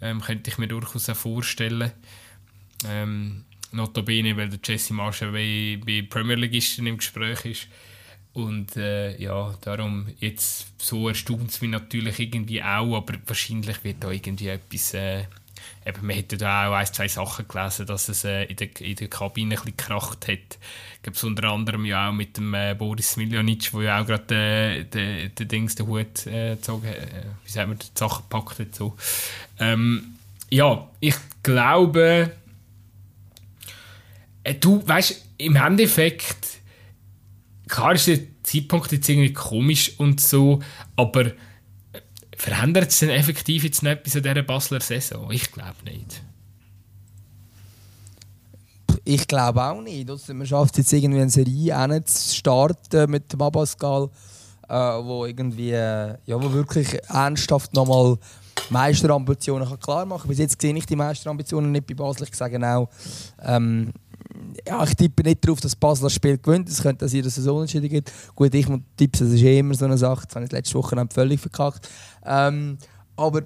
Ähm, 0.00 0.20
könnte 0.20 0.50
ich 0.50 0.58
mir 0.58 0.68
durchaus 0.68 1.08
auch 1.08 1.16
vorstellen. 1.16 1.92
Ähm, 2.86 3.44
notabene, 3.72 4.36
weil 4.36 4.48
der 4.48 4.60
Jesse 4.62 4.94
Marsch 4.94 5.20
bei, 5.20 5.78
bei 5.84 6.06
Premier 6.08 6.36
Leagueisten 6.36 6.86
im 6.86 6.98
Gespräch 6.98 7.44
ist. 7.44 7.68
Und 8.32 8.76
äh, 8.76 9.20
ja, 9.20 9.54
darum, 9.62 10.06
jetzt 10.20 10.68
so 10.78 11.08
erstaunt 11.08 11.50
es 11.50 11.60
mich 11.60 11.70
natürlich 11.70 12.18
irgendwie 12.20 12.62
auch, 12.62 12.96
aber 12.96 13.14
wahrscheinlich 13.26 13.82
wird 13.82 14.04
da 14.04 14.10
irgendwie 14.10 14.48
etwas 14.48 14.94
äh, 14.94 15.24
eben, 15.84 16.06
man 16.06 16.16
hätte 16.16 16.36
da 16.36 16.68
auch 16.68 16.74
ein, 16.74 16.86
zwei 16.86 17.08
Sachen 17.08 17.48
gelesen, 17.48 17.86
dass 17.86 18.08
es 18.08 18.24
äh, 18.24 18.44
in, 18.44 18.56
der, 18.56 18.80
in 18.80 18.96
der 18.96 19.08
Kabine 19.08 19.54
ein 19.54 19.56
bisschen 19.56 19.76
gekracht 19.76 20.28
hat. 20.28 20.58
Glaube, 21.02 21.26
unter 21.26 21.50
anderem 21.50 21.84
ja 21.84 22.08
auch 22.08 22.12
mit 22.12 22.36
dem 22.36 22.54
äh, 22.54 22.74
Boris 22.74 23.16
Miljonic, 23.16 23.70
der 23.72 23.82
ja 23.82 24.00
auch 24.00 24.06
gerade 24.06 24.34
äh, 24.34 24.84
den, 24.84 25.34
den 25.34 25.48
Dings, 25.48 25.74
den 25.74 25.86
Hut 25.86 26.26
äh, 26.26 26.56
gezogen 26.56 26.88
hat, 26.88 26.96
äh, 26.96 27.24
wie 27.44 27.50
sagt 27.50 27.68
man, 27.68 27.78
die 27.78 27.86
Sachen 27.94 28.24
gepackt 28.28 28.58
hat. 28.58 28.74
So. 28.74 28.96
Ähm, 29.58 30.14
ja, 30.50 30.88
ich 31.00 31.16
glaube, 31.42 32.32
du 34.54 34.86
weißt, 34.86 35.24
im 35.38 35.56
Endeffekt, 35.56 36.60
klar 37.68 37.94
ist 37.94 38.06
der 38.06 38.20
Zeitpunkt 38.42 38.92
jetzt 38.92 39.08
irgendwie 39.08 39.32
komisch 39.32 39.98
und 39.98 40.20
so, 40.20 40.60
aber 40.96 41.32
Verändert 42.38 42.90
es 42.90 43.00
denn 43.00 43.10
effektiv 43.10 43.64
jetzt 43.64 43.82
noch 43.82 43.90
etwas 43.90 44.14
an 44.14 44.22
dieser 44.22 44.42
Basler 44.44 44.80
Saison? 44.80 45.28
Ich 45.32 45.50
glaube 45.50 45.74
nicht. 45.84 46.22
ich 49.04 49.26
glaube 49.26 49.60
auch 49.62 49.80
nicht. 49.80 50.08
Also, 50.08 50.34
man 50.34 50.46
schafft 50.46 50.78
jetzt 50.78 50.92
irgendwie 50.92 51.20
eine 51.20 51.30
Serie 51.30 52.04
zu 52.04 52.36
starten 52.36 53.10
mit 53.10 53.32
dem 53.32 53.42
Abascal, 53.42 54.08
äh, 54.68 54.74
wo 54.74 55.24
irgendwie, 55.24 55.72
äh, 55.72 56.14
ja, 56.26 56.42
wo 56.42 56.52
wirklich 56.52 56.94
ernsthaft 57.08 57.74
nochmal 57.74 58.18
Meisterambitionen 58.70 59.66
kann 59.66 59.80
klar 59.80 60.04
machen. 60.04 60.28
Bis 60.28 60.38
jetzt 60.38 60.60
sehe 60.60 60.76
ich 60.76 60.86
die 60.86 60.94
Meisterambitionen 60.94 61.72
nicht 61.72 61.86
bei 61.86 61.94
Basel. 61.94 62.28
Ich 62.28 62.36
sage 62.36 62.64
auch, 62.64 62.88
ähm, 63.42 63.92
ja, 64.66 64.82
ich 64.84 64.94
tippe 64.94 65.22
nicht 65.22 65.44
darauf, 65.44 65.60
dass 65.60 65.76
Basel 65.76 66.04
das 66.04 66.14
Spiel 66.14 66.38
gewinnt. 66.38 66.68
Es 66.68 66.82
könnte, 66.82 67.04
dass 67.04 67.14
ihr 67.14 67.28
Saison 67.28 67.62
entschieden 67.62 67.88
gibt. 67.88 68.12
Gut, 68.34 68.54
ich 68.54 68.66
tippe, 68.66 69.18
das 69.18 69.28
ist 69.28 69.42
eh 69.42 69.58
immer 69.58 69.74
so 69.74 69.84
eine 69.84 69.98
Sache. 69.98 70.26
Das 70.26 70.34
habe 70.34 70.44
ich 70.44 70.52
letzte 70.52 70.74
Woche 70.74 70.96
völlig 71.12 71.40
verkackt. 71.40 71.88
Ähm, 72.24 72.78
aber 73.16 73.42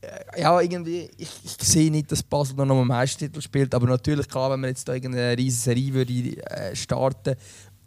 äh, 0.00 0.40
ja, 0.40 0.60
irgendwie, 0.60 1.10
ich, 1.16 1.30
ich 1.44 1.56
sehe 1.60 1.90
nicht, 1.90 2.10
dass 2.12 2.22
Basel 2.22 2.54
noch 2.56 2.76
einen 2.76 2.86
Meistertitel 2.86 3.40
spielt. 3.40 3.74
Aber 3.74 3.86
natürlich, 3.86 4.28
klar, 4.28 4.50
wenn 4.50 4.60
man 4.60 4.70
jetzt 4.70 4.88
da 4.88 4.94
irgendeine 4.94 5.36
riesige 5.36 5.62
Serie 5.62 5.94
würde, 5.94 6.12
äh, 6.12 6.76
starten 6.76 7.36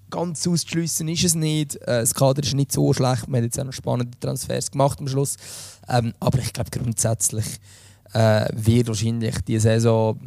ganz 0.10 0.48
auszuschliessen 0.48 1.08
ist 1.08 1.24
es 1.24 1.36
nicht. 1.36 1.76
Äh, 1.76 2.02
das 2.02 2.14
Kader 2.14 2.44
ist 2.44 2.56
nicht 2.56 2.72
so 2.72 2.92
schlecht. 2.94 3.28
Man 3.28 3.40
hat 3.40 3.46
jetzt 3.46 3.60
auch 3.60 3.66
noch 3.66 3.74
spannende 3.74 4.20
Transfers 4.20 4.72
gemacht 4.72 5.00
am 5.00 5.08
Schluss. 5.08 5.38
Ähm, 5.88 6.14
aber 6.20 6.40
ich 6.40 6.54
glaube 6.54 6.72
grundsätzlich 6.72 7.46
äh, 8.14 8.48
wird 8.54 8.88
wahrscheinlich 8.88 9.36
die 9.48 9.60
Saison 9.60 10.20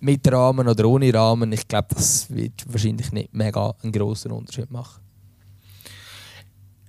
mit 0.00 0.30
Rahmen 0.30 0.68
oder 0.68 0.86
ohne 0.86 1.12
Rahmen, 1.12 1.52
ich 1.52 1.66
glaube, 1.68 1.88
das 1.94 2.34
wird 2.34 2.64
wahrscheinlich 2.66 3.12
nicht 3.12 3.34
mega 3.34 3.74
einen 3.82 3.92
grossen 3.92 4.32
Unterschied 4.32 4.70
machen. 4.70 5.02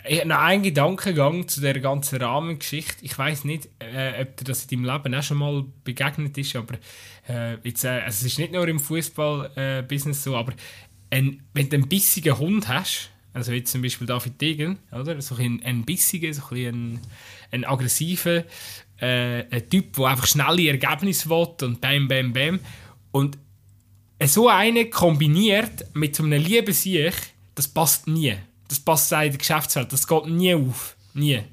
Ich 0.09 0.19
habe 0.19 0.29
noch 0.29 0.39
einen 0.39 0.63
Gedankengang 0.63 1.47
zu 1.49 1.59
der 1.59 1.79
ganzen 1.81 2.21
Rahmengeschichte. 2.21 3.03
Ich 3.03 3.17
weiß 3.17 3.43
nicht, 3.43 3.67
äh, 3.79 4.21
ob 4.21 4.38
dir 4.38 4.45
das 4.45 4.65
in 4.65 4.83
deinem 4.83 4.95
Leben 4.95 5.15
auch 5.15 5.23
schon 5.23 5.38
mal 5.38 5.65
begegnet 5.83 6.38
ist, 6.38 6.55
aber 6.55 6.75
äh, 7.27 7.55
jetzt, 7.63 7.83
äh, 7.83 7.89
also 7.89 8.07
es 8.07 8.23
ist 8.23 8.39
nicht 8.39 8.53
nur 8.53 8.67
im 8.67 8.79
Fußball-Business 8.79 10.23
so, 10.23 10.38
aber 10.38 10.53
ein, 11.09 11.43
wenn 11.53 11.69
du 11.69 11.75
einen 11.75 11.89
bissigen 11.89 12.38
Hund 12.38 12.69
hast, 12.69 13.09
also 13.38 13.51
wie 13.51 13.63
zum 13.63 13.83
Beispiel 13.83 14.07
David 14.07 14.41
Degen, 14.41 14.79
oder? 14.91 15.21
So 15.21 15.35
ein, 15.35 15.61
ein 15.63 15.85
bissiger, 15.85 16.33
so 16.33 16.43
ein, 16.51 16.99
ein 17.51 17.65
aggressiver 17.65 18.43
äh, 18.99 19.43
ein 19.51 19.69
Typ, 19.69 19.95
der 19.95 20.05
einfach 20.05 20.25
schnelle 20.25 20.69
Ergebnisse 20.69 21.29
will 21.29 21.47
und 21.61 21.79
bam, 21.79 22.07
bam, 22.07 22.33
bam. 22.33 22.59
Und 23.11 23.38
so 24.25 24.49
einen 24.49 24.89
kombiniert 24.89 25.85
mit 25.93 26.15
so 26.15 26.23
einem 26.23 26.41
lieben 26.41 26.73
Sieg, 26.73 27.13
das 27.53 27.67
passt 27.67 28.07
nie. 28.07 28.35
Das 28.67 28.79
passt 28.79 29.11
in 29.11 29.19
der 29.19 29.38
Geschäftswelt, 29.38 29.93
das 29.93 30.07
geht 30.07 30.25
nie 30.25 30.55
auf. 30.55 30.95
Nie. 31.13 31.43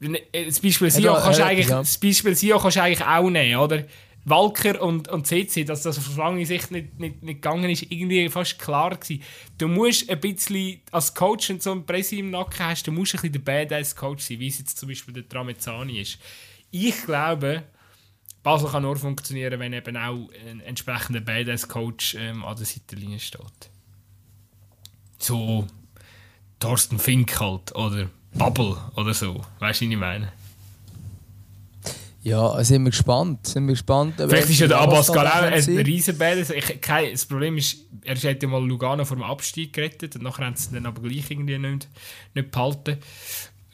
Das 0.00 0.58
Beispiel 0.58 0.90
SIO 0.90 1.14
kannst, 1.14 1.38
du 1.38 1.44
eigentlich, 1.44 1.68
das 1.68 1.96
Beispiel 1.96 2.34
SIO 2.34 2.58
kannst 2.58 2.76
du 2.76 2.82
eigentlich 2.82 3.06
auch 3.06 3.30
nehmen, 3.30 3.56
oder? 3.56 3.84
Walker 4.24 4.80
und, 4.80 5.08
und 5.08 5.26
CC, 5.26 5.64
dass 5.64 5.82
das 5.82 5.98
auf 5.98 6.16
lange 6.16 6.46
Sicht 6.46 6.70
nicht, 6.70 6.98
nicht, 6.98 7.22
nicht 7.22 7.42
gegangen 7.42 7.68
ist, 7.70 7.82
irgendwie 7.90 8.28
fast 8.28 8.58
klar 8.58 8.96
gewesen. 8.96 9.22
Du 9.58 9.68
musst 9.68 10.08
ein 10.08 10.20
bisschen 10.20 10.80
als 10.92 11.14
Coach, 11.14 11.48
du 11.48 11.60
so 11.60 11.72
ein 11.72 11.84
Presse 11.84 12.16
im 12.16 12.30
Nacken 12.30 12.66
hast, 12.66 12.86
du 12.86 12.92
musst 12.92 13.14
ein 13.14 13.20
bisschen 13.20 13.32
der 13.32 13.40
Badass-Coach 13.40 14.24
sein, 14.24 14.38
wie 14.38 14.48
es 14.48 14.58
jetzt 14.58 14.78
zum 14.78 14.88
Beispiel 14.88 15.14
der 15.14 15.28
Tramezzani 15.28 16.00
ist. 16.00 16.18
Ich 16.70 17.04
glaube, 17.04 17.64
Basel 18.42 18.70
kann 18.70 18.82
nur 18.82 18.96
funktionieren, 18.96 19.58
wenn 19.58 19.72
eben 19.72 19.96
auch 19.96 20.28
ein 20.48 20.60
entsprechender 20.60 21.20
Badass-Coach 21.20 22.16
ähm, 22.18 22.44
an 22.44 22.56
der 22.56 22.66
Seitenlinie 22.66 23.18
steht. 23.18 23.70
So 25.18 25.66
Thorsten 26.60 26.98
Fink 26.98 27.40
halt, 27.40 27.74
oder 27.74 28.08
Bubble 28.34 28.76
oder 28.96 29.14
so. 29.14 29.44
Weißt 29.58 29.80
du, 29.80 29.86
was 29.86 29.92
ich 29.92 29.96
meine? 29.96 30.32
Ja, 32.22 32.62
sind 32.62 32.84
wir 32.84 32.90
gespannt. 32.90 33.48
Sind 33.48 33.66
wir 33.66 33.72
gespannt 33.72 34.14
Vielleicht 34.16 34.48
ist 34.48 34.60
ja 34.60 34.68
der 34.68 34.80
Abbas 34.80 35.10
auch 35.10 35.16
ein 35.16 35.52
Riesenbär. 35.52 36.36
Das 36.36 37.26
Problem 37.26 37.58
ist, 37.58 37.78
er 38.04 38.14
hat 38.14 38.42
ja 38.42 38.48
mal 38.48 38.64
Lugano 38.64 39.04
vor 39.04 39.16
dem 39.16 39.24
Abstieg 39.24 39.72
gerettet 39.72 40.14
und 40.16 40.22
nachher 40.22 40.46
haben 40.46 40.56
sie 40.56 40.72
dann 40.72 40.86
aber 40.86 41.02
gleich 41.02 41.30
irgendwie 41.30 41.58
nicht, 41.58 41.88
nicht 42.34 42.50
behalten. 42.50 42.98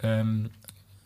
Ähm, 0.02 0.50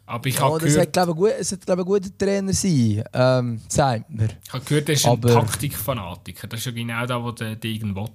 aber 0.07 0.26
ich 0.26 0.36
ja, 0.36 0.43
habe 0.43 0.59
gehört... 0.59 0.86
Es 0.86 0.93
glaube 0.93 1.14
gut, 1.14 1.32
es 1.38 1.53
ein 1.53 1.84
guter 1.84 2.16
Trainer 2.16 2.53
sein, 2.53 3.03
ähm, 3.12 3.61
sagt 3.68 4.11
mir. 4.11 4.28
Ich 4.45 4.53
habe 4.53 4.64
gehört, 4.64 4.88
er 4.88 4.95
ist 4.95 5.07
aber... 5.07 5.28
ein 5.28 5.47
Taktikfanatiker. 5.47 6.47
Das 6.47 6.61
ist 6.61 6.66
ja 6.66 6.72
genau 6.72 7.07
das, 7.07 7.22
was 7.22 7.34
der 7.36 7.57
Degen 7.57 7.97
will. 7.97 8.09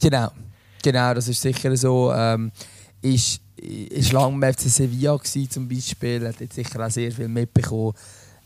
Genau. 0.00 0.30
Genau, 0.82 1.14
das 1.14 1.28
ist 1.28 1.40
sicher 1.40 1.76
so. 1.76 2.12
Ähm, 2.12 2.50
ist 3.00 3.40
ist 3.62 4.12
lange 4.12 4.38
beim 4.38 4.52
FC 4.52 4.62
Sevilla 4.62 5.16
gewesen, 5.16 5.50
zum 5.50 5.68
Beispiel, 5.68 6.26
hat 6.26 6.40
jetzt 6.40 6.54
sicher 6.54 6.84
auch 6.84 6.90
sehr 6.90 7.12
viel 7.12 7.28
mitbekommen. 7.28 7.94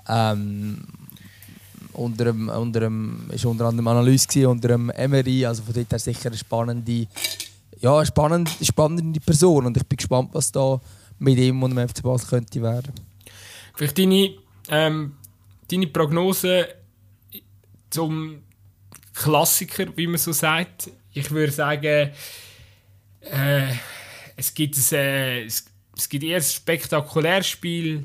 Ähm, 0.09 0.85
unter 1.93 2.27
dem, 2.27 2.49
unter 2.49 2.81
dem, 2.81 3.29
ist 3.33 3.45
unter 3.47 3.67
anderem 3.67 3.89
Analyse 3.89 4.29
gewesen, 4.29 4.47
unter 4.47 4.69
dem 4.69 4.91
Emery, 4.91 5.47
also 5.47 5.62
von 5.62 5.75
dort 5.75 5.91
her 5.91 5.99
sicher 5.99 6.29
eine 6.29 6.37
spannende, 6.37 7.07
ja, 7.81 7.97
eine 7.97 8.07
spannende, 8.07 8.51
spannende 8.62 9.21
Person 9.21 9.67
und 9.67 9.77
ich 9.77 9.87
bin 9.87 9.97
gespannt, 9.97 10.31
was 10.33 10.53
da 10.53 10.81
mit 11.19 11.39
ihm 11.39 11.62
und 11.62 11.75
dem 11.75 11.89
FC 11.89 12.03
Basel 12.03 12.29
könnte 12.29 12.62
werden. 12.62 12.93
Vielleicht 13.75 13.99
deine, 13.99 14.35
ähm, 14.69 15.17
deine 15.71 15.87
Prognose 15.87 16.69
zum 17.91 18.43
Klassiker, 19.14 19.87
wie 19.97 20.07
man 20.07 20.19
so 20.19 20.33
sagt. 20.33 20.91
Ich 21.12 21.31
würde 21.31 21.53
sagen, 21.53 22.11
äh, 23.23 23.73
es 24.37 24.55
gibt, 24.55 24.76
ein, 24.76 24.99
äh, 24.99 25.45
es, 25.45 25.64
es 25.97 26.09
gibt 26.09 26.24
erst 26.24 26.51
ein 26.51 26.57
spektakuläres 26.57 27.47
Spiel, 27.47 28.05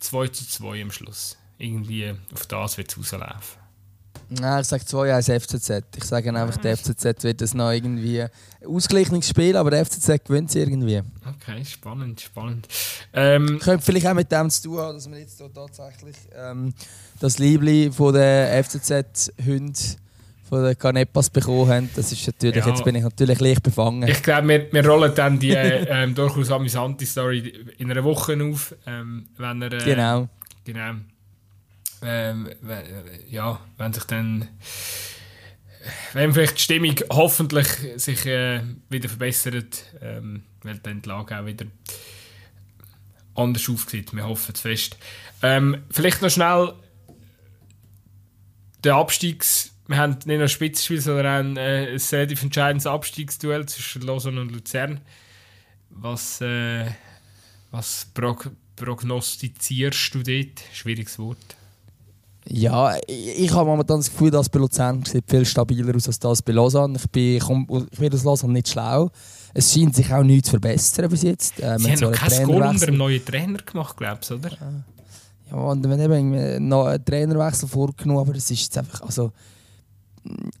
2 0.00 0.28
zu 0.28 0.48
2 0.48 0.82
am 0.82 0.90
Schluss. 0.90 1.36
Irgendwie 1.58 2.14
auf 2.32 2.46
das 2.46 2.78
wird 2.78 2.90
es 2.90 2.98
rauslaufen. 2.98 3.58
Nein, 4.30 4.60
ich 4.60 4.68
sage 4.68 4.84
2-1 4.84 5.40
FCZ. 5.40 5.96
Ich 5.96 6.04
sage 6.04 6.28
einfach, 6.28 6.58
der 6.58 6.76
FCZ 6.76 7.24
wird 7.24 7.40
das 7.40 7.54
noch 7.54 7.70
irgendwie 7.70 8.26
ausgeglichenes 8.66 9.28
Spiel, 9.28 9.56
aber 9.56 9.70
der 9.70 9.86
FCZ 9.86 10.22
gewinnt 10.24 10.50
es 10.50 10.56
irgendwie. 10.56 11.02
Okay, 11.26 11.64
spannend, 11.64 12.20
spannend. 12.20 12.68
Ähm, 13.14 13.58
Könnte 13.58 13.84
vielleicht 13.84 14.06
auch 14.06 14.14
mit 14.14 14.30
dem 14.30 14.50
zu 14.50 14.64
tun 14.64 14.78
haben, 14.78 14.94
dass 14.96 15.10
wir 15.10 15.18
jetzt 15.18 15.42
tatsächlich 15.54 16.16
ähm, 16.34 16.74
das 17.20 17.38
Liebling 17.38 17.90
von 17.90 18.12
der 18.12 18.62
FCZ-Hund 18.62 19.96
von 20.48 20.64
den 20.64 20.78
Canepas 20.78 21.30
bekommen 21.30 21.68
haben. 21.68 21.90
Das 21.94 22.12
ist 22.12 22.26
natürlich, 22.26 22.64
ja. 22.64 22.68
Jetzt 22.68 22.84
bin 22.84 22.94
ich 22.94 23.02
natürlich 23.02 23.40
leicht 23.40 23.62
befangen. 23.62 24.08
Ich 24.08 24.22
glaube, 24.22 24.48
wir, 24.48 24.72
wir 24.72 24.86
rollen 24.86 25.14
dann 25.14 25.38
die 25.38 25.50
äh, 25.50 25.86
ähm, 25.88 26.14
durchaus 26.14 26.50
amüsante 26.50 27.06
Story 27.06 27.52
in 27.78 27.90
einer 27.90 28.04
Woche 28.04 28.38
auf. 28.42 28.74
Ähm, 28.86 29.28
wenn 29.36 29.62
er, 29.62 29.72
äh, 29.72 29.84
genau. 29.84 30.28
genau 30.64 30.94
ähm, 32.02 32.48
ja, 33.28 33.60
wenn 33.76 33.92
sich 33.92 34.04
dann 34.04 34.48
wenn 36.12 36.32
vielleicht 36.32 36.58
die 36.58 36.62
Stimmung 36.62 36.96
hoffentlich 37.10 37.66
sich 37.96 38.26
äh, 38.26 38.60
wieder 38.88 39.08
verbessert, 39.08 39.84
ähm, 40.02 40.42
weil 40.62 40.78
dann 40.78 41.02
die 41.02 41.08
Lage 41.08 41.38
auch 41.38 41.46
wieder 41.46 41.66
anders 43.34 43.68
aufsieht. 43.68 44.12
Wir 44.12 44.26
hoffen 44.26 44.52
es 44.54 44.60
fest. 44.60 44.96
Ähm, 45.42 45.84
vielleicht 45.90 46.20
noch 46.20 46.30
schnell 46.30 46.74
der 48.84 48.96
Abstiegs 48.96 49.72
wir 49.88 49.96
haben 49.96 50.12
nicht 50.12 50.26
nur 50.26 50.42
ein 50.42 50.48
Spitzenspiel, 50.48 51.00
sondern 51.00 51.26
auch 51.26 51.38
ein, 51.38 51.56
äh, 51.56 51.96
relativ 52.12 52.42
entscheidendes 52.42 52.86
Abstiegsduell 52.86 53.66
zwischen 53.66 54.02
Lausanne 54.02 54.42
und 54.42 54.52
Luzern. 54.52 55.00
Was, 55.90 56.40
äh, 56.42 56.84
was 57.70 58.06
prog 58.12 58.50
prognostizierst 58.76 60.14
du 60.14 60.22
dort? 60.22 60.62
Schwieriges 60.72 61.18
Wort. 61.18 61.56
Ja, 62.46 62.96
ich, 63.06 63.40
ich 63.40 63.52
habe 63.52 63.68
momentan 63.68 63.98
das 63.98 64.10
Gefühl, 64.10 64.30
dass 64.30 64.48
bei 64.48 64.58
Luzern 64.58 65.04
sieht 65.04 65.28
viel 65.28 65.44
stabiler 65.44 65.94
aus 65.96 66.06
als 66.06 66.18
das 66.18 66.42
bei 66.42 66.52
Lausanne. 66.52 66.96
Ich 66.96 67.10
bin, 67.10 67.36
ich, 67.36 67.42
komm, 67.42 67.66
ich 67.90 67.98
bin 67.98 68.12
aus 68.12 68.24
Lausanne 68.24 68.52
nicht 68.52 68.68
schlau. 68.68 69.10
Es 69.54 69.72
scheint 69.72 69.96
sich 69.96 70.12
auch 70.12 70.22
nichts 70.22 70.48
zu 70.48 70.52
verbessern 70.52 71.08
bis 71.08 71.22
jetzt. 71.22 71.60
Äh, 71.60 71.78
Sie 71.78 71.90
haben 71.90 72.00
noch 72.00 72.12
kein 72.12 72.44
Goal 72.44 72.62
unter 72.62 72.88
einem 72.88 72.96
neuen 72.98 73.24
Trainer 73.24 73.58
gemacht, 73.58 73.96
glaubst 73.96 74.30
du, 74.30 74.34
oder? 74.34 74.56
Ja, 75.50 75.56
und 75.56 75.82
wir 75.82 75.90
haben 75.90 76.34
eben 76.34 76.68
noch 76.68 76.86
einen 76.86 77.04
Trainerwechsel 77.04 77.68
vorgenommen, 77.68 78.20
aber 78.20 78.36
es 78.36 78.50
ist 78.50 78.60
jetzt 78.60 78.78
einfach, 78.78 79.00
also 79.00 79.32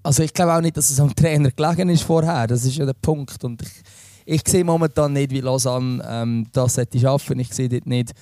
also 0.02 0.22
ich 0.22 0.32
glaube 0.32 0.54
auch 0.54 0.60
nicht, 0.60 0.76
dass 0.76 0.90
es 0.90 1.00
am 1.00 1.14
Trainer 1.14 1.50
gelegen 1.50 1.90
ist 1.90 2.02
vorher. 2.02 2.46
Das 2.46 2.64
ist 2.64 2.76
ja 2.76 2.84
der 2.84 2.94
Punkt. 2.94 3.42
Und 3.44 3.62
ich, 3.62 3.82
ich 4.26 4.42
sehe 4.46 4.64
momentan 4.64 5.12
nicht, 5.12 5.30
wie 5.30 5.40
Lausanne 5.40 6.04
ähm, 6.08 6.46
das 6.52 6.76
hätte 6.76 6.98
schaffen. 6.98 7.38
Ich 7.38 7.52
sehe 7.52 7.68
dort 7.68 7.86
nicht, 7.86 8.12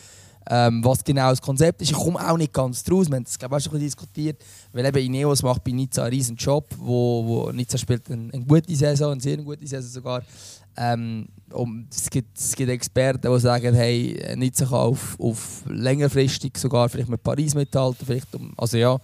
ähm, 0.49 0.84
was 0.84 1.03
genau 1.03 1.30
das 1.30 1.43
Konzept 1.43 1.82
ist. 1.82 1.91
Ich 1.91 1.97
komme 1.97 2.18
auch 2.18 2.37
nicht 2.37 2.53
ganz 2.53 2.84
draus. 2.84 3.09
Wir 3.09 3.16
haben 3.16 3.24
das 3.24 3.51
auch 3.51 3.61
schon 3.61 3.80
diskutiert. 3.80 4.43
Weil 4.72 4.87
eben 4.87 4.99
Ineos 4.99 5.43
macht 5.43 5.64
bei 5.64 5.72
Nizza 5.72 6.03
einen 6.03 6.12
riesen 6.12 6.37
Job, 6.37 6.68
wo, 6.78 7.24
wo 7.26 7.53
Nizza 7.53 7.78
spielt 7.78 8.11
eine, 8.11 8.32
eine 8.32 8.45
gute 8.45 8.74
Saison, 8.74 9.12
eine 9.12 9.20
sehr 9.20 9.37
gute 9.39 9.66
Saison 9.66 9.91
sogar. 9.91 10.22
Ähm, 10.76 11.26
und 11.53 11.87
es, 11.91 12.11
gibt, 12.11 12.39
es 12.39 12.55
gibt 12.55 12.70
Experten, 12.70 13.32
die 13.32 13.41
sagen, 13.41 13.74
hey, 13.74 14.34
Nizza 14.37 14.66
kann 14.66 14.74
auf, 14.74 15.18
auf 15.18 15.62
längerfristig 15.66 16.57
sogar 16.59 16.89
vielleicht 16.89 17.09
mit 17.09 17.22
Paris 17.22 17.55
mithalten. 17.55 18.05
Vielleicht 18.07 18.34
um, 18.34 18.53
also 18.57 18.76
ja, 18.76 18.99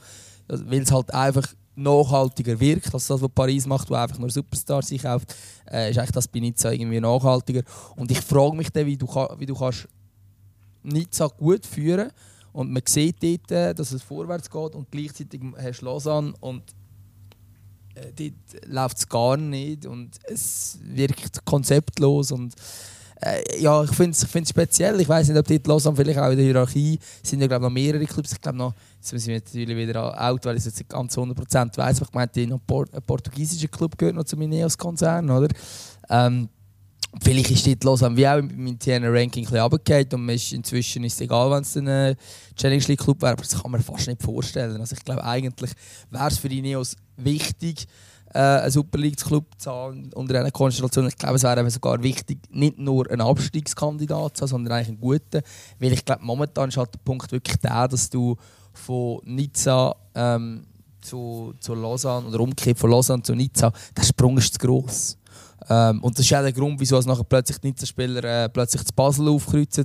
weil 0.48 0.82
es 0.82 0.92
halt 0.92 1.12
einfach 1.14 1.46
nachhaltiger 1.74 2.58
wirkt 2.58 2.92
als 2.92 3.06
das, 3.06 3.22
was 3.22 3.30
Paris 3.30 3.66
macht, 3.66 3.88
wo 3.88 3.94
einfach 3.94 4.18
nur 4.18 4.30
Superstars 4.30 4.88
sich 4.88 5.02
kauft, 5.02 5.34
äh, 5.70 5.90
ist 5.90 5.98
eigentlich 5.98 6.12
das 6.12 6.28
bei 6.28 6.40
Nizza 6.40 6.70
irgendwie 6.70 7.00
nachhaltiger. 7.00 7.62
Und 7.96 8.10
ich 8.10 8.20
frage 8.20 8.56
mich 8.56 8.70
dann, 8.70 8.86
wie 8.86 8.96
du, 8.96 9.06
wie 9.38 9.46
du 9.46 9.54
kannst 9.54 9.88
Nizza 10.82 11.28
gut 11.28 11.64
führen 11.64 12.10
und 12.52 12.70
man 12.70 12.82
sieht 12.86 13.22
dort, 13.22 13.50
äh, 13.50 13.74
dass 13.74 13.92
es 13.92 14.02
vorwärts 14.02 14.50
geht 14.50 14.74
und 14.74 14.90
gleichzeitig 14.90 15.40
hast 15.56 15.80
du 15.80 15.86
Lausanne 15.86 16.34
und 16.40 16.62
äh, 17.94 18.12
dort 18.14 18.66
läuft 18.66 18.98
es 18.98 19.08
gar 19.08 19.36
nicht 19.36 19.86
und 19.86 20.18
es 20.24 20.78
wirkt 20.82 21.44
konzeptlos 21.44 22.32
und 22.32 22.54
äh, 23.24 23.60
ja, 23.60 23.84
ich 23.84 23.92
finde 23.92 24.16
es 24.16 24.34
ich 24.34 24.48
speziell. 24.48 25.00
Ich 25.00 25.08
weiß 25.08 25.28
nicht, 25.28 25.38
ob 25.38 25.46
dort 25.46 25.66
Lausanne 25.66 25.96
vielleicht 25.96 26.18
auch 26.18 26.30
in 26.30 26.36
der 26.36 26.44
Hierarchie 26.44 26.98
sind 27.22 27.40
ja 27.40 27.46
glaube 27.46 27.64
noch 27.64 27.70
mehrere 27.70 28.04
Clubs. 28.04 28.32
Ich 28.32 28.40
glaube 28.40 28.58
noch, 28.58 28.74
jetzt 28.96 29.12
müssen 29.12 29.28
wir 29.28 29.36
natürlich 29.36 29.76
wieder 29.76 30.30
out, 30.30 30.44
weil 30.44 30.56
ich 30.56 30.60
es 30.60 30.66
jetzt 30.66 30.78
nicht 30.78 30.90
ganz 30.90 31.16
100% 31.16 31.76
weiß, 31.76 32.00
ich 32.00 32.12
meinte, 32.12 32.46
noch 32.46 32.60
ein 32.68 33.02
portugiesischer 33.06 33.68
Club 33.68 33.96
gehört 33.96 34.16
noch 34.16 34.24
zu 34.24 34.36
Mineos-Konzern, 34.36 35.30
oder? 35.30 35.48
Ähm, 36.10 36.48
Vielleicht 37.20 37.50
ist 37.50 37.66
dort 37.66 37.84
Lausanne 37.84 38.16
wie 38.16 38.26
auch 38.26 38.38
im 38.38 38.66
internen 38.66 39.14
Ranking 39.14 39.46
runtergefallen 39.46 40.08
und 40.14 40.28
ist 40.30 40.52
inzwischen 40.52 41.04
ist 41.04 41.12
es 41.12 41.20
egal, 41.20 41.50
wenn 41.50 41.60
es 41.60 41.76
ein 41.76 42.16
Challenge 42.56 42.84
League 42.86 43.00
Club 43.00 43.20
wäre, 43.20 43.32
aber 43.32 43.42
das 43.42 43.60
kann 43.60 43.70
man 43.70 43.82
fast 43.82 44.08
nicht 44.08 44.22
vorstellen. 44.22 44.80
Also 44.80 44.96
ich 44.96 45.04
glaube, 45.04 45.22
eigentlich 45.22 45.72
wäre 46.10 46.28
es 46.28 46.38
für 46.38 46.48
die 46.48 46.62
Neos 46.62 46.96
wichtig, 47.18 47.86
äh, 48.34 48.70
Super 48.70 48.98
League 48.98 49.16
Club 49.16 49.46
zu 49.58 49.70
haben 49.70 50.10
unter 50.14 50.38
einer 50.38 50.50
Konstellation. 50.50 51.06
Ich 51.08 51.16
glaube, 51.16 51.36
es 51.36 51.42
wäre 51.42 51.70
sogar 51.70 52.02
wichtig, 52.02 52.38
nicht 52.50 52.78
nur 52.78 53.10
einen 53.10 53.20
Abstiegskandidat 53.20 54.36
zu 54.36 54.42
haben, 54.42 54.48
sondern 54.48 54.72
eigentlich 54.74 54.88
einen 54.88 55.00
guten. 55.00 55.42
Weil 55.78 55.92
ich 55.92 56.04
glaube, 56.04 56.24
momentan 56.24 56.68
ist 56.68 56.76
halt 56.76 56.94
der 56.94 57.00
Punkt 57.00 57.30
wirklich 57.32 57.56
der, 57.58 57.88
dass 57.88 58.10
du 58.10 58.36
von 58.72 59.20
Nizza 59.24 59.94
ähm, 60.14 60.66
zu, 61.00 61.54
zu 61.60 61.74
Lausanne 61.74 62.28
oder 62.28 62.40
umgekehrt 62.40 62.78
von 62.78 62.90
Lausanne 62.90 63.22
zu 63.22 63.34
Nizza, 63.34 63.72
der 63.96 64.02
Sprung 64.02 64.38
ist 64.38 64.54
zu 64.54 64.58
gross. 64.58 65.18
Ähm, 65.68 66.02
und 66.02 66.18
das 66.18 66.24
ist 66.24 66.34
auch 66.34 66.42
der 66.42 66.52
Grund, 66.52 66.80
wieso 66.80 66.98
es 66.98 67.06
nachher 67.06 67.24
plötzlich 67.24 67.58
die 67.58 67.68
Nizza-Spieler 67.68 68.24
äh, 68.24 68.48
plötzlich 68.48 68.82
das 68.82 68.92
Basel 68.92 69.28
aufkreuzen 69.28 69.84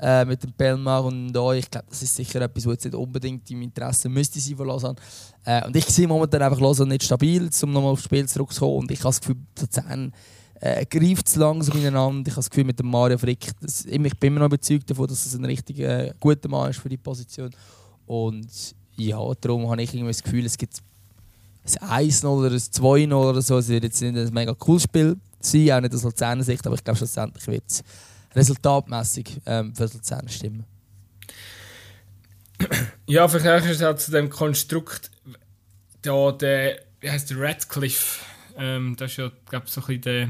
äh, 0.00 0.24
mit 0.24 0.42
dem 0.42 0.52
Pelmar 0.52 1.04
und 1.04 1.32
da. 1.32 1.52
Ich 1.52 1.70
glaube, 1.70 1.86
das 1.88 2.02
ist 2.02 2.16
sicher 2.16 2.40
etwas, 2.40 2.66
was 2.66 2.72
jetzt 2.74 2.84
nicht 2.84 2.94
unbedingt 2.94 3.50
im 3.50 3.62
Interesse 3.62 4.08
müsste 4.08 4.40
sein 4.40 4.56
von 4.56 4.68
Lausanne. 4.68 4.96
Äh, 5.44 5.66
und 5.66 5.76
ich 5.76 5.86
sehe 5.86 6.08
momentan 6.08 6.42
einfach 6.42 6.60
Lausanne 6.60 6.90
nicht 6.90 7.04
stabil, 7.04 7.48
um 7.62 7.72
nochmal 7.72 7.92
aufs 7.92 8.04
Spiel 8.04 8.28
zurückzukommen. 8.28 8.78
Und 8.78 8.90
ich 8.90 9.00
habe 9.00 9.08
das 9.08 9.20
Gefühl, 9.20 9.36
Luzern 9.60 10.12
äh, 10.60 10.86
greift 10.86 11.28
es 11.28 11.36
langsam 11.36 11.78
ineinander. 11.78 12.28
Ich 12.28 12.32
habe 12.32 12.40
das 12.40 12.50
Gefühl, 12.50 12.64
mit 12.64 12.78
dem 12.78 12.90
Mario 12.90 13.18
Frick, 13.18 13.50
das, 13.60 13.84
ich 13.84 13.98
bin 13.98 14.32
immer 14.32 14.40
noch 14.40 14.46
überzeugt 14.46 14.90
davon, 14.90 15.06
dass 15.06 15.26
es 15.26 15.34
ein 15.34 15.44
richtig 15.44 15.80
äh, 15.80 16.12
guter 16.18 16.48
Mann 16.48 16.70
ist 16.70 16.80
für 16.80 16.88
die 16.88 16.96
Position. 16.96 17.50
Und 18.06 18.48
ja, 18.96 19.20
darum 19.40 19.70
habe 19.70 19.82
ich 19.82 19.92
irgendwie 19.94 20.10
das 20.10 20.22
Gefühl, 20.22 20.44
es 20.46 20.56
gibt 20.56 20.78
ein 21.76 22.10
1-0 22.10 22.26
oder 22.26 22.50
ein 22.50 22.58
2-0 22.58 23.12
oder 23.14 23.42
so. 23.42 23.58
Es 23.58 23.68
wird 23.68 23.84
jetzt 23.84 24.00
nicht 24.00 24.16
ein 24.16 24.32
mega 24.32 24.54
cooles 24.54 24.84
Spiel 24.84 25.16
sein, 25.40 25.70
auch 25.72 25.80
nicht 25.80 25.94
aus 25.94 26.02
Luzerner 26.02 26.44
Sicht, 26.44 26.66
aber 26.66 26.74
ich 26.74 26.84
glaube 26.84 26.96
schlussendlich 26.96 27.46
wird 27.46 27.64
es 27.68 27.84
resultatmässig 28.34 29.40
ähm, 29.46 29.74
für 29.74 29.84
Luzerner 29.84 30.28
stimmen. 30.28 30.64
Ja, 33.06 33.28
vielleicht 33.28 33.80
halt 33.80 34.00
zu 34.00 34.10
dem 34.10 34.30
Konstrukt, 34.30 35.10
da 36.02 36.32
der, 36.32 36.80
wie 37.00 37.10
heißt 37.10 37.30
der 37.30 37.40
Radcliffe, 37.40 38.24
ähm, 38.56 38.96
das 38.96 39.12
ist 39.12 39.16
ja, 39.18 39.30
glaube 39.48 39.66
ich, 39.66 39.72
so 39.72 39.80
ein 39.80 39.86
bisschen 39.86 40.02
der, 40.02 40.28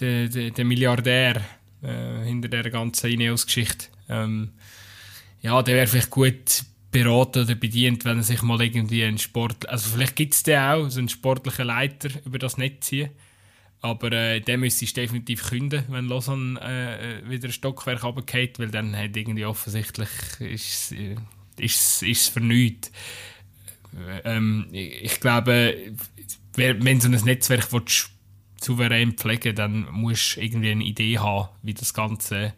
der, 0.00 0.28
der, 0.28 0.50
der 0.50 0.64
Milliardär 0.64 1.40
äh, 1.82 2.24
hinter 2.24 2.48
der 2.48 2.70
ganzen 2.70 3.10
Ineos-Geschichte. 3.10 3.86
Ähm, 4.08 4.52
ja, 5.40 5.62
der 5.62 5.76
wäre 5.76 5.86
vielleicht 5.86 6.10
gut 6.10 6.64
beraten 7.04 7.44
oder 7.44 7.54
bedient, 7.54 8.04
wenn 8.04 8.18
er 8.18 8.22
sich 8.22 8.42
mal 8.42 8.60
irgendwie 8.60 9.04
einen 9.04 9.18
Sport, 9.18 9.68
also 9.68 9.90
vielleicht 9.90 10.16
gibt 10.16 10.34
es 10.34 10.42
den 10.42 10.58
auch, 10.58 10.88
so 10.88 10.98
einen 10.98 11.08
sportlichen 11.08 11.66
Leiter 11.66 12.08
über 12.24 12.38
das 12.38 12.56
Netz 12.56 12.86
ziehen. 12.86 13.10
Aber 13.80 14.10
äh, 14.10 14.40
der 14.40 14.58
müsste 14.58 14.84
ich 14.84 14.92
definitiv 14.92 15.44
künden, 15.48 15.84
wenn 15.88 16.08
Lausanne 16.08 16.60
äh, 16.60 17.18
äh, 17.18 17.30
wieder 17.30 17.48
ein 17.48 17.52
Stockwerk 17.52 18.02
runtergeht, 18.02 18.58
weil 18.58 18.70
dann 18.70 18.96
hat 18.96 19.16
irgendwie 19.16 19.44
offensichtlich 19.44 20.08
ist, 20.40 20.92
äh, 20.92 21.16
es 21.58 22.28
für 22.28 22.40
nichts. 22.40 22.90
Ähm, 24.24 24.66
ich 24.72 25.20
glaube, 25.20 25.92
wenn 26.54 27.00
so 27.00 27.08
ein 27.08 27.24
Netzwerk 27.24 27.72
willst, 27.72 28.10
souverän 28.60 29.12
pflegen 29.12 29.54
dann 29.54 29.86
musst 29.92 30.36
du 30.36 30.40
irgendwie 30.40 30.70
eine 30.72 30.84
Idee 30.84 31.18
haben, 31.18 31.48
wie 31.62 31.74
das 31.74 31.94
Ganze 31.94 32.54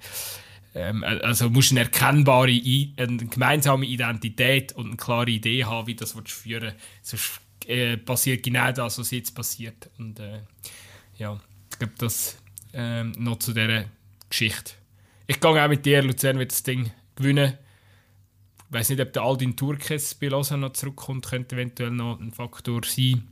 ähm, 0.75 1.03
also 1.05 1.51
musst 1.51 1.73
eine 1.73 1.81
erkennbare, 1.81 2.51
eine 2.97 3.27
gemeinsame 3.27 3.87
Identität 3.87 4.73
und 4.73 4.87
eine 4.87 4.97
klare 4.97 5.31
Idee 5.31 5.65
haben, 5.65 5.87
wie 5.87 5.95
das 5.95 6.15
willst 6.15 6.33
führen 6.33 6.75
Sonst 7.03 7.41
äh, 7.67 7.97
passiert 7.97 8.43
genau 8.43 8.71
das, 8.73 8.99
was 8.99 9.11
jetzt 9.11 9.35
passiert. 9.35 9.91
Und 9.99 10.21
äh, 10.21 10.41
ja, 11.17 11.41
ich 11.71 11.79
glaube, 11.79 11.95
das 11.99 12.39
äh, 12.73 13.05
noch 13.05 13.39
zu 13.39 13.53
dieser 13.53 13.85
Geschichte. 14.29 14.73
Ich 15.27 15.41
gehe 15.41 15.51
auch 15.51 15.69
mit 15.69 15.87
dir, 15.87 16.03
Luzern 16.03 16.39
wird 16.39 16.53
das 16.53 16.63
Ding 16.63 16.91
gewinnen. 17.17 17.55
Ich 18.69 18.75
weiß 18.75 18.91
nicht, 18.91 19.01
ob 19.01 19.13
der 19.13 19.23
Aldin 19.23 19.57
Turkes 19.57 20.15
bei 20.15 20.29
Lausanne 20.29 20.63
noch 20.63 20.73
zurückkommt, 20.73 21.27
könnte 21.27 21.57
eventuell 21.57 21.91
noch 21.91 22.21
ein 22.21 22.33
Faktor 22.33 22.83
sein. 22.85 23.29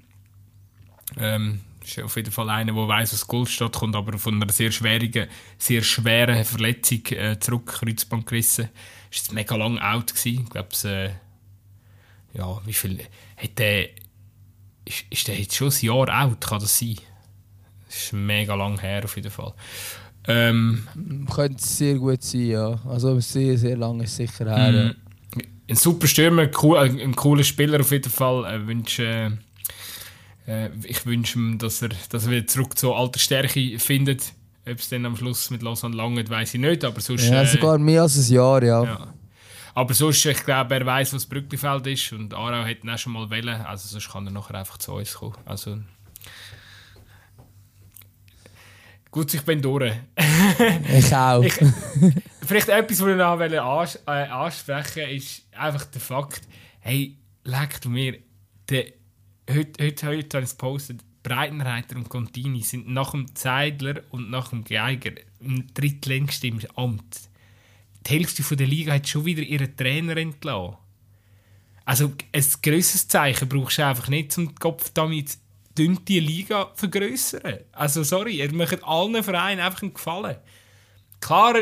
Ähm, 1.17 1.61
ist 1.89 2.05
auf 2.05 2.17
jeden 2.17 2.31
Fall 2.31 2.51
einer, 2.51 2.73
der 2.73 2.89
weiß, 2.89 3.13
was 3.13 3.27
Goldstadt 3.27 3.75
kommt, 3.75 3.97
aber 3.97 4.19
von 4.19 4.41
einer 4.41 4.53
sehr 4.53 4.71
schwierigen, 4.71 5.29
sehr 5.57 5.83
schweren 5.83 6.45
Verletzung 6.45 7.05
äh, 7.11 7.39
zurück, 7.41 7.67
Kreuzband 7.67 8.27
gerissen. 8.27 8.69
Ist 9.11 9.19
jetzt 9.19 9.33
mega 9.33 9.57
lang 9.57 9.79
out 9.79 10.15
gewesen. 10.15 10.45
Ich 10.45 10.51
glaube, 10.51 10.69
äh, 10.85 11.11
ja, 12.37 12.61
wie 12.65 12.73
viel 12.73 12.99
hat 13.37 13.59
der, 13.59 13.89
ist, 14.85 15.05
ist 15.11 15.29
der 15.29 15.39
jetzt 15.39 15.55
schon 15.55 15.69
ein 15.69 15.85
Jahr 15.85 16.09
alt, 16.09 16.41
kann 16.41 16.61
das 16.61 16.79
sein? 16.79 16.97
Das 17.87 17.97
ist 17.97 18.13
mega 18.13 18.55
lang 18.55 18.79
her 18.81 19.05
auf 19.05 19.17
jeden 19.17 19.31
Fall. 19.31 19.55
Ähm, 20.27 20.87
Könnte 21.33 21.63
sehr 21.63 21.95
gut 21.95 22.23
sein, 22.23 22.47
ja. 22.47 22.79
Also 22.87 23.19
sehr, 23.21 23.57
sehr 23.57 23.77
lange 23.77 24.05
ist 24.05 24.17
sicher 24.17 24.45
her. 24.45 24.73
Ja. 24.73 25.43
Ein 25.71 25.77
super 25.77 26.07
Stürmer, 26.07 26.49
cool, 26.63 26.79
ein 26.79 27.17
cooler 27.17 27.45
Spieler 27.45 27.81
auf 27.81 27.91
jeden 27.91 28.11
Fall. 28.11 28.45
Äh, 28.45 28.67
wünsche, 28.67 29.39
äh, 30.49 30.67
äh, 30.67 30.71
ich 30.85 31.05
wünsche 31.07 31.39
ihm, 31.39 31.59
dass 31.59 31.83
er, 31.83 31.91
dass 32.09 32.27
er 32.27 32.33
wieder 32.33 32.47
zurück 32.47 32.79
zur 32.79 32.97
alter 32.97 33.19
Stärke 33.19 33.79
findet. 33.79 34.33
Ob 34.67 34.79
es 34.79 34.89
dann 34.89 35.07
am 35.07 35.17
Schluss 35.17 35.51
mit 35.51 35.63
Lausanne 35.63 35.97
lange 35.97 36.29
weiß 36.29 36.55
ich 36.55 36.61
nicht, 36.61 36.85
aber 36.85 37.01
sonst... 37.01 37.29
Ja, 37.29 37.45
sogar 37.45 37.79
mehr 37.79 38.03
als 38.03 38.17
ein 38.17 38.35
Jahr, 38.35 38.63
ja. 38.63 38.85
ja. 38.85 39.15
Aber 39.75 39.95
sonst, 39.95 40.25
ich 40.27 40.45
glaube, 40.45 40.75
er 40.75 40.85
weiß, 40.85 41.15
was 41.15 41.27
Brücklifeld 41.27 41.87
ist 41.87 42.13
und 42.13 42.35
Arau 42.35 42.65
hat 42.65 42.85
ihn 42.85 42.91
auch 42.91 42.99
schon 42.99 43.13
mal 43.13 43.31
wählen, 43.31 43.63
also 43.63 43.89
sonst 43.89 44.11
kann 44.11 44.27
er 44.27 44.33
nachher 44.33 44.57
einfach 44.57 44.79
zu 44.79 44.93
uns 44.93 45.15
kommen. 45.15 45.37
Also... 45.45 45.79
Gut, 49.11 49.33
ich 49.33 49.43
bin 49.43 49.63
durch. 49.63 49.95
ich 50.99 51.17
auch. 51.17 51.43
Ich, 51.43 51.55
vielleicht 52.47 52.69
etwas, 52.69 53.01
was 53.01 53.09
ich 53.09 53.17
noch 53.17 53.41
ans 53.41 53.97
äh, 54.07 54.11
ansprechen 54.11 55.09
ist 55.09 55.45
einfach 55.57 55.87
der 55.87 56.01
Fakt, 56.01 56.43
hey, 56.81 57.17
du 57.83 57.89
mir, 57.89 58.19
der 58.69 58.98
heute, 59.49 59.85
heute, 59.85 60.07
heute 60.07 60.37
habe 60.37 60.45
ich 60.45 60.51
es 60.51 60.57
gepostet, 60.57 61.01
Breitenreiter 61.23 61.97
und 61.97 62.09
Contini 62.09 62.63
sind 62.63 62.89
nach 62.89 63.11
dem 63.11 63.35
Zeidler 63.35 64.03
und 64.11 64.31
nach 64.31 64.49
dem 64.49 64.65
Geiger 64.65 65.13
im 65.41 65.67
drittlängsten 65.75 66.61
im 66.61 66.61
Amt. 66.77 67.29
Die 68.07 68.11
Hälfte 68.11 68.57
der 68.57 68.67
Liga 68.67 68.95
hat 68.95 69.09
schon 69.09 69.25
wieder 69.25 69.43
ihren 69.43 69.77
Trainer 69.77 70.17
entlassen. 70.17 70.77
Also 71.85 72.13
ein 72.33 72.45
grösseres 72.63 73.09
Zeichen 73.09 73.49
brauchst 73.49 73.79
du 73.79 73.87
einfach 73.87 74.09
nicht, 74.09 74.37
um 74.39 74.49
den 74.49 74.55
Kopf 74.55 74.91
damit 74.91 75.39
die 75.77 76.21
Liga 76.21 76.71
vergrößern. 76.75 77.61
Also 77.73 78.03
sorry, 78.03 78.39
ihr 78.39 78.53
macht 78.53 78.83
allen 78.83 79.23
Vereinen 79.23 79.61
einfach 79.61 79.83
einen 79.83 79.95
Gefallen. 79.95 80.37
Klar 81.21 81.55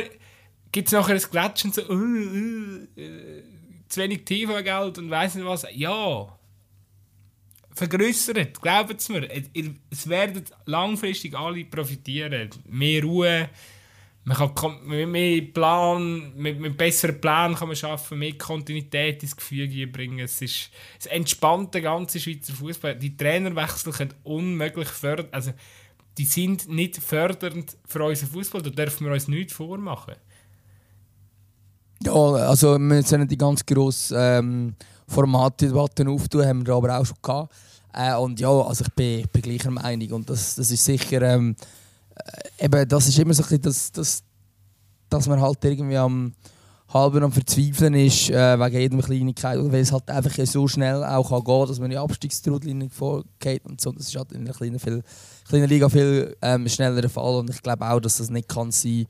gibt 0.72 0.88
es 0.88 0.92
nachher 0.92 1.14
ein 1.14 1.30
Gletschen 1.30 1.72
so, 1.72 1.82
uh, 1.82 1.94
uh, 1.94 3.00
uh, 3.00 3.42
zu 3.88 4.00
wenig 4.00 4.24
TV-Geld 4.24 4.98
und 4.98 5.10
weiss 5.10 5.34
nicht 5.34 5.46
was. 5.46 5.66
Ja, 5.74 6.35
vergrößert, 7.76 8.60
glaubt 8.60 9.00
es 9.00 9.08
mir. 9.08 9.28
Es 9.90 10.08
werden 10.08 10.44
langfristig 10.64 11.36
alle 11.36 11.64
profitieren. 11.64 12.50
Mehr 12.68 13.02
Ruhe, 13.02 13.48
man 14.24 14.54
kann 14.54 14.84
mit 14.84 15.08
mehr 15.08 15.40
Plan, 15.42 16.32
mit, 16.36 16.58
mit 16.58 16.76
besseren 16.76 17.20
Plan 17.20 17.54
kann 17.54 17.68
man 17.68 17.76
schaffen, 17.76 18.18
mehr 18.18 18.36
Kontinuität 18.36 19.22
ins 19.22 19.36
Gefüge 19.36 19.86
bringen. 19.86 20.18
Es 20.18 20.42
ist 20.42 20.70
es 20.98 21.06
entspannt 21.06 21.74
der 21.74 21.82
ganze 21.82 22.18
Schweizer 22.18 22.52
Fußball. 22.52 22.96
Die 22.96 23.16
Trainerwechsel 23.16 23.92
können 23.92 24.14
unmöglich 24.24 24.88
fördern, 24.88 25.28
also 25.30 25.52
die 26.18 26.24
sind 26.24 26.68
nicht 26.68 26.96
fördernd 26.96 27.76
für 27.86 28.02
unseren 28.02 28.30
Fußball. 28.30 28.62
Da 28.62 28.70
dürfen 28.70 29.06
wir 29.06 29.12
uns 29.12 29.28
nichts 29.28 29.52
vormachen. 29.52 30.14
Ja, 32.02 32.12
also 32.12 32.78
wir 32.78 33.02
sollen 33.04 33.28
die 33.28 33.38
ganz 33.38 33.64
grosse 33.64 34.16
ähm, 34.18 34.74
Formatdebatten 35.06 36.08
auftun, 36.08 36.44
haben 36.44 36.66
wir 36.66 36.74
aber 36.74 36.98
auch 36.98 37.06
schon 37.06 37.16
gehabt. 37.22 37.54
Äh, 37.96 38.14
und 38.16 38.38
ja, 38.38 38.50
also 38.50 38.84
ich 38.84 38.92
bin, 38.94 39.26
bin 39.32 39.42
gleicher 39.42 39.70
Meinung. 39.70 40.12
Und 40.12 40.30
das, 40.30 40.54
das 40.54 40.70
ist 40.70 40.84
sicher, 40.84 41.22
ähm, 41.22 41.56
äh, 42.14 42.64
eben, 42.64 42.88
das 42.88 43.08
ist 43.08 43.18
immer 43.18 43.34
so 43.34 43.42
ein 43.42 43.48
bisschen, 43.48 43.62
das, 43.62 43.92
das, 43.92 44.22
dass 45.08 45.26
man 45.26 45.40
halt 45.40 45.64
irgendwie 45.64 45.96
am 45.96 46.32
halben 46.92 47.24
am 47.24 47.32
Verzweifeln 47.32 47.94
ist, 47.94 48.30
äh, 48.30 48.58
wegen 48.58 48.78
jeder 48.78 49.02
Kleinigkeit, 49.02 49.58
weil 49.58 49.80
es 49.80 49.90
halt 49.90 50.08
einfach 50.08 50.46
so 50.46 50.68
schnell 50.68 51.02
auch 51.02 51.28
kann 51.28 51.42
gehen 51.42 51.68
dass 51.68 51.80
man 51.80 51.90
die 51.90 51.98
Abstiegstrudlinie 51.98 52.90
vorgeht 52.90 53.64
und 53.64 53.80
so. 53.80 53.90
Das 53.92 54.06
ist 54.06 54.16
halt 54.16 54.32
in 54.32 54.42
einer 54.42 54.52
kleinen, 54.52 54.78
viel, 54.78 55.02
kleinen 55.48 55.68
Liga 55.68 55.88
viel 55.88 56.36
ähm, 56.42 56.68
schneller 56.68 57.00
der 57.00 57.10
Fall 57.10 57.36
und 57.36 57.50
ich 57.50 57.60
glaube 57.60 57.88
auch, 57.90 57.98
dass 57.98 58.18
das 58.18 58.30
nicht 58.30 58.48
kann 58.48 58.70
sein 58.70 59.06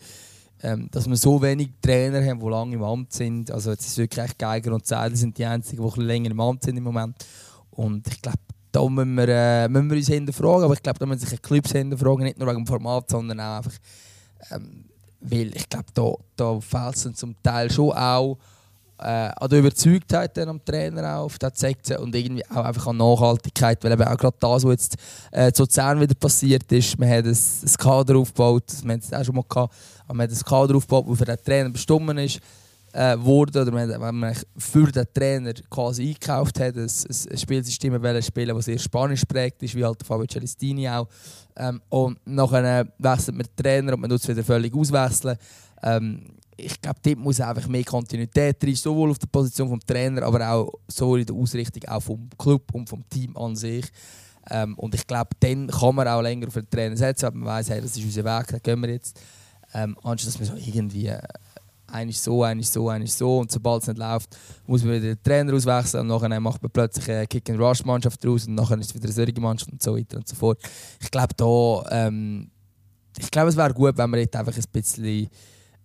ähm, 0.62 0.88
dass 0.90 1.08
wir 1.08 1.16
so 1.16 1.40
wenig 1.42 1.68
Trainer 1.82 2.24
haben, 2.24 2.40
die 2.40 2.48
lange 2.48 2.74
im 2.76 2.82
Amt 2.82 3.12
sind. 3.12 3.50
Also 3.50 3.70
jetzt 3.70 3.86
ist 3.86 3.98
wirklich 3.98 4.38
Geiger 4.38 4.72
und 4.72 4.86
Zeidel 4.86 5.16
sind 5.16 5.36
die 5.36 5.44
einzigen, 5.44 5.88
die 5.94 6.00
länger 6.00 6.30
im 6.30 6.40
Amt 6.40 6.62
sind 6.62 6.76
im 6.76 6.84
Moment. 6.84 7.16
Und 7.70 8.06
ich 8.08 8.22
glaube, 8.22 8.38
da 8.76 8.86
müssen 8.86 9.14
wir, 9.14 9.28
äh, 9.28 9.68
müssen 9.68 9.90
wir 9.90 9.96
uns 9.96 10.08
hinterfragen. 10.08 10.64
Aber 10.64 10.74
ich 10.74 10.82
glaube, 10.82 10.98
da 10.98 11.06
müssen 11.06 11.26
sich 11.26 11.40
Clubs 11.40 11.72
hinterfragen, 11.72 12.24
nicht 12.24 12.38
nur 12.38 12.46
wegen 12.46 12.58
dem 12.58 12.66
Format, 12.66 13.10
sondern 13.10 13.40
auch 13.40 13.56
einfach, 13.56 13.72
ähm, 14.50 14.84
weil 15.20 15.56
ich 15.56 15.66
glaube, 15.68 15.86
da, 15.94 16.12
da 16.36 16.60
fehlt 16.60 16.96
es 16.96 17.14
zum 17.14 17.34
Teil 17.42 17.70
schon 17.70 17.92
auch 17.92 18.36
äh, 18.98 19.30
an 19.34 19.48
der 19.48 19.60
Überzeugtheit 19.60 20.38
am 20.38 20.62
Trainer 20.62 21.18
auf, 21.18 21.38
das 21.38 21.54
zeigt 21.54 21.90
und 21.98 22.14
irgendwie 22.14 22.44
auch 22.50 22.64
einfach 22.64 22.86
an 22.88 22.98
Nachhaltigkeit, 22.98 23.82
weil 23.82 23.92
eben 23.92 24.04
auch 24.04 24.16
gerade 24.16 24.36
das, 24.38 24.64
was 24.64 24.70
jetzt 24.70 24.96
äh, 25.32 25.50
zu 25.52 25.62
Luzern 25.62 26.00
wieder 26.00 26.14
passiert 26.14 26.70
ist, 26.70 26.98
man 26.98 27.08
hat 27.08 27.24
ein, 27.24 27.36
Kader 27.78 28.16
aufgebaut, 28.16 28.64
wir 28.82 28.92
haben 28.92 29.00
es 29.00 29.12
auch 29.12 29.24
schon 29.24 29.34
mal 29.34 29.44
gehabt, 29.48 29.74
aber 30.06 30.14
man 30.14 30.30
hat 30.30 30.36
ein 30.36 30.44
Kader 30.44 30.76
aufgebaut, 30.76 31.06
das 31.08 31.18
für 31.18 31.24
den 31.24 31.44
Trainer 31.44 31.70
bestimmt 31.70 32.18
ist, 32.20 32.40
äh, 32.96 33.22
wurde, 33.22 33.60
oder 33.60 33.74
wenn 33.74 34.18
man 34.18 34.34
für 34.56 34.90
den 34.90 35.04
Trainer 35.12 35.52
quasi 35.68 36.08
eingekauft 36.08 36.58
hat, 36.58 36.76
ein, 36.76 36.88
ein 36.88 37.38
Spielsystem 37.38 38.02
wollen 38.02 38.22
spielen, 38.22 38.56
das 38.56 38.64
sehr 38.64 38.78
spanisch 38.78 39.24
prägt 39.26 39.62
ist, 39.62 39.74
wie 39.74 39.84
halt 39.84 40.02
Fabio 40.02 40.26
Celestini 40.26 40.88
auch. 40.88 41.06
Ähm, 41.56 41.82
und 41.90 42.18
nachher 42.24 42.88
wechselt 42.98 43.36
man 43.36 43.46
den 43.46 43.62
Trainer 43.62 43.92
und 43.92 44.00
man 44.00 44.08
tut 44.08 44.20
es 44.20 44.28
wieder 44.28 44.42
völlig 44.42 44.74
auswechseln. 44.74 45.36
Ähm, 45.82 46.22
ich 46.56 46.80
glaube, 46.80 46.98
dort 47.02 47.18
muss 47.18 47.38
einfach 47.38 47.68
mehr 47.68 47.84
Kontinuität 47.84 48.64
rein, 48.64 48.74
sowohl 48.74 49.10
auf 49.10 49.18
der 49.18 49.26
Position 49.26 49.78
des 49.78 49.86
Trainer, 49.86 50.22
aber 50.22 50.50
auch 50.50 50.72
so 50.88 51.16
in 51.16 51.26
der 51.26 51.36
Ausrichtung 51.36 51.84
auch 51.86 52.02
vom 52.02 52.30
Club 52.38 52.62
und 52.72 52.88
vom 52.88 53.06
Team 53.10 53.36
an 53.36 53.56
sich. 53.56 53.84
Ähm, 54.48 54.74
und 54.78 54.94
ich 54.94 55.06
glaube, 55.06 55.30
dann 55.40 55.66
kann 55.66 55.94
man 55.94 56.08
auch 56.08 56.22
länger 56.22 56.46
auf 56.46 56.54
den 56.54 56.70
Trainer 56.70 56.96
setzen, 56.96 57.26
wenn 57.26 57.40
man 57.40 57.48
weiß, 57.48 57.68
hey, 57.68 57.82
das 57.82 57.94
ist 57.94 58.02
unser 58.02 58.24
Weg, 58.24 58.46
da 58.46 58.58
gehen 58.58 58.80
wir 58.80 58.88
jetzt. 58.88 59.20
Ähm, 59.74 59.98
anstatt 60.02 60.40
dass 60.40 60.48
man 60.48 60.58
so 60.58 60.66
irgendwie 60.66 61.08
äh, 61.08 61.20
eigentlich 61.88 62.20
so, 62.20 62.42
eigentlich 62.42 62.70
so, 62.70 62.88
eigentlich 62.88 63.14
so. 63.14 63.38
Und 63.38 63.50
sobald 63.50 63.82
es 63.82 63.88
nicht 63.88 63.98
läuft, 63.98 64.36
muss 64.66 64.82
man 64.82 64.94
wieder 64.94 65.14
den 65.14 65.22
Trainer 65.22 65.54
auswechseln 65.54 66.10
und 66.10 66.22
dann 66.22 66.42
macht 66.42 66.62
man 66.62 66.70
plötzlich 66.70 67.10
eine 67.10 67.26
Kick-and-Rush-Mannschaft 67.26 68.24
draus 68.24 68.46
und 68.46 68.56
dann 68.56 68.80
ist 68.80 68.90
es 68.90 68.94
wieder 68.94 69.04
eine 69.04 69.12
solche 69.12 69.40
Mannschaft 69.40 69.72
und 69.72 69.82
so 69.82 69.96
weiter 69.96 70.16
und 70.16 70.28
so 70.28 70.34
fort. 70.34 70.60
Ich 71.00 71.10
glaube, 71.10 71.34
da, 71.36 72.06
ähm, 72.06 72.50
ich 73.18 73.30
glaube, 73.30 73.48
es 73.48 73.56
wäre 73.56 73.72
gut, 73.72 73.96
wenn 73.96 74.10
man 74.10 74.20
jetzt 74.20 74.36
einfach 74.36 74.56
ein 74.56 74.64
bisschen 74.72 75.28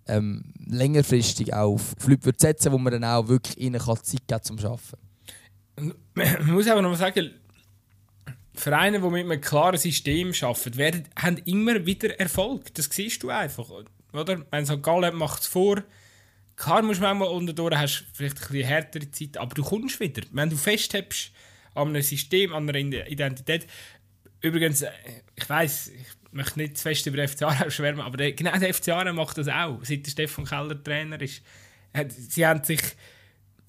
ähm, 0.07 0.43
längerfristig 0.67 1.53
auf 1.53 1.95
Leute 2.05 2.25
wird 2.25 2.39
setzen, 2.39 2.71
wo 2.71 2.77
man 2.77 2.93
dann 2.93 3.03
auch 3.03 3.27
wirklich 3.27 3.57
ihnen 3.59 3.79
Zeit 3.79 4.27
geben 4.27 4.43
zum 4.43 4.59
Arbeiten. 4.59 5.93
Man 6.13 6.51
muss 6.51 6.67
aber 6.67 6.81
noch 6.81 6.89
mal 6.89 6.97
sagen, 6.97 7.31
Vereine, 8.53 8.99
die 8.99 9.09
mit 9.09 9.25
einem 9.25 9.41
klaren 9.41 9.77
System 9.77 10.33
arbeiten, 10.41 10.77
werden, 10.77 11.03
haben 11.17 11.37
immer 11.45 11.85
wieder 11.85 12.19
Erfolg. 12.19 12.73
Das 12.73 12.89
siehst 12.91 13.23
du 13.23 13.29
einfach. 13.29 13.69
Oder? 14.14 14.45
Wenn 14.51 14.66
St. 14.66 14.82
Gallen 14.82 15.16
macht 15.16 15.41
es 15.41 15.47
vor, 15.47 15.84
klar 16.55 16.82
musst 16.82 16.99
du 16.99 17.03
manchmal 17.03 17.30
unterdurch, 17.30 17.76
hast 17.76 18.05
vielleicht 18.14 18.38
ein 18.38 18.47
bisschen 18.47 18.68
härtere 18.68 19.12
Zeit, 19.12 19.38
aber 19.38 19.53
du 19.53 19.64
kommst 19.64 19.99
wieder. 19.99 20.22
Wenn 20.32 20.49
du 20.49 20.57
festhältst 20.57 21.32
an 21.74 21.89
einem 21.89 22.01
System, 22.01 22.53
an 22.53 22.70
einer 22.70 23.07
Identität. 23.07 23.68
Übrigens, 24.41 24.82
äh, 24.82 24.91
ich 25.36 25.49
weiß, 25.49 25.89
ich 25.89 26.07
möchte 26.32 26.59
nicht 26.59 26.78
zu 26.78 26.84
fest 26.84 27.05
über 27.05 27.28
FC 27.28 27.43
Aarau 27.43 27.70
schwärmen, 27.70 28.01
aber 28.01 28.18
der, 28.18 28.34
genau 28.34 28.57
der 28.57 28.74
FC 28.74 28.89
Aarau 28.89 29.14
macht 29.14 29.38
das 29.38 29.47
auch, 29.47 29.80
seit 29.84 30.05
der 30.05 30.12
Stefan 30.12 30.45
Keller 30.45 30.82
Trainer 30.84 31.22
ist. 31.22 31.41
Sie 32.09 32.45
haben 32.45 32.64
sich 32.64 32.82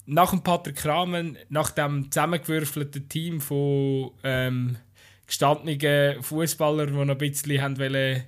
nach 0.05 0.31
dem 0.31 0.43
Patrick 0.43 0.77
Kramen, 0.77 1.37
nach 1.49 1.71
dem 1.71 2.11
zusammengewürfelten 2.11 3.07
Team 3.07 3.41
von 3.41 4.11
ähm, 4.23 4.77
gestandenen 5.27 6.21
Fußballern, 6.21 6.87
die 6.87 6.93
noch 6.93 7.09
ein 7.09 7.17
bisschen 7.17 7.61
haben 7.61 7.77
wollen, 7.79 8.23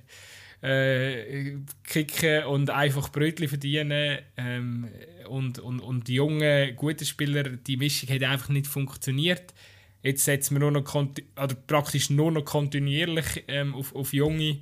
äh, 0.62 1.56
kicken 1.84 2.44
und 2.44 2.70
einfach 2.70 3.10
Brötchen 3.10 3.48
verdienen. 3.48 4.18
Ähm, 4.36 4.88
und, 5.28 5.58
und, 5.58 5.80
und 5.80 6.08
die 6.08 6.14
jungen, 6.14 6.74
guten 6.76 7.04
Spieler, 7.04 7.44
die 7.44 7.76
Mischung 7.76 8.08
hat 8.10 8.22
einfach 8.22 8.48
nicht 8.48 8.66
funktioniert. 8.66 9.54
Jetzt 10.02 10.24
setzen 10.24 10.54
wir 10.54 10.60
nur 10.60 10.70
noch 10.70 10.94
oder 10.94 11.54
praktisch 11.66 12.10
nur 12.10 12.30
noch 12.30 12.44
kontinuierlich 12.44 13.44
ähm, 13.48 13.74
auf, 13.74 13.94
auf 13.94 14.12
junge 14.12 14.60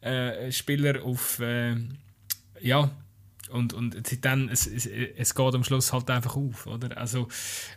äh, 0.00 0.50
Spieler, 0.50 1.04
auf 1.04 1.38
äh, 1.40 1.76
ja 2.60 2.90
und, 3.50 3.72
und 3.72 4.24
dann, 4.24 4.48
es, 4.48 4.66
es, 4.66 4.86
es 4.86 5.34
geht 5.34 5.54
am 5.54 5.64
Schluss 5.64 5.92
halt 5.92 6.10
einfach 6.10 6.36
auf, 6.36 6.66
oder? 6.66 6.96
Also 6.96 7.28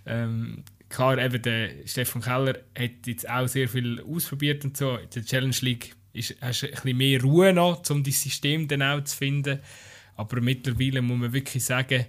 ähm, 0.06 0.64
klar, 0.90 1.18
eben 1.18 1.42
der 1.42 1.72
Stefan 1.86 2.22
Keller 2.22 2.60
hat 2.78 3.06
jetzt 3.06 3.30
auch 3.30 3.48
sehr 3.48 3.68
viel 3.70 4.02
ausprobiert 4.02 4.66
und 4.66 4.78
so. 4.78 4.98
In 4.98 5.10
der 5.10 5.24
Challenge 5.24 5.56
League 5.62 5.96
ist, 6.14 6.36
hast 6.42 6.64
ein 6.64 6.72
bisschen 6.72 6.98
mehr 6.98 7.22
Ruhe 7.22 7.54
noch, 7.54 7.88
um 7.90 8.04
das 8.04 8.22
System 8.22 8.68
dann 8.68 8.82
auch 8.82 9.04
zu 9.04 9.16
finden. 9.16 9.60
Aber 10.16 10.42
mittlerweile 10.42 11.02
muss 11.02 11.18
man 11.18 11.34
wirklich 11.34 11.64
sagen, 11.64 12.06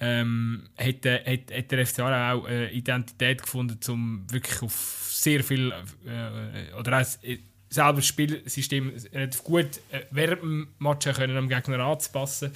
ähm, 0.00 0.68
hat, 0.76 1.04
hat, 1.04 1.52
hat 1.52 1.70
der 1.70 1.86
FC 1.86 2.00
auch 2.00 2.44
eine 2.44 2.70
Identität 2.70 3.42
gefunden, 3.42 3.78
um 3.88 4.24
wirklich 4.30 4.62
auf 4.62 5.08
sehr 5.10 5.42
viel 5.42 5.72
äh, 6.06 6.72
oder 6.74 7.00
auch 7.00 7.24
äh, 7.24 7.38
selber 7.68 7.94
das 7.94 8.06
Spielsystem 8.06 8.92
relativ 9.12 9.42
gut 9.42 9.80
äh, 9.90 10.02
während 10.10 10.42
dem 10.42 10.68
Match 10.78 11.06
am 11.06 11.48
Gegner 11.48 11.80
anzupassen. 11.80 12.52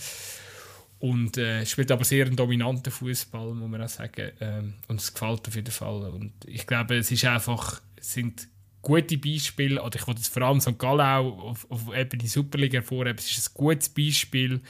Und 1.00 1.36
äh, 1.36 1.66
spielt 1.66 1.90
aber 1.90 2.04
sehr 2.04 2.26
einen 2.26 2.36
dominanten 2.36 2.92
Fußball, 2.92 3.54
muss 3.54 3.68
man 3.68 3.82
auch 3.82 3.88
sagen. 3.88 4.30
Ähm, 4.40 4.74
und 4.86 5.00
es 5.00 5.12
gefällt 5.12 5.48
auf 5.48 5.56
jeden 5.56 5.72
Fall. 5.72 6.08
Und 6.10 6.32
ich 6.46 6.64
glaube, 6.64 6.96
es 6.96 7.10
ist 7.10 7.24
einfach, 7.24 7.82
sind 8.00 8.46
gute 8.82 9.16
Beispiele, 9.16 9.80
oder 9.80 9.98
ich 9.98 10.06
wollte 10.06 10.20
jetzt 10.20 10.32
vor 10.32 10.42
allem 10.42 10.60
St. 10.60 10.78
Gallen 10.78 11.00
auch 11.00 11.38
auf, 11.38 11.70
auf 11.70 11.94
eben 11.94 12.18
die 12.18 12.28
Superliga 12.28 12.74
hervorheben, 12.74 13.18
es 13.18 13.30
ist 13.30 13.50
ein 13.50 13.54
gutes 13.54 13.88
Beispiel, 13.88 14.60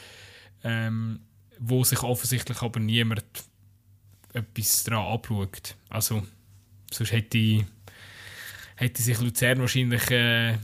ähm, 0.62 1.20
wo 1.58 1.82
sich 1.82 2.02
offensichtlich 2.02 2.60
aber 2.60 2.78
niemand 2.78 3.24
etwas 4.34 4.84
daran 4.84 5.12
abschaut. 5.12 5.76
Also, 5.88 6.22
sonst 6.90 7.12
hätte, 7.12 7.66
hätte 8.76 9.02
sich 9.02 9.20
Luzern 9.20 9.60
wahrscheinlich, 9.60 10.10
äh, 10.10 10.58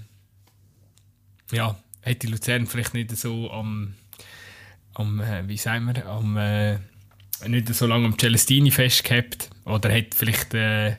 ja, 1.53 1.83
hätte 2.03 2.27
Luzern 2.27 2.67
vielleicht 2.67 2.95
nicht 2.95 3.17
so 3.17 3.51
am, 3.51 3.95
am 4.95 5.21
äh, 5.21 5.49
wie 5.49 5.57
sagen 5.57 5.87
wir, 5.87 6.07
am, 6.07 6.37
äh, 6.37 6.79
nicht 7.47 7.73
so 7.75 7.87
lange 7.87 8.07
am 8.07 8.19
Celestini 8.19 8.71
festgehabt, 8.71 9.51
oder 9.65 9.91
hätte 9.91 10.17
vielleicht, 10.17 10.55
äh, 10.55 10.97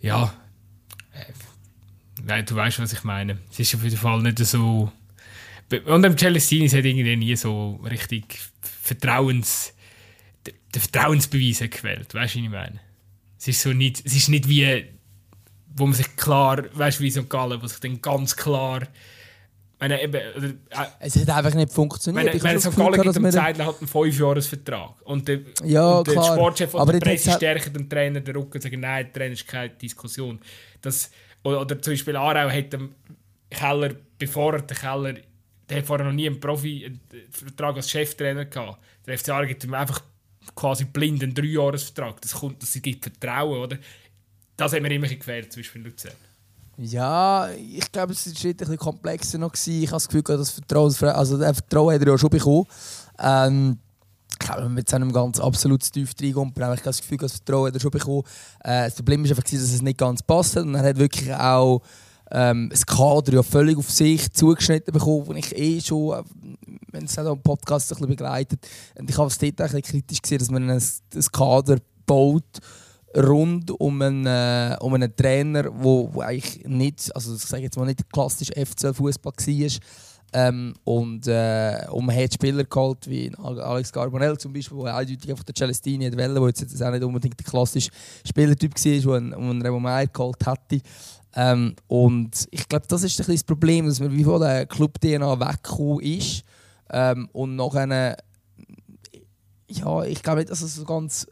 ja, 0.00 0.32
Nein, 2.24 2.44
du 2.46 2.54
weißt, 2.54 2.78
was 2.80 2.92
ich 2.92 3.04
meine. 3.04 3.38
Es 3.50 3.60
ist 3.60 3.74
auf 3.74 3.82
jeden 3.82 3.96
Fall 3.96 4.22
nicht 4.22 4.38
so. 4.38 4.92
Und 5.84 6.04
am 6.04 6.18
Celestini 6.18 6.68
hat 6.68 6.84
irgendwie 6.84 7.16
nie 7.16 7.36
so 7.36 7.80
richtig 7.84 8.38
Vertrauens, 8.60 9.72
den 10.46 10.80
Vertrauensbeweis 10.80 11.58
gewählt. 11.70 12.14
Weißt 12.14 12.34
du, 12.34 12.38
was 12.38 12.44
ich 12.44 12.50
meine? 12.50 12.80
Es 13.38 13.48
ist 13.48 13.62
so 13.62 13.72
nicht, 13.72 14.04
es 14.04 14.14
ist 14.14 14.28
nicht 14.28 14.48
wie, 14.48 14.84
wo 15.74 15.86
man 15.86 15.94
sich 15.94 16.16
klar, 16.16 16.64
weißt 16.72 16.98
du, 16.98 17.04
wie 17.04 17.10
so 17.10 17.24
Gallen, 17.24 17.62
wo 17.62 17.66
sich 17.66 17.78
dann 17.78 18.02
ganz 18.02 18.36
klar. 18.36 18.86
Meine, 19.80 20.02
eben, 20.02 20.20
oder, 20.36 20.48
äh, 20.48 20.86
es 21.00 21.16
hat 21.16 21.30
einfach 21.30 21.54
nicht 21.54 21.72
funktioniert. 21.72 22.26
Meine, 22.26 22.36
ich 22.36 22.42
meine, 22.42 22.60
St. 22.60 22.76
Gallen 22.76 23.00
gibt 23.00 23.16
dem 23.16 23.30
Zeitler 23.30 23.64
halt 23.64 23.78
einen 23.78 23.88
5-Jahres-Vertrag. 23.88 25.00
Und 25.04 25.26
der, 25.26 25.40
ja, 25.64 25.98
und 25.98 26.06
der. 26.06 26.22
Sportchef 26.22 26.74
und 26.74 26.92
der 26.92 26.98
Presse 27.00 27.32
stärken 27.32 27.72
dem 27.72 27.88
Trainer 27.88 28.20
den 28.20 28.36
Rücken 28.36 28.52
und 28.58 28.62
sagen, 28.62 28.80
nein, 28.80 29.06
der 29.06 29.12
Trainer 29.14 29.32
ist 29.32 29.48
keine 29.48 29.70
Diskussion. 29.70 30.38
Das, 30.82 31.10
oder, 31.42 31.62
oder 31.62 31.80
zum 31.80 31.94
Beispiel 31.94 32.14
Aarau 32.14 32.50
hat 32.50 32.72
dem 32.74 32.94
Keller, 33.48 33.94
bevor 34.18 34.52
er 34.52 34.62
den 34.62 34.76
Keller, 34.76 35.14
der 35.70 35.78
hat 35.78 35.86
vorher 35.86 36.06
noch 36.06 36.12
nie 36.12 36.26
einen 36.26 36.38
Profi-Vertrag 36.38 37.76
als 37.76 37.90
Cheftrainer 37.90 38.44
gehabt. 38.44 38.82
Der 39.06 39.16
FC 39.16 39.30
Aarau 39.30 39.46
gibt 39.46 39.64
ihm 39.64 39.72
einfach 39.72 40.02
quasi 40.54 40.84
blind 40.84 41.22
einen 41.22 41.32
Dreijahresvertrag. 41.32 42.20
Das 42.20 42.32
kommt, 42.32 42.62
das 42.62 42.74
gibt 42.82 43.02
Vertrauen, 43.02 43.58
oder? 43.58 43.78
Das 44.58 44.74
hat 44.74 44.82
mir 44.82 44.92
immer 44.92 45.08
gefällt, 45.08 45.50
zum 45.50 45.62
Beispiel 45.62 45.82
Luzern. 45.82 46.12
Ja, 46.82 47.46
ich 47.50 47.92
glaube, 47.92 48.14
es 48.14 48.26
war 48.26 48.50
ein 48.50 48.56
bisschen 48.56 48.78
komplexer 48.78 49.36
noch. 49.36 49.52
Ich 49.66 49.88
habe 49.88 49.96
das 49.96 50.08
Gefühl, 50.08 50.22
das 50.22 50.50
Vertrauen, 50.50 50.94
also 51.08 51.36
das 51.36 51.58
Vertrauen 51.58 51.94
hat 51.94 52.00
er 52.00 52.08
ja 52.08 52.16
schon 52.16 52.30
bekommen. 52.30 52.64
Ähm, 53.18 53.78
ich 54.32 54.38
glaube, 54.38 54.62
wenn 54.62 54.68
man 54.68 54.78
jetzt 54.78 54.94
einem 54.94 55.12
ganz 55.12 55.38
absolut 55.38 55.82
tief 55.82 56.14
reinkommt, 56.18 56.58
habe 56.58 56.74
ich 56.74 56.80
das 56.80 57.02
Gefühl, 57.02 57.18
das 57.18 57.32
Vertrauen 57.32 57.66
hat 57.66 57.74
er 57.74 57.80
schon 57.80 57.90
bekommen. 57.90 58.22
Äh, 58.64 58.84
das 58.84 58.94
Problem 58.94 59.22
war 59.22 59.28
einfach, 59.28 59.42
dass 59.42 59.52
es 59.52 59.82
nicht 59.82 59.98
ganz 59.98 60.22
passt. 60.22 60.56
Und 60.56 60.74
er 60.74 60.82
hat 60.82 60.96
wirklich 60.96 61.34
auch 61.34 61.82
ähm, 62.30 62.70
das 62.70 62.86
Kader 62.86 63.34
ja 63.34 63.42
völlig 63.42 63.76
auf 63.76 63.90
sich 63.90 64.32
zugeschnitten 64.32 64.94
bekommen, 64.94 65.26
wo 65.26 65.34
ich 65.34 65.54
eh 65.54 65.82
schon, 65.82 66.18
äh, 66.18 66.22
wenn 66.92 67.04
es 67.04 67.18
auch 67.18 67.30
im 67.30 67.42
Podcast 67.42 67.92
ein 67.92 67.96
bisschen 67.96 68.08
begleitet, 68.08 68.66
und 68.98 69.10
ich 69.10 69.18
habe 69.18 69.28
es 69.28 69.36
dort 69.36 69.60
ein 69.60 69.66
bisschen 69.66 69.82
kritisch 69.82 70.22
gesehen, 70.22 70.38
dass 70.38 70.50
man 70.50 70.70
ein, 70.70 70.80
ein 70.80 71.24
Kader 71.30 71.76
baut 72.06 72.60
rund 73.16 73.70
um 73.72 74.02
einen, 74.02 74.26
äh, 74.26 74.76
um 74.80 74.94
einen 74.94 75.14
Trainer, 75.14 75.68
wo, 75.72 76.08
wo 76.12 76.20
eigentlich 76.20 76.64
nicht, 76.66 77.14
also 77.14 77.34
ich 77.34 77.42
sage 77.42 77.64
jetzt 77.64 77.76
mal 77.76 77.86
nicht 77.86 78.10
klassisch 78.12 78.50
FC-Fußball 78.50 79.32
war, 79.32 79.70
ähm, 80.32 80.74
und, 80.84 81.26
äh, 81.26 81.86
man 81.90 82.14
hat 82.14 82.34
Spieler 82.34 82.62
geholt, 82.64 83.08
wie 83.08 83.32
Alex 83.36 83.92
Carbonell 83.92 84.38
zum 84.38 84.52
Beispiel, 84.52 84.78
der 84.78 84.96
eindeutig 84.96 85.28
einfach 85.28 85.44
der 85.44 85.54
Celestini 85.54 86.04
hat 86.04 86.16
wollen, 86.16 86.34
der 86.34 86.46
jetzt 86.46 86.82
auch 86.82 86.90
nicht 86.92 87.02
unbedingt 87.02 87.38
der 87.38 87.46
klassische 87.46 87.90
Spielertyp 88.24 88.74
war, 88.74 89.20
den 89.20 89.30
man 89.30 89.62
Remo 89.62 89.80
Meier 89.80 90.06
geholt 90.06 90.46
hätte. 90.46 90.86
Ähm, 91.34 91.74
und 91.88 92.46
ich 92.50 92.68
glaube, 92.68 92.86
das 92.86 93.02
ist 93.02 93.20
ein 93.20 93.26
das 93.26 93.44
Problem, 93.44 93.86
dass 93.86 94.00
man 94.00 94.12
wie 94.12 94.24
von 94.24 94.40
der 94.40 94.66
Club-DNA 94.66 95.40
weggekommen 95.40 96.00
ist. 96.00 96.44
Ähm, 96.90 97.28
und 97.32 97.56
nachher, 97.56 98.16
ja, 99.68 100.04
ich 100.04 100.22
glaube 100.22 100.40
nicht, 100.40 100.50
dass 100.50 100.62
es 100.62 100.74
so 100.76 100.84
ganz 100.84 101.26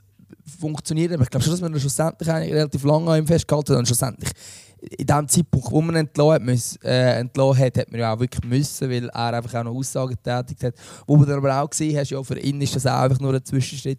funktioniert. 0.48 1.12
Aber 1.12 1.22
ich 1.22 1.30
glaube 1.30 1.44
schon, 1.44 1.52
dass 1.52 1.62
wir 1.62 1.80
schlussendlich 1.80 2.28
relativ 2.28 2.84
lange 2.84 3.10
an 3.10 3.18
ihm 3.18 3.26
festgehalten 3.26 3.72
haben 3.72 3.80
und 3.80 3.86
schlussendlich 3.86 4.30
in 4.80 5.06
dem 5.06 5.28
Zeitpunkt, 5.28 5.70
wo 5.70 5.80
man 5.80 5.96
entlassen 5.96 6.48
hat, 6.48 6.84
äh, 6.84 7.18
entlassen 7.18 7.64
hat, 7.64 7.78
hat 7.78 7.90
man 7.90 8.00
ja 8.00 8.14
auch 8.14 8.20
wirklich 8.20 8.44
müssen, 8.44 8.90
weil 8.90 9.08
er 9.08 9.34
einfach 9.34 9.54
auch 9.54 9.64
noch 9.64 9.74
Aussagen 9.74 10.16
getätigt 10.22 10.62
hat. 10.62 10.74
Wo 11.06 11.16
man 11.16 11.26
dann 11.26 11.38
aber 11.38 11.60
auch 11.60 11.70
gesehen 11.70 11.98
hat, 11.98 12.08
ja, 12.08 12.22
für 12.22 12.38
ihn 12.38 12.60
ist 12.60 12.76
das 12.76 12.86
auch 12.86 13.00
einfach 13.00 13.20
nur 13.20 13.34
ein 13.34 13.44
Zwischenschritt. 13.44 13.98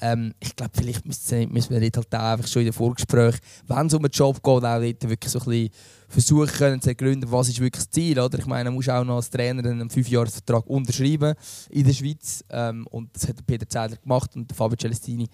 Ähm, 0.00 0.32
ich 0.40 0.54
glaube, 0.54 0.72
vielleicht 0.74 1.04
müssen, 1.04 1.70
wir 1.70 1.90
dort 1.90 1.96
halt 1.96 2.14
auch 2.14 2.32
einfach 2.32 2.46
schon 2.46 2.62
in 2.62 2.68
den 2.68 2.72
Vorgespräch, 2.72 3.36
wenn 3.66 3.86
es 3.86 3.94
um 3.94 4.04
einen 4.04 4.12
Job 4.12 4.36
geht, 4.36 4.46
auch 4.46 4.60
dort 4.60 4.82
wirklich 4.82 5.32
so 5.32 5.40
ein 5.40 5.44
bisschen 5.44 5.70
versuchen 6.08 6.46
können 6.46 6.80
zu 6.80 6.88
ergründen, 6.90 7.30
was 7.30 7.48
ist 7.48 7.60
wirklich 7.60 7.84
das 7.84 7.90
Ziel. 7.90 8.18
Oder? 8.18 8.38
Ich 8.38 8.46
meine, 8.46 8.70
man 8.70 8.74
muss 8.74 8.88
auch 8.88 9.04
noch 9.04 9.16
als 9.16 9.30
Trainer 9.30 9.68
einen 9.68 9.90
Fünfjahresvertrag 9.90 10.66
unterschreiben 10.66 11.34
in 11.70 11.84
der 11.84 11.92
Schweiz. 11.92 12.44
Ähm, 12.50 12.86
und 12.90 13.10
das 13.14 13.28
hat 13.28 13.44
Peter 13.46 13.68
Zedler 13.68 13.96
gemacht 13.96 14.34
und 14.36 14.52
Fabio 14.54 14.76
Celestini 14.76 15.28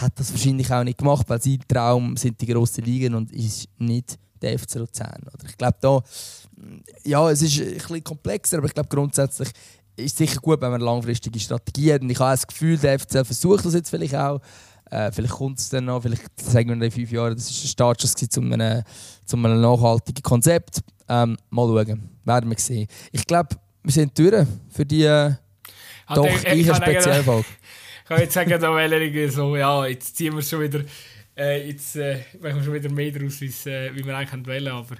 hat 0.00 0.18
das 0.18 0.32
wahrscheinlich 0.32 0.72
auch 0.72 0.84
nicht 0.84 0.98
gemacht, 0.98 1.28
weil 1.28 1.40
sein 1.40 1.58
Traum 1.66 2.16
sind 2.16 2.40
die 2.40 2.46
grossen 2.46 2.84
Ligen 2.84 3.14
und 3.14 3.32
ist 3.32 3.68
nicht 3.78 4.18
der 4.40 4.58
FC 4.58 4.76
Luzern. 4.76 5.22
Oder 5.32 5.48
ich 5.48 5.56
glaube 5.56 5.76
da, 5.80 6.02
ja, 7.04 7.30
es 7.30 7.42
ist 7.42 7.60
ein 7.60 7.74
bisschen 7.74 8.04
komplexer, 8.04 8.58
aber 8.58 8.66
ich 8.66 8.74
glaube 8.74 8.88
grundsätzlich 8.88 9.48
ist 9.96 10.12
es 10.12 10.16
sicher 10.18 10.40
gut, 10.40 10.60
wenn 10.60 10.70
man 10.70 10.80
eine 10.80 10.84
langfristige 10.84 11.40
Strategie 11.40 11.94
hat. 11.94 12.02
Und 12.02 12.10
ich 12.10 12.18
habe 12.18 12.32
das 12.32 12.46
Gefühl, 12.46 12.76
der 12.76 12.98
FC 12.98 13.24
versucht 13.24 13.64
das 13.64 13.74
jetzt 13.74 13.90
vielleicht 13.90 14.14
auch. 14.14 14.40
Äh, 14.90 15.10
vielleicht 15.10 15.34
kommt 15.34 15.58
es 15.58 15.68
dann 15.68 15.86
noch, 15.86 16.02
vielleicht 16.02 16.40
sagen 16.40 16.68
wir 16.68 16.86
in 16.86 16.90
fünf 16.90 17.10
Jahren, 17.10 17.34
das 17.34 17.46
war 17.46 17.64
ein 17.64 17.68
Startschuss 17.68 18.14
zu 18.14 18.40
einem, 18.40 18.82
zu 19.24 19.36
einem 19.36 19.60
nachhaltigen 19.60 20.22
Konzept. 20.22 20.80
Ähm, 21.08 21.36
mal 21.50 21.66
schauen, 21.66 22.08
werden 22.24 22.50
wir 22.50 22.58
sehen. 22.58 22.86
Ich 23.10 23.26
glaube, 23.26 23.56
wir 23.82 23.92
sind 23.92 24.16
durch 24.18 24.46
für 24.68 24.84
die 24.84 25.32
äh, 26.08 26.14
doch 26.14 26.26
ich, 26.26 26.76
Spezialfolge. 26.76 27.46
Ich 28.02 28.08
kann 28.08 28.20
jetzt 28.20 28.34
sagen, 28.34 28.50
da 28.50 28.72
wäre 28.72 29.30
so, 29.30 29.56
ja, 29.56 29.84
jetzt 29.84 30.16
ziehen 30.16 30.32
wir 30.36 30.42
schon 30.42 30.60
wieder 30.60 30.84
äh, 31.36 31.68
jetzt 31.68 31.96
äh, 31.96 32.22
machen 32.40 32.56
wir 32.56 32.62
schon 32.62 32.74
wieder 32.74 32.90
mehr 32.90 33.12
daraus, 33.12 33.40
äh, 33.42 33.94
wie 33.94 34.04
wir 34.04 34.16
eigentlich 34.16 34.46
wollen, 34.46 34.68
aber 34.68 34.96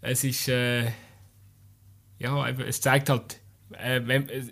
es 0.00 0.24
ist, 0.24 0.48
äh, 0.48 0.90
ja, 2.18 2.48
es 2.48 2.80
zeigt 2.80 3.08
halt, 3.10 3.40
äh, 3.72 4.00
wenn, 4.04 4.28
äh, 4.28 4.42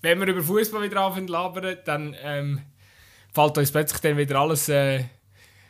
wenn 0.00 0.20
wir 0.20 0.28
über 0.28 0.42
Fußball 0.42 0.82
wieder 0.82 1.00
anfangen 1.00 1.28
labern, 1.28 1.78
dann 1.84 2.16
ähm, 2.22 2.60
fällt 3.32 3.58
uns 3.58 3.72
plötzlich 3.72 4.00
dann 4.00 4.16
wieder 4.16 4.38
alles 4.38 4.68
äh, 4.68 5.04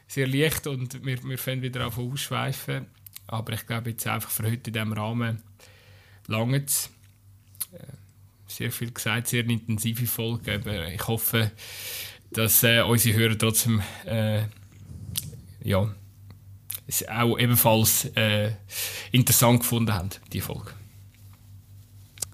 sehr 0.07 0.27
leicht 0.27 0.67
und 0.67 1.05
wir, 1.05 1.23
wir 1.23 1.39
fangen 1.39 1.63
wieder 1.63 1.87
auf 1.87 1.99
ausschweifen. 1.99 2.87
Aber 3.27 3.55
ich 3.55 3.67
glaube 3.67 3.91
jetzt 3.91 4.07
einfach 4.07 4.31
für 4.31 4.43
heute 4.43 4.69
in 4.69 4.73
diesem 4.75 4.93
Rahmen 4.93 5.43
lange 6.27 6.63
es. 6.63 6.91
Sehr 8.55 8.71
viel 8.71 8.93
gesagt, 8.93 9.27
sehr 9.27 9.45
intensive 9.45 10.07
Folge. 10.07 10.55
Aber 10.55 10.87
ich 10.87 11.09
hoffe, 11.09 11.51
dass 12.31 12.63
äh, 12.63 12.83
unsere 12.83 13.19
Hörer 13.19 13.37
trotzdem 13.37 13.83
äh, 14.07 14.43
ja, 15.65 15.93
es 16.87 17.09
auch 17.09 17.37
ebenfalls 17.37 18.05
äh, 18.15 18.53
interessant 19.11 19.59
gefunden 19.59 19.93
haben, 19.93 20.11
die 20.33 20.41
Folge. 20.41 20.71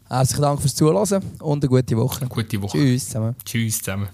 Herzlichen 0.08 0.42
Dank 0.42 0.60
fürs 0.60 0.74
Zuhören 0.74 1.22
und 1.38 1.64
eine 1.64 1.68
gute 1.70 1.96
Woche. 1.96 2.26
Gute 2.26 2.60
Woche. 2.60 2.76
Tschüss 2.76 3.06
zusammen. 3.06 3.34
Tschüss 3.42 3.78
zusammen. 3.78 4.08